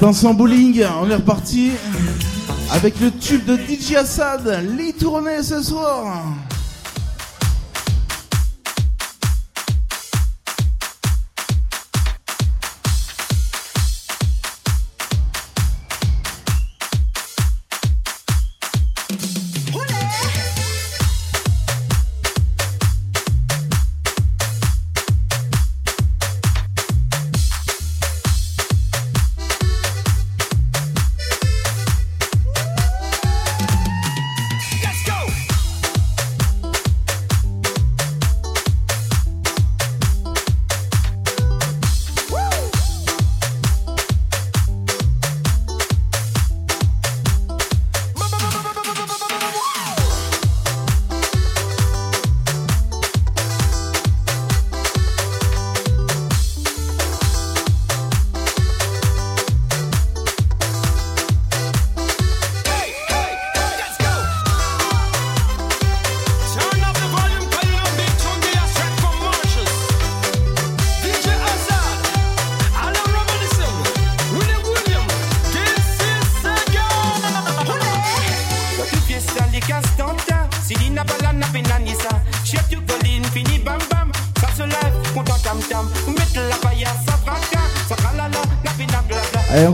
Vincent 0.00 0.32
Bowling, 0.32 0.82
on 1.02 1.10
est 1.10 1.14
reparti 1.14 1.72
avec 2.72 2.98
le 3.00 3.10
tube 3.10 3.44
de 3.44 3.54
DJ 3.54 3.96
Assad, 3.96 4.64
les 4.78 4.94
tournées 4.94 5.42
ce 5.42 5.62
soir. 5.62 6.24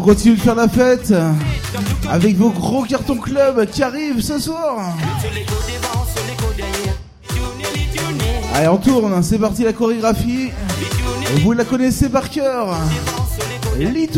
continue 0.06 0.36
de 0.36 0.40
faire 0.40 0.54
la 0.54 0.68
fête 0.68 1.12
avec 2.08 2.36
vos 2.36 2.50
gros 2.50 2.84
cartons 2.84 3.16
club 3.16 3.68
qui 3.68 3.82
arrivent 3.82 4.20
ce 4.20 4.38
soir. 4.38 4.94
Allez, 8.54 8.68
on 8.68 8.76
tourne, 8.76 9.20
c'est 9.24 9.38
parti 9.38 9.64
la 9.64 9.72
chorégraphie. 9.72 10.50
Vous 11.42 11.50
la 11.50 11.64
connaissez 11.64 12.08
par 12.08 12.30
cœur. 12.30 12.76
Les. 13.76 14.08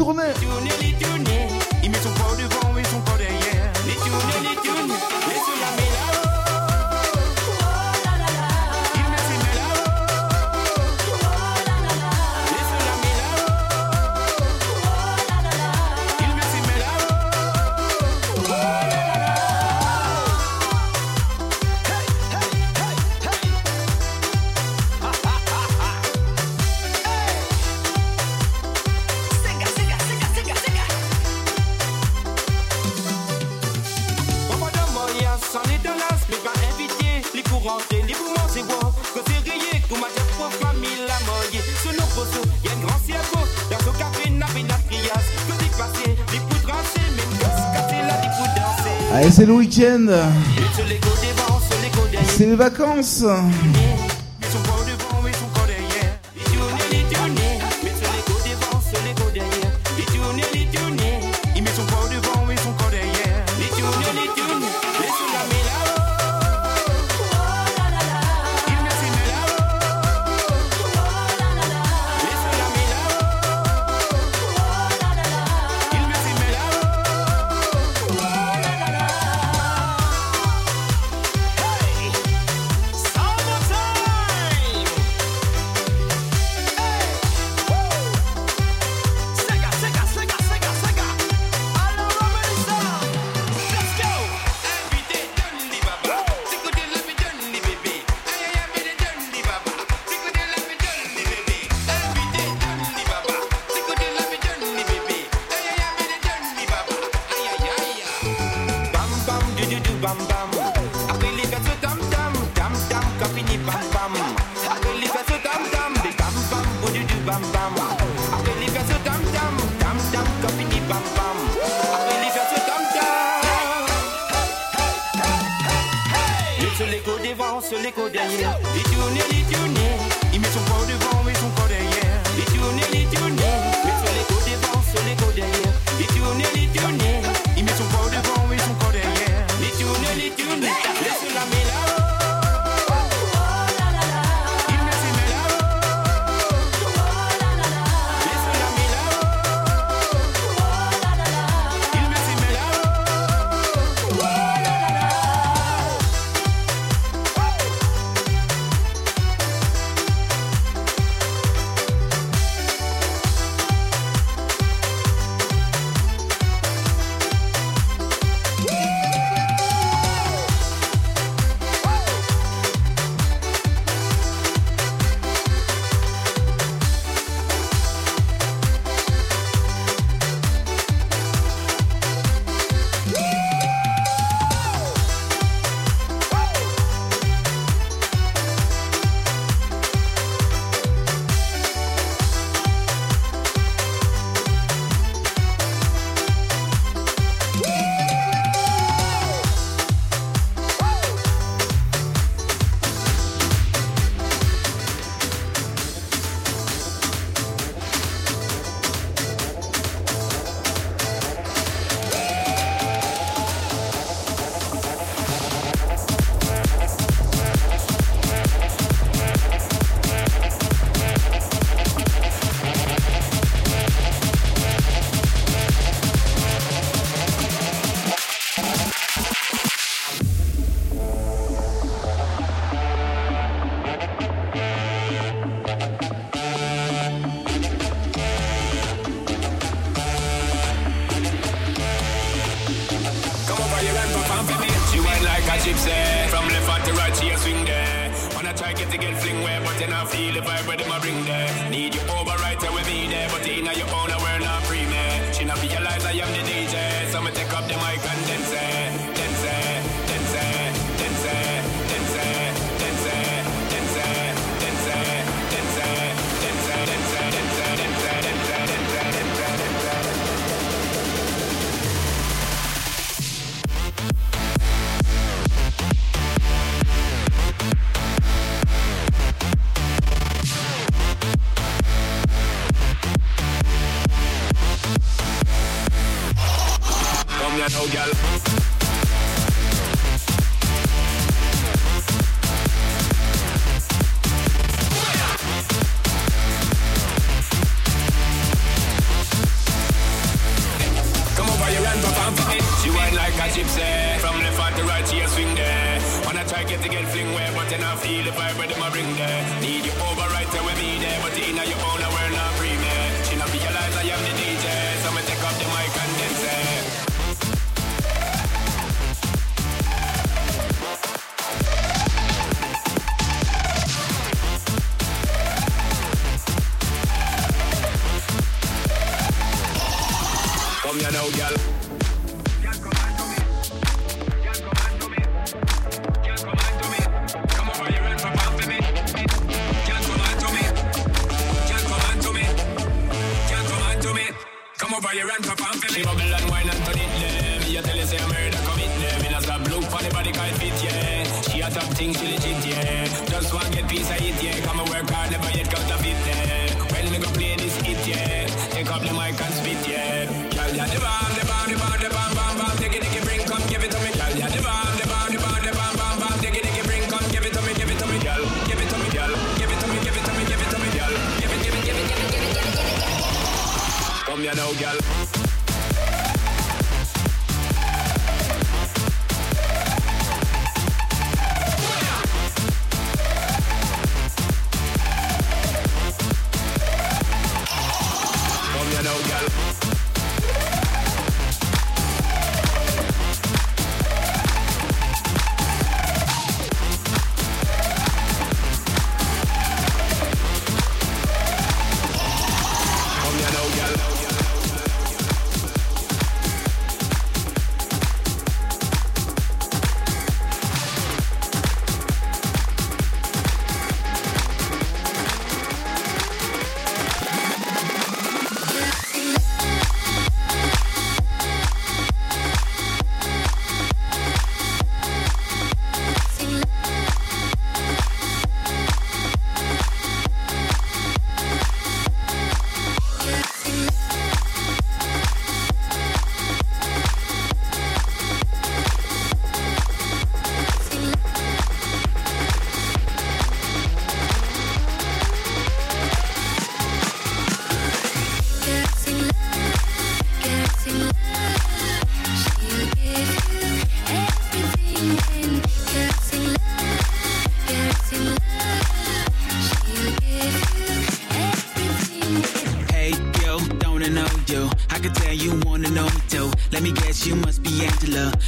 C'est 52.26 52.46
les 52.46 52.56
vacances. 52.56 53.24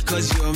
Cause 0.07 0.37
you're 0.37 0.50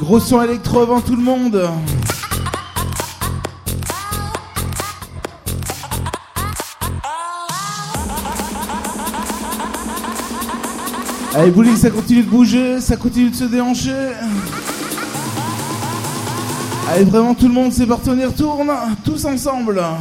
Gros 0.00 0.20
sons 0.20 0.42
électro 0.42 0.80
avant 0.80 1.00
tout 1.00 1.16
le 1.16 1.22
monde. 1.22 1.68
Allez, 11.34 11.50
bowling, 11.50 11.76
ça 11.76 11.90
continue 11.90 12.22
de 12.22 12.28
bouger, 12.28 12.80
ça 12.80 12.96
continue 12.96 13.30
de 13.30 13.34
se 13.34 13.44
déhancher. 13.44 14.12
Allez, 16.90 17.04
vraiment, 17.04 17.34
tout 17.34 17.48
le 17.48 17.54
monde, 17.54 17.72
c'est 17.72 17.86
parti, 17.86 18.10
on 18.10 18.18
y 18.18 18.24
retourne, 18.24 18.70
tous 19.04 19.24
ensemble. 19.24 19.80
Ah. 19.82 19.96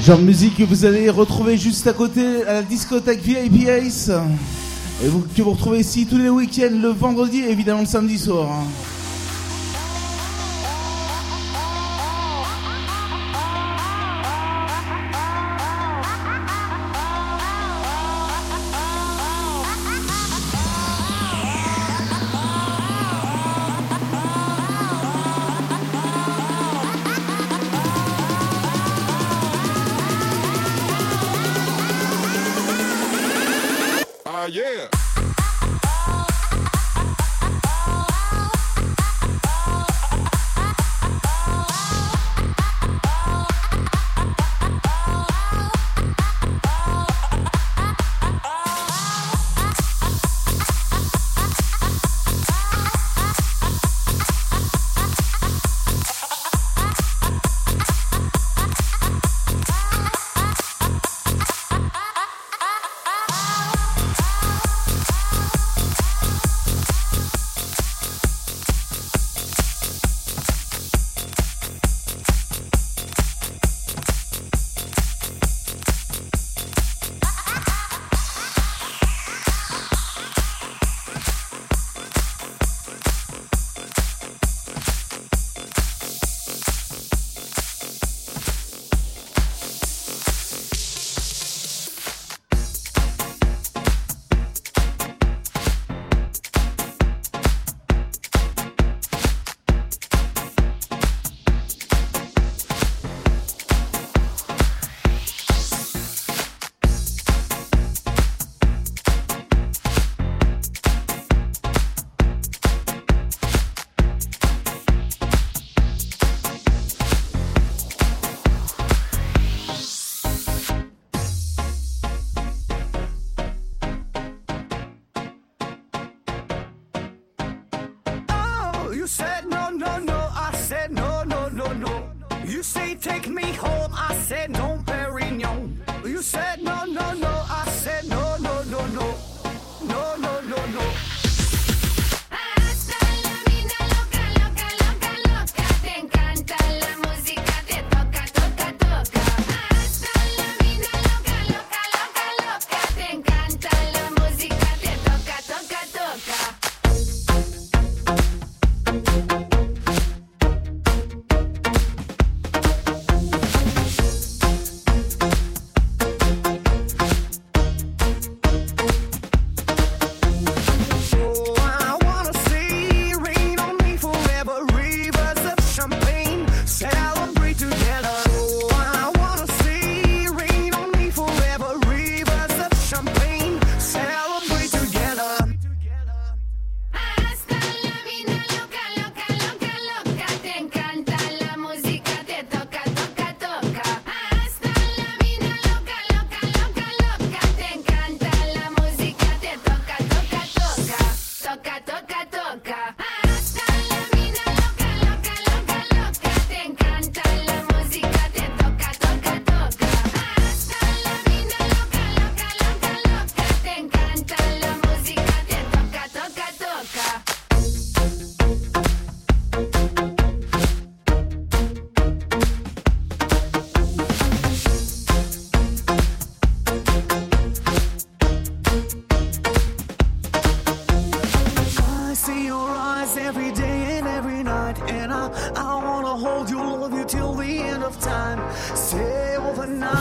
Genre 0.00 0.18
musique 0.18 0.56
que 0.56 0.64
vous 0.64 0.86
allez 0.86 1.10
retrouver 1.10 1.58
juste 1.58 1.86
à 1.86 1.92
côté 1.92 2.42
à 2.44 2.54
la 2.54 2.62
discothèque 2.62 3.20
VIP 3.20 3.68
Ace. 3.68 4.10
Et 5.04 5.08
que 5.36 5.42
vous 5.42 5.50
retrouvez 5.50 5.80
ici 5.80 6.06
tous 6.06 6.16
les 6.16 6.30
week-ends, 6.30 6.72
le 6.72 6.88
vendredi 6.88 7.40
et 7.40 7.50
évidemment 7.50 7.80
le 7.80 7.86
samedi 7.86 8.18
soir. 8.18 8.48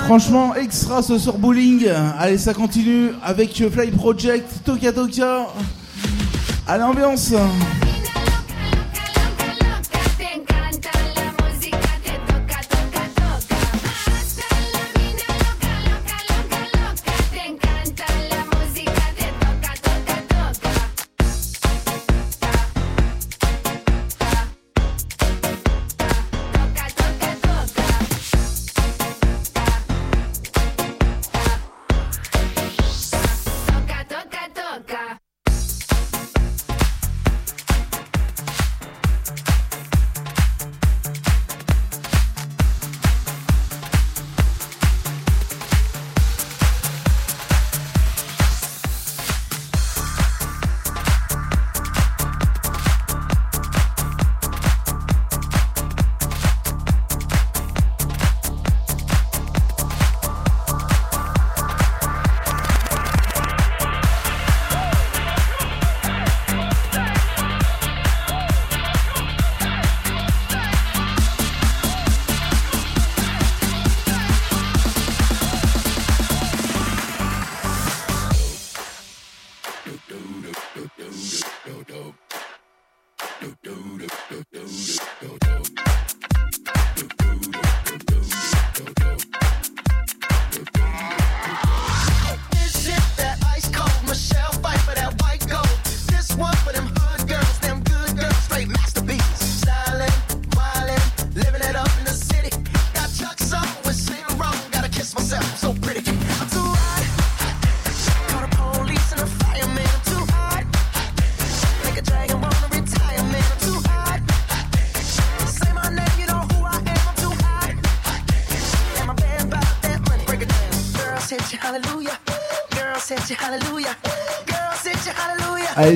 Franchement, 0.09 0.55
extra 0.55 1.03
ce 1.03 1.19
sur 1.19 1.38
bowling. 1.38 1.88
Allez, 2.17 2.39
ça 2.39 2.55
continue 2.55 3.11
avec 3.23 3.63
Fly 3.69 3.91
Project, 3.91 4.65
Toka 4.65 4.91
Toka. 4.91 5.45
À 6.65 6.79
l'ambiance. 6.79 7.31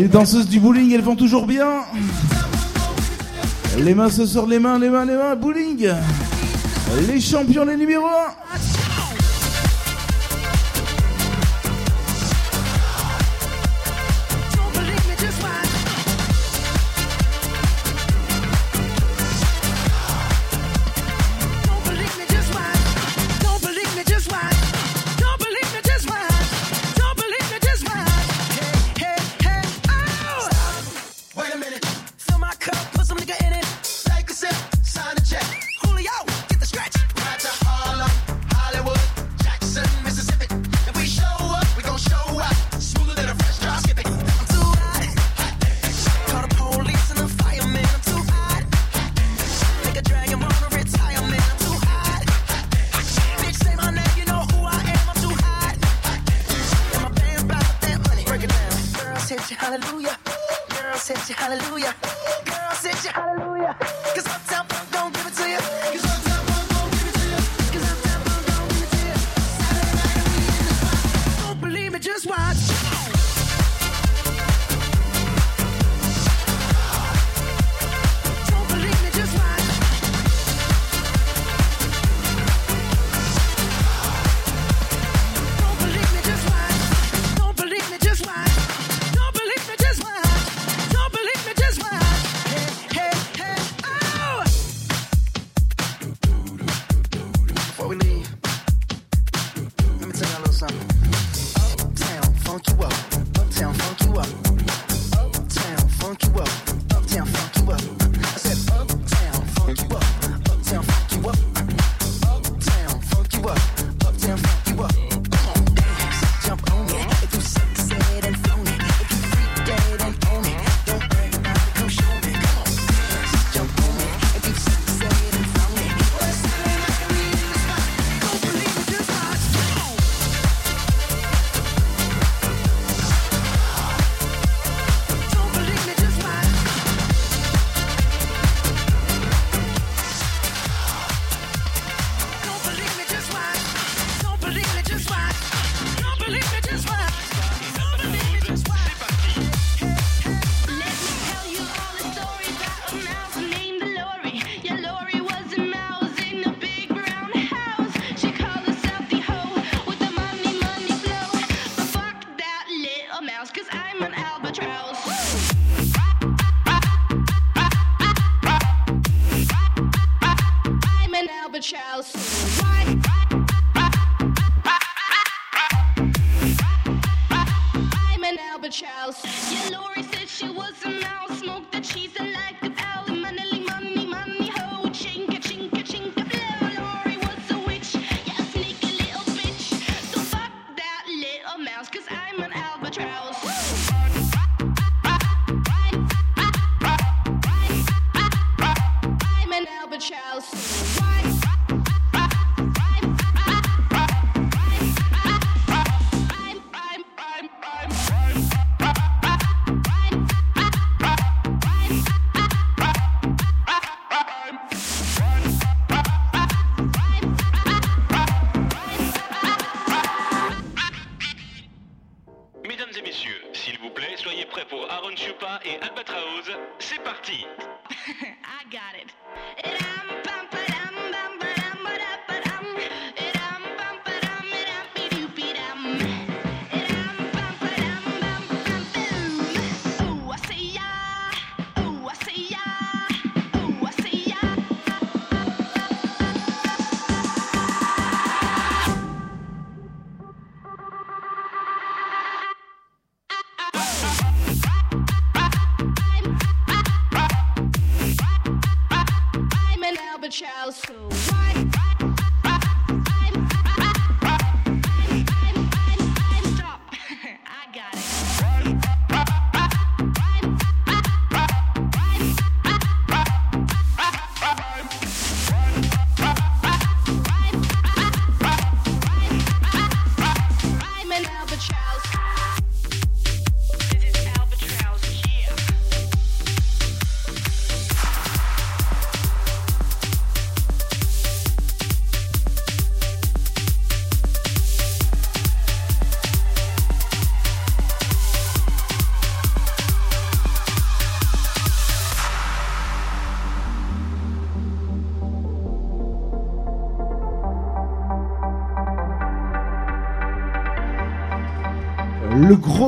Les 0.04 0.10
danseuses 0.10 0.50
du 0.50 0.60
bowling, 0.60 0.92
elles 0.92 1.02
vont 1.02 1.16
toujours 1.16 1.48
bien. 1.48 1.66
Les 3.80 3.96
mains 3.96 4.10
se 4.10 4.26
sortent 4.26 4.50
les 4.50 4.60
mains, 4.60 4.78
les 4.78 4.90
mains, 4.90 5.06
les 5.06 5.16
mains, 5.16 5.34
bowling. 5.34 5.88
Les 7.08 7.22
champions, 7.22 7.64
les 7.64 7.78
numéros 7.78 8.06
1. 8.06 8.33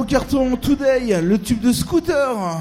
Carton 0.03 0.57
Today, 0.57 1.21
le 1.21 1.39
tube 1.39 1.61
de 1.61 1.71
scooter. 1.71 2.57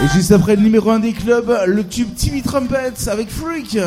Et 0.00 0.08
juste 0.14 0.32
après 0.32 0.56
le 0.56 0.62
numéro 0.62 0.90
1 0.90 1.00
des 1.00 1.12
clubs, 1.12 1.56
le 1.66 1.86
tube 1.86 2.14
Timmy 2.14 2.42
Trumpets 2.42 3.08
avec 3.08 3.30
Freak. 3.30 3.78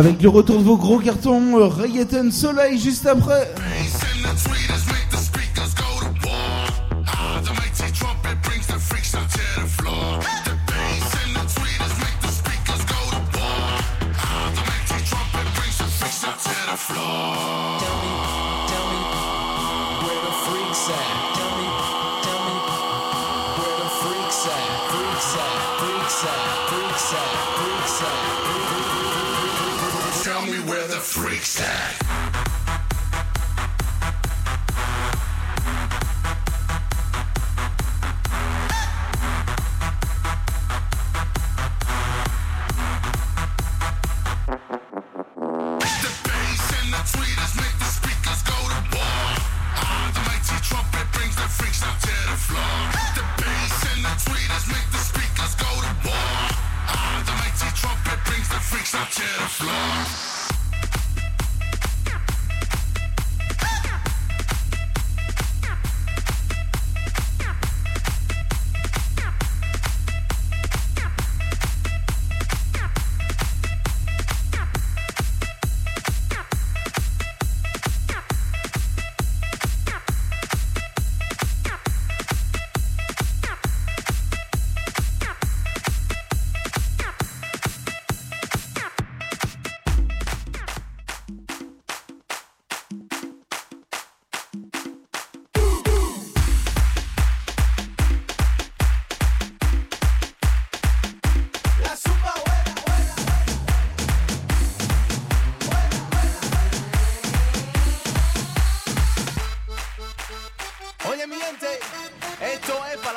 Avec 0.00 0.22
le 0.22 0.30
retour 0.30 0.56
de 0.56 0.62
vos 0.62 0.78
gros 0.78 0.98
cartons, 0.98 1.58
euh, 1.58 1.66
Reggaeton 1.66 2.30
Soleil 2.30 2.78
juste 2.78 3.04
après. 3.04 3.52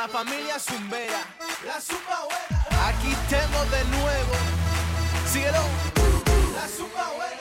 la 0.03 0.09
familia 0.09 0.59
Zumbera. 0.59 1.23
La 1.65 1.79
zumba 1.79 2.27
Aquí 2.87 3.15
tengo 3.29 3.63
de 3.71 3.83
nuevo. 3.85 4.33
Síguelo. 5.31 5.63
La 6.55 6.67
zumba 6.67 7.32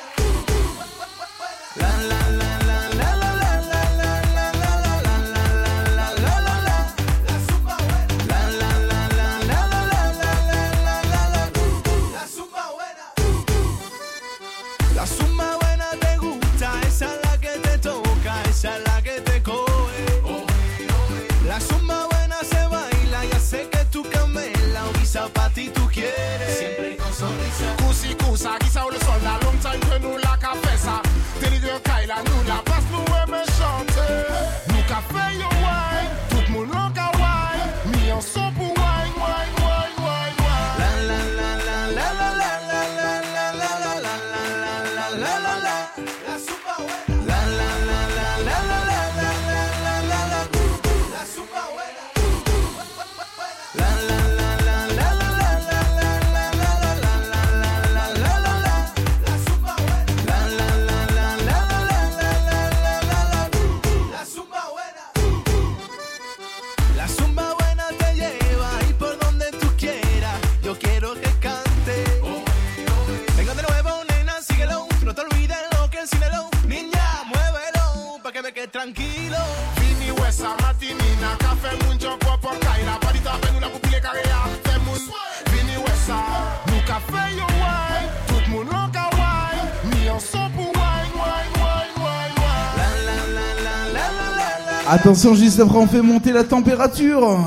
Attention, 94.95 95.35
juste 95.35 95.59
après, 95.59 95.79
on 95.79 95.87
fait 95.87 96.03
monter 96.03 96.33
la 96.33 96.45
température 96.45 97.39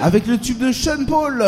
avec 0.00 0.26
le 0.26 0.36
tube 0.36 0.58
de 0.58 0.72
Sean 0.72 1.04
Paul. 1.06 1.44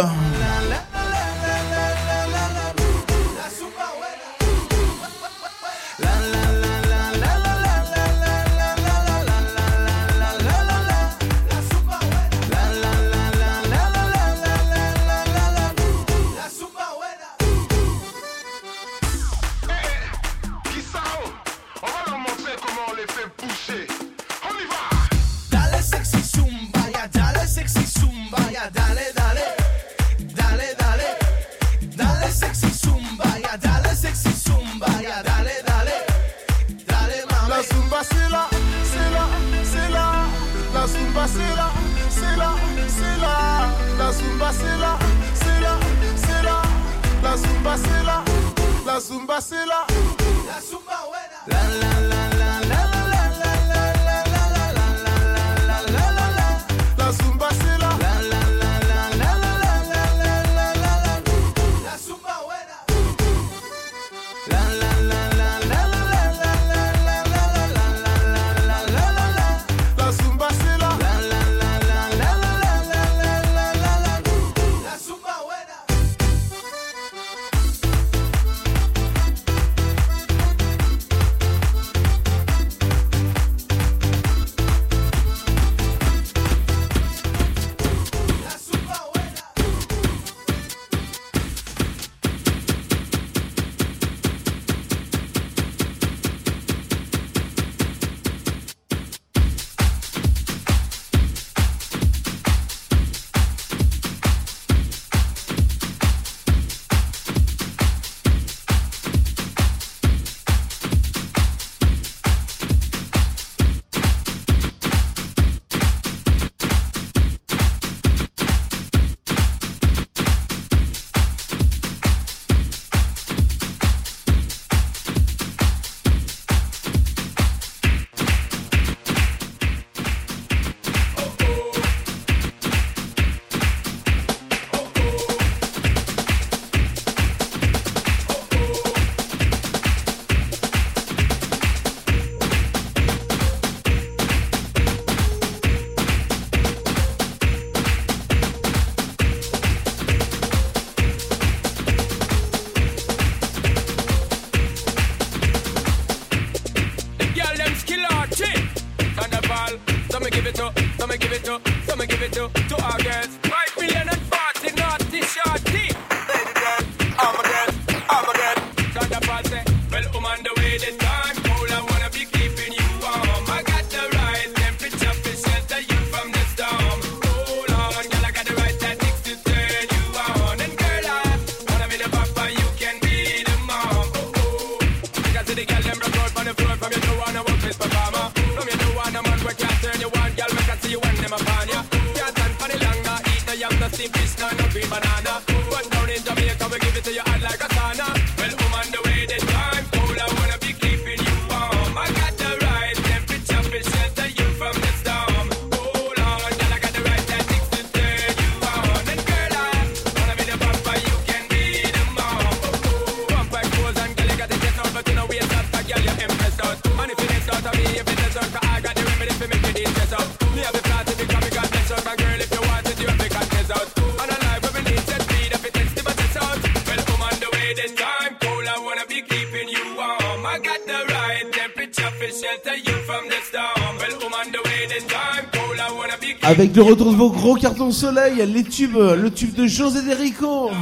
avec 236.58 236.74
le 236.74 236.82
retour 236.82 237.12
de 237.12 237.16
vos 237.16 237.30
gros 237.30 237.54
cartons 237.54 237.92
soleil, 237.92 238.44
les 238.52 238.64
tubes, 238.64 238.96
euh, 238.96 239.14
le 239.14 239.30
tube 239.30 239.54
de 239.54 239.68
José 239.68 240.02
Derico, 240.02 240.72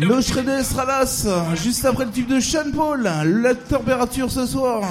le 0.00 0.20
Shredder 0.20 0.62
Stralas, 0.62 1.26
juste 1.60 1.84
après 1.84 2.04
le 2.04 2.12
tube 2.12 2.28
de 2.28 2.38
Sean 2.38 2.70
Paul, 2.72 3.02
la 3.02 3.54
température 3.56 4.30
ce 4.30 4.46
soir. 4.46 4.82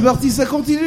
c'est 0.00 0.06
parti, 0.06 0.30
ça 0.30 0.46
continue. 0.46 0.80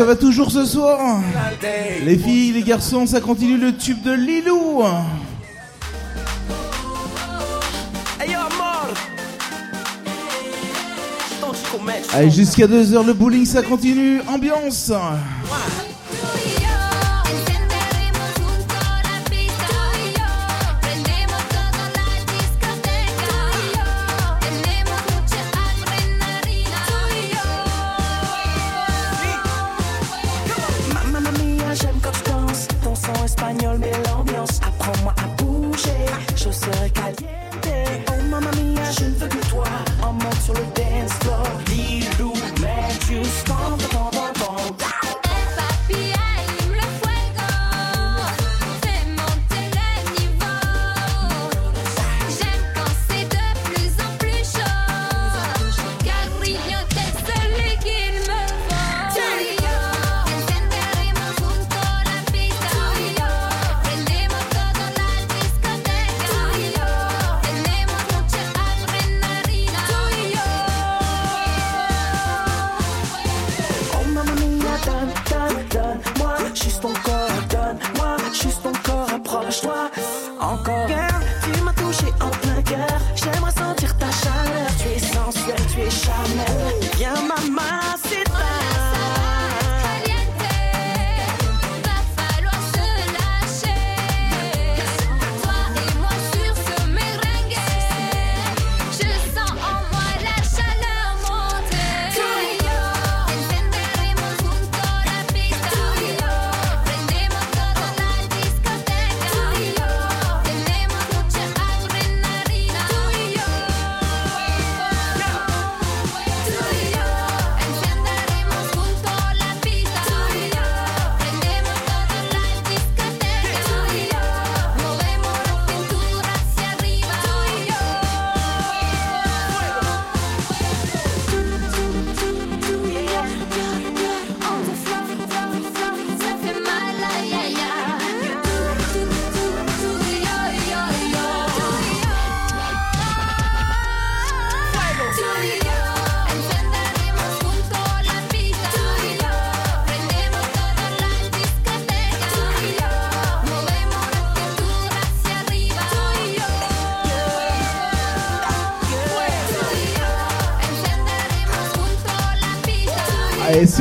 ça 0.00 0.06
va 0.06 0.16
toujours 0.16 0.50
ce 0.50 0.64
soir. 0.64 1.20
Les 2.06 2.16
filles, 2.16 2.52
les 2.52 2.62
garçons, 2.62 3.04
ça 3.04 3.20
continue 3.20 3.58
le 3.58 3.76
tube 3.76 4.00
de 4.00 4.12
Lilou. 4.12 4.82
Allez, 12.14 12.30
jusqu'à 12.30 12.66
2h, 12.66 13.04
le 13.04 13.12
bowling, 13.12 13.44
ça 13.44 13.60
continue, 13.62 14.22
ambiance. 14.26 14.90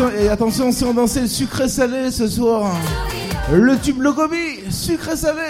et 0.07 0.29
attention, 0.29 0.71
si 0.71 0.83
on 0.83 0.93
dansait 0.93 1.21
le 1.21 1.27
sucré 1.27 1.67
salé 1.67 2.11
ce 2.11 2.27
soir. 2.27 2.71
Le 3.51 3.77
tube 3.77 4.01
Logobi, 4.01 4.71
sucré 4.71 5.15
salé. 5.15 5.41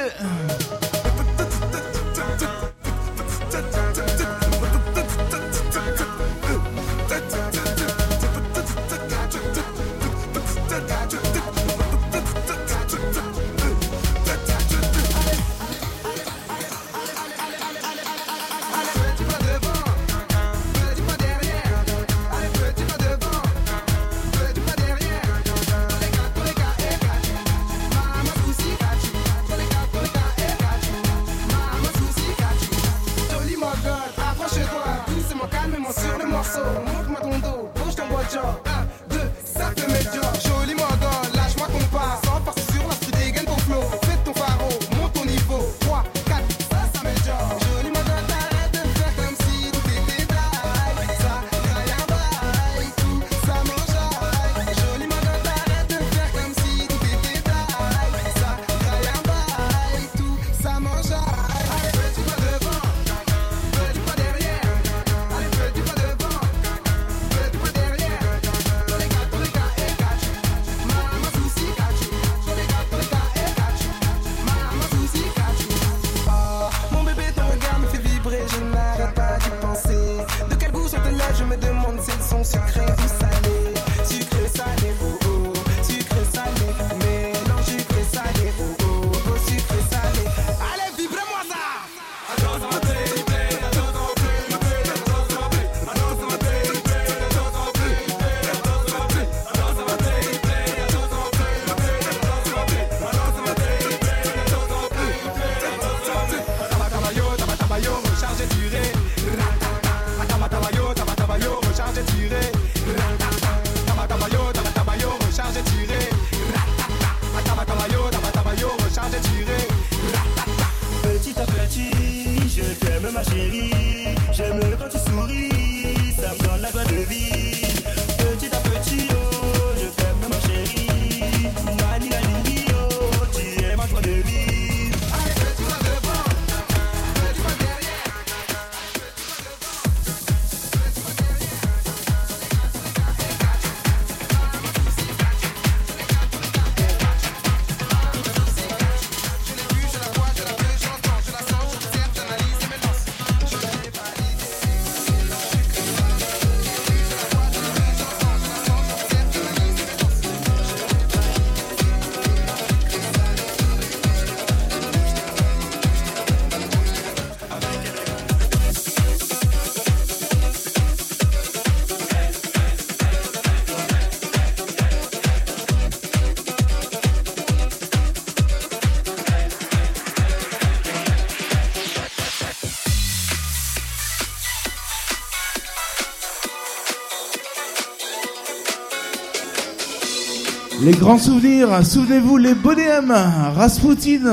Les 190.89 190.95
grands 190.95 191.19
souvenirs, 191.19 191.85
souvenez-vous 191.85 192.37
les 192.37 192.55
Bonhommes, 192.55 193.13
Raspoutine. 193.55 194.27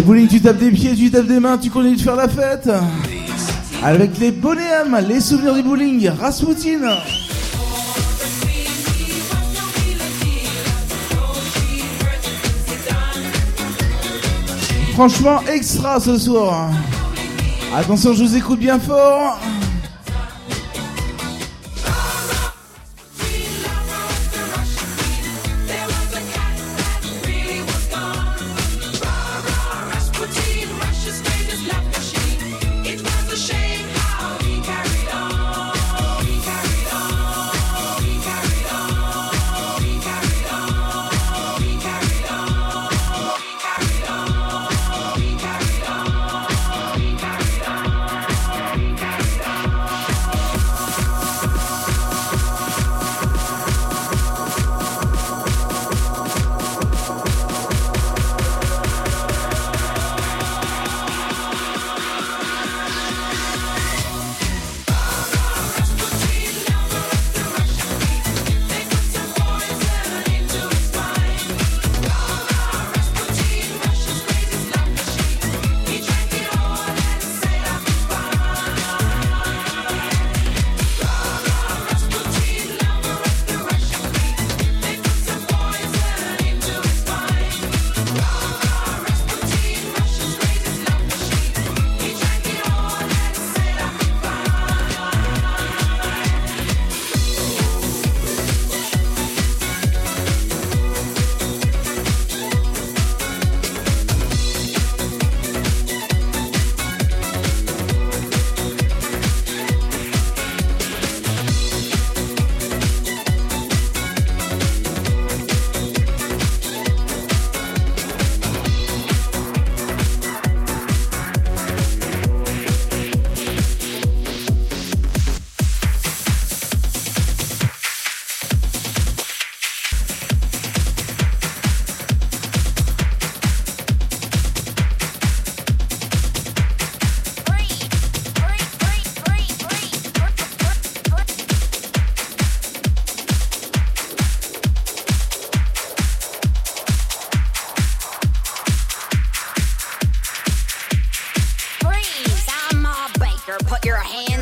Elle 0.00 0.06
voulait 0.06 0.24
que 0.24 0.30
tu 0.30 0.40
tapes 0.40 0.56
des 0.56 0.70
pieds, 0.70 0.96
tu 0.96 1.10
tapes 1.10 1.26
des 1.26 1.38
mains, 1.40 1.58
tu 1.58 1.68
continues 1.68 1.96
de 1.96 2.00
faire 2.00 2.16
la 2.16 2.26
fête. 2.26 2.70
Avec 3.82 4.18
les 4.18 4.30
bonhommes, 4.30 4.96
les 5.06 5.20
souvenirs 5.20 5.54
du 5.54 5.62
bowling, 5.62 6.08
Rasputin. 6.08 6.96
Franchement 14.94 15.42
extra 15.52 16.00
ce 16.00 16.16
soir. 16.16 16.70
Attention, 17.76 18.14
je 18.14 18.24
vous 18.24 18.36
écoute 18.36 18.58
bien 18.58 18.78
fort. 18.78 19.38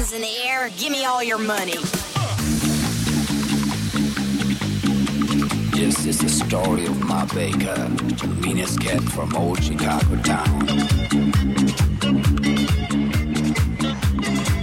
hands 0.08 0.12
in 0.12 0.22
the 0.22 0.48
air. 0.48 0.70
Give 0.76 0.92
me 0.92 1.04
all 1.04 1.22
your 1.22 1.38
money. 1.38 1.76
This 5.72 6.06
is 6.06 6.18
the 6.18 6.28
story 6.28 6.86
of 6.86 6.98
my 7.04 7.24
baker, 7.26 7.74
the 7.74 8.38
meanest 8.42 8.80
cat 8.80 9.02
from 9.02 9.34
old 9.36 9.62
Chicago 9.62 10.16
town. 10.22 10.66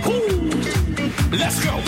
Woo! 0.05 0.51
Let's 1.31 1.63
go! 1.63 1.81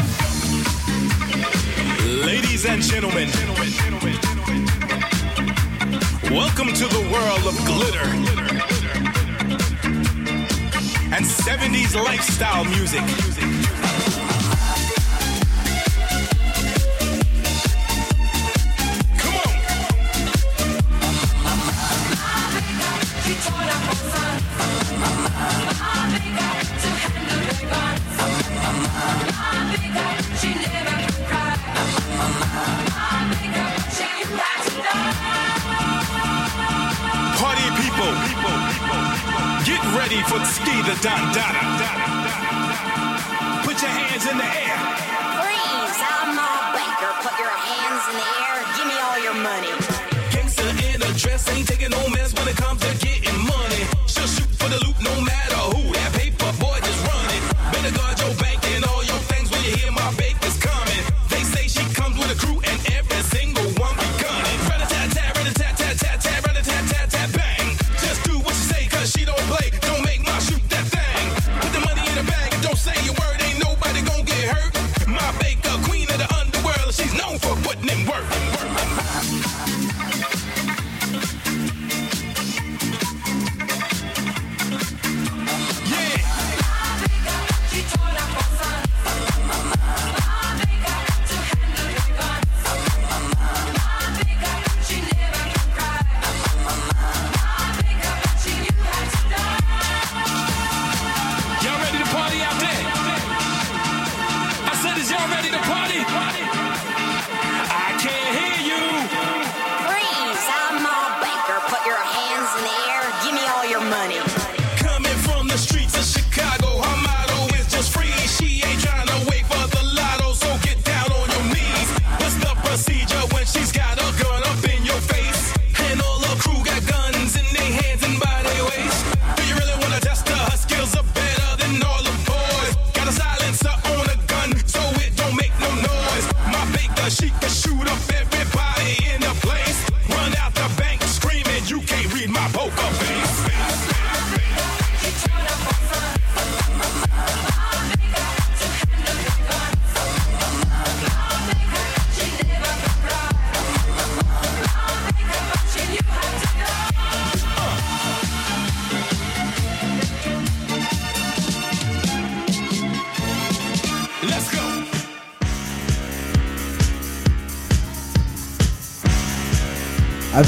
Ladies 2.26 2.66
and 2.66 2.82
gentlemen, 2.82 3.30
welcome 6.32 6.74
to 6.74 6.88
the 6.88 7.10
world 7.12 7.48
of 7.48 7.66
glitter 7.66 8.28
and 11.14 11.26
70s 11.26 11.96
lifestyle 11.96 12.66
music. 12.66 13.37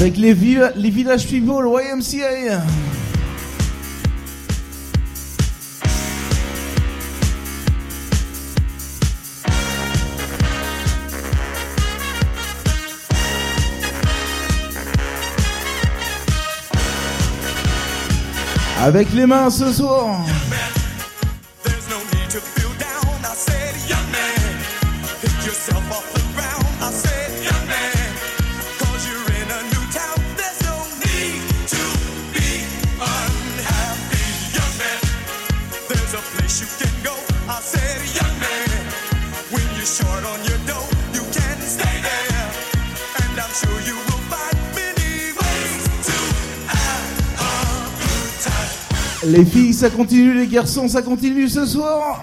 avec 0.00 0.16
les, 0.16 0.32
villes, 0.32 0.72
les 0.76 0.88
villages 0.88 1.26
pivots, 1.26 1.60
le 1.60 1.68
YMCA. 1.68 2.54
Hein. 2.54 2.62
Avec 18.82 19.12
les 19.12 19.26
mains 19.26 19.50
ce 19.50 19.70
soir. 19.70 20.24
Les 49.30 49.44
filles, 49.44 49.72
ça 49.72 49.90
continue, 49.90 50.34
les 50.34 50.48
garçons, 50.48 50.88
ça 50.88 51.02
continue 51.02 51.48
ce 51.48 51.64
soir. 51.64 52.20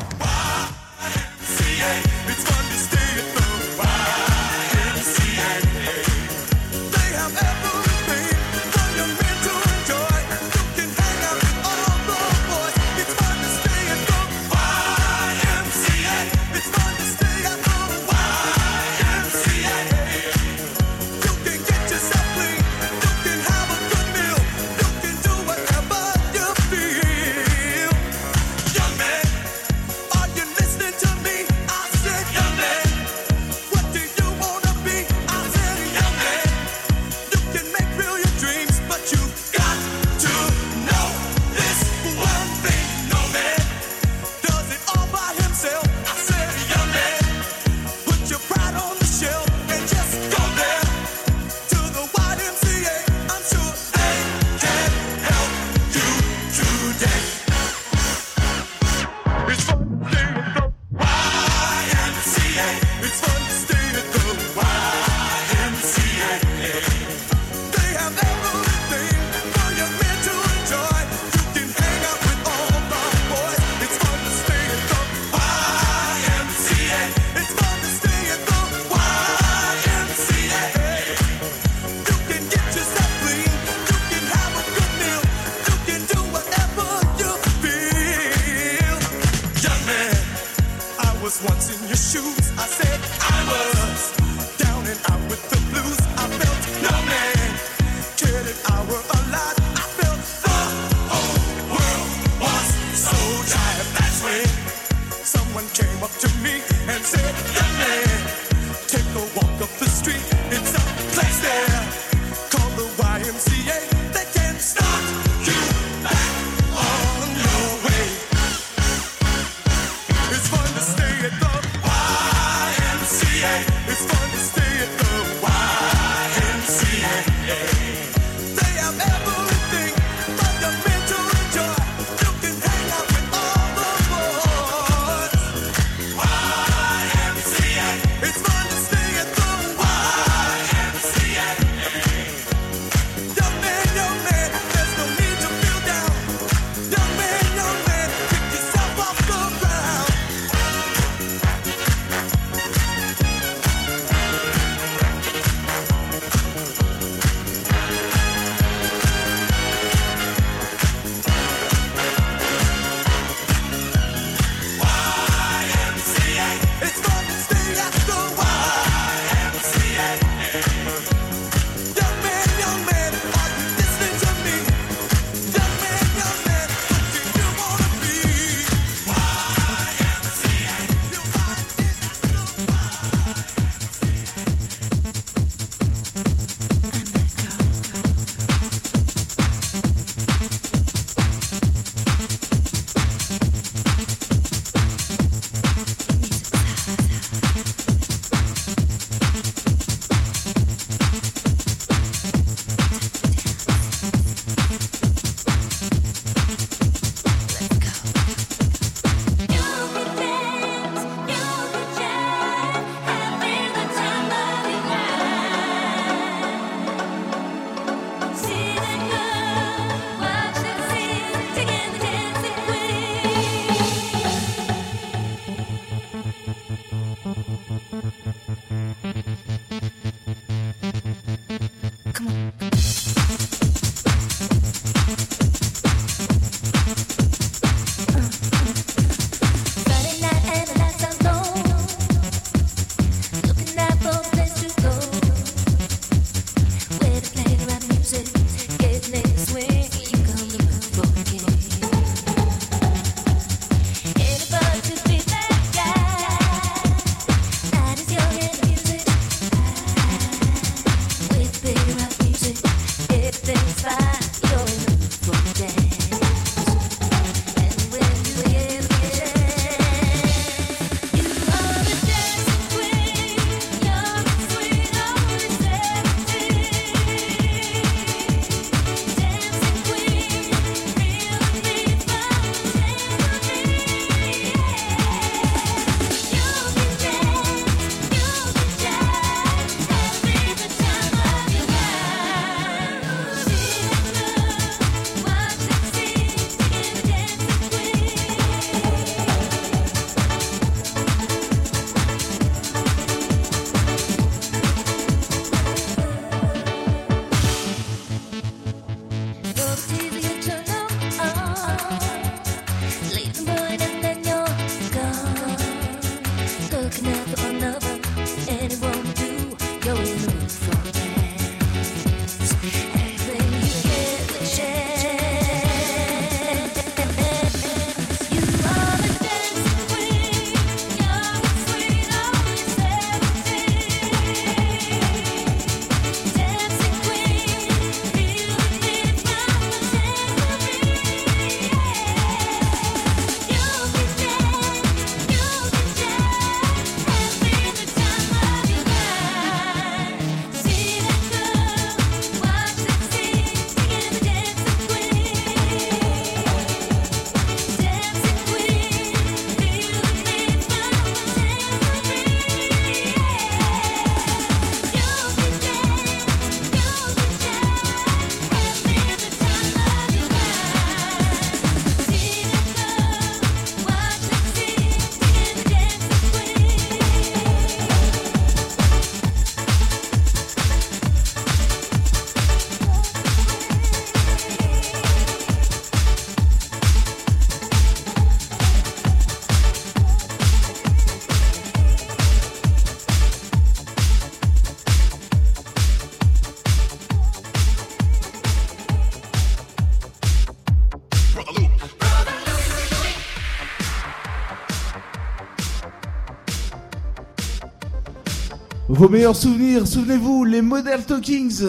Vos 408.97 409.09
meilleurs 409.09 409.35
souvenirs, 409.35 409.87
souvenez-vous, 409.87 410.43
les 410.43 410.63
Model 410.63 411.03
Talkings. 411.03 411.67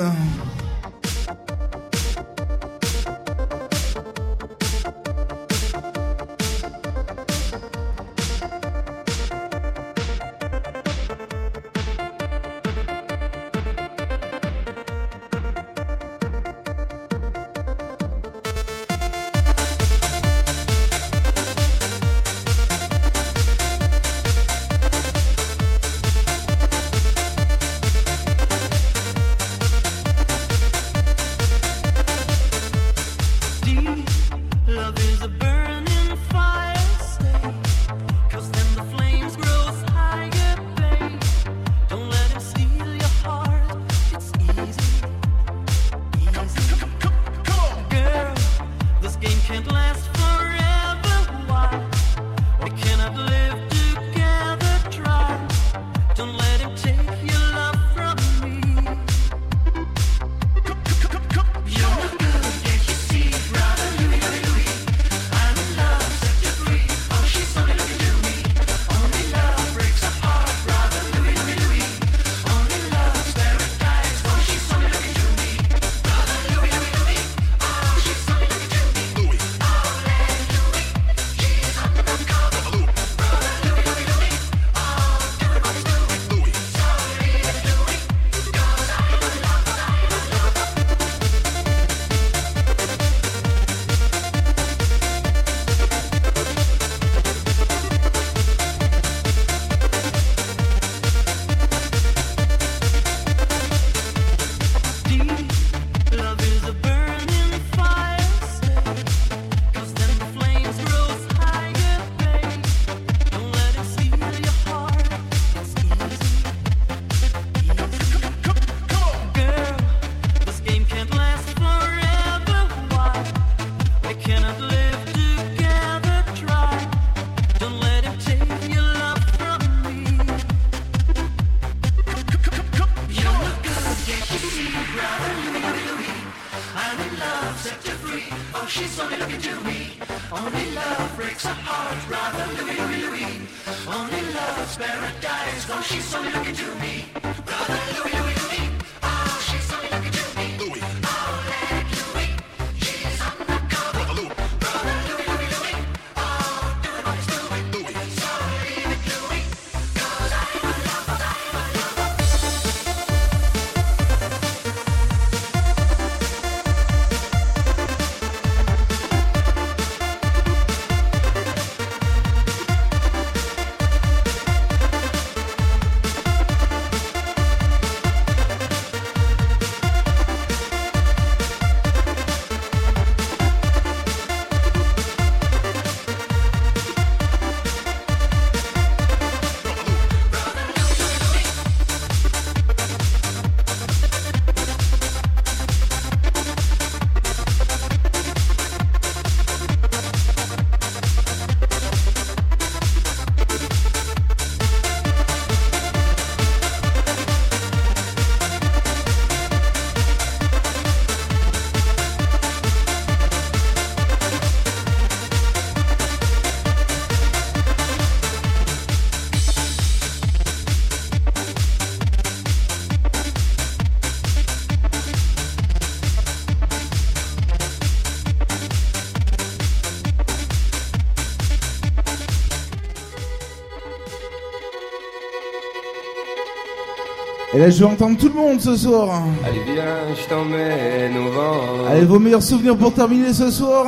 Et 237.58 237.62
là, 237.62 237.70
je 237.70 237.80
vais 237.80 237.86
entendre 237.86 238.16
tout 238.16 238.28
le 238.28 238.34
monde 238.34 238.60
ce 238.60 238.76
soir. 238.76 239.20
Allez 239.44 239.64
viens, 239.64 240.14
je 240.14 240.28
t'emmène 240.28 241.16
au 241.18 241.28
vent. 241.32 241.88
Allez, 241.88 242.04
vos 242.04 242.20
meilleurs 242.20 242.40
souvenirs 242.40 242.76
pour 242.76 242.94
terminer 242.94 243.32
ce 243.32 243.50
soir. 243.50 243.84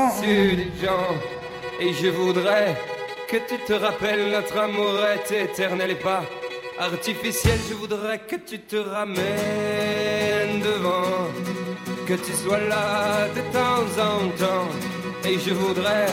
Gens, 0.82 1.14
et 1.80 1.92
je 1.92 2.08
voudrais 2.08 2.76
que 3.28 3.36
tu 3.36 3.54
te 3.64 3.72
rappelles 3.74 4.32
notre 4.32 4.58
amour 4.58 4.98
est 5.14 5.44
éternel 5.44 5.92
et 5.92 5.94
pas 5.94 6.24
artificiel. 6.80 7.60
Je 7.68 7.74
voudrais 7.74 8.18
que 8.18 8.34
tu 8.44 8.58
te 8.58 8.74
ramènes 8.74 10.58
devant, 10.64 11.30
que 12.08 12.14
tu 12.14 12.32
sois 12.32 12.58
là 12.58 13.28
de 13.36 13.40
temps 13.52 13.86
en 14.02 14.30
temps. 14.30 14.68
Et 15.24 15.38
je 15.38 15.54
voudrais 15.54 16.06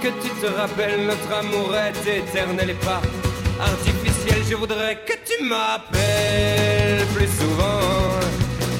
que 0.00 0.08
tu 0.08 0.30
te 0.40 0.46
rappelles 0.46 1.04
notre 1.04 1.30
amour 1.38 1.70
est 1.76 2.18
éternel 2.18 2.70
et 2.70 2.86
pas 2.86 3.02
artificiel. 3.60 4.42
Je 4.48 4.54
voudrais 4.54 5.00
que 5.04 5.12
tu 5.12 5.44
m'appelles 5.44 6.63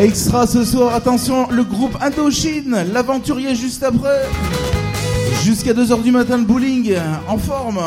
Extra 0.00 0.46
ce 0.46 0.64
soir, 0.64 0.94
attention, 0.94 1.46
le 1.50 1.62
groupe 1.62 1.94
Indochine, 2.00 2.86
l'aventurier 2.90 3.54
juste 3.54 3.82
après. 3.82 4.26
Jusqu'à 5.44 5.74
2h 5.74 6.02
du 6.02 6.10
matin, 6.10 6.38
le 6.38 6.44
bowling, 6.44 6.96
en 7.28 7.36
forme. 7.36 7.78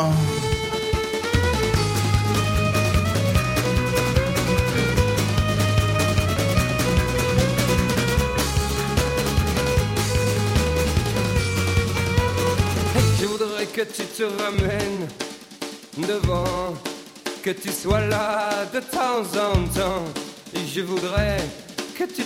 Je 13.20 13.26
voudrais 13.26 13.66
que 13.66 13.80
tu 13.80 14.04
te 14.04 14.22
ramènes 14.22 15.08
devant, 15.98 16.74
que 17.42 17.50
tu 17.50 17.72
sois 17.72 18.06
là 18.06 18.50
de 18.72 18.78
temps 18.78 19.24
en 19.36 19.66
temps. 19.76 20.04
Et 20.54 20.60
je 20.72 20.82
voudrais 20.82 21.38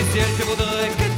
artificiel. 0.00 0.26
Je 0.38 0.44
voudrais 0.44 0.88
que 0.88 0.94
tu 0.94 0.98
te 0.98 1.00
ramènes 1.00 1.09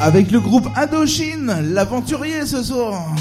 Avec 0.00 0.30
le 0.30 0.38
groupe 0.38 0.68
Indochine, 0.76 1.72
l'aventurier 1.72 2.46
ce 2.46 2.62
soir. 2.62 3.14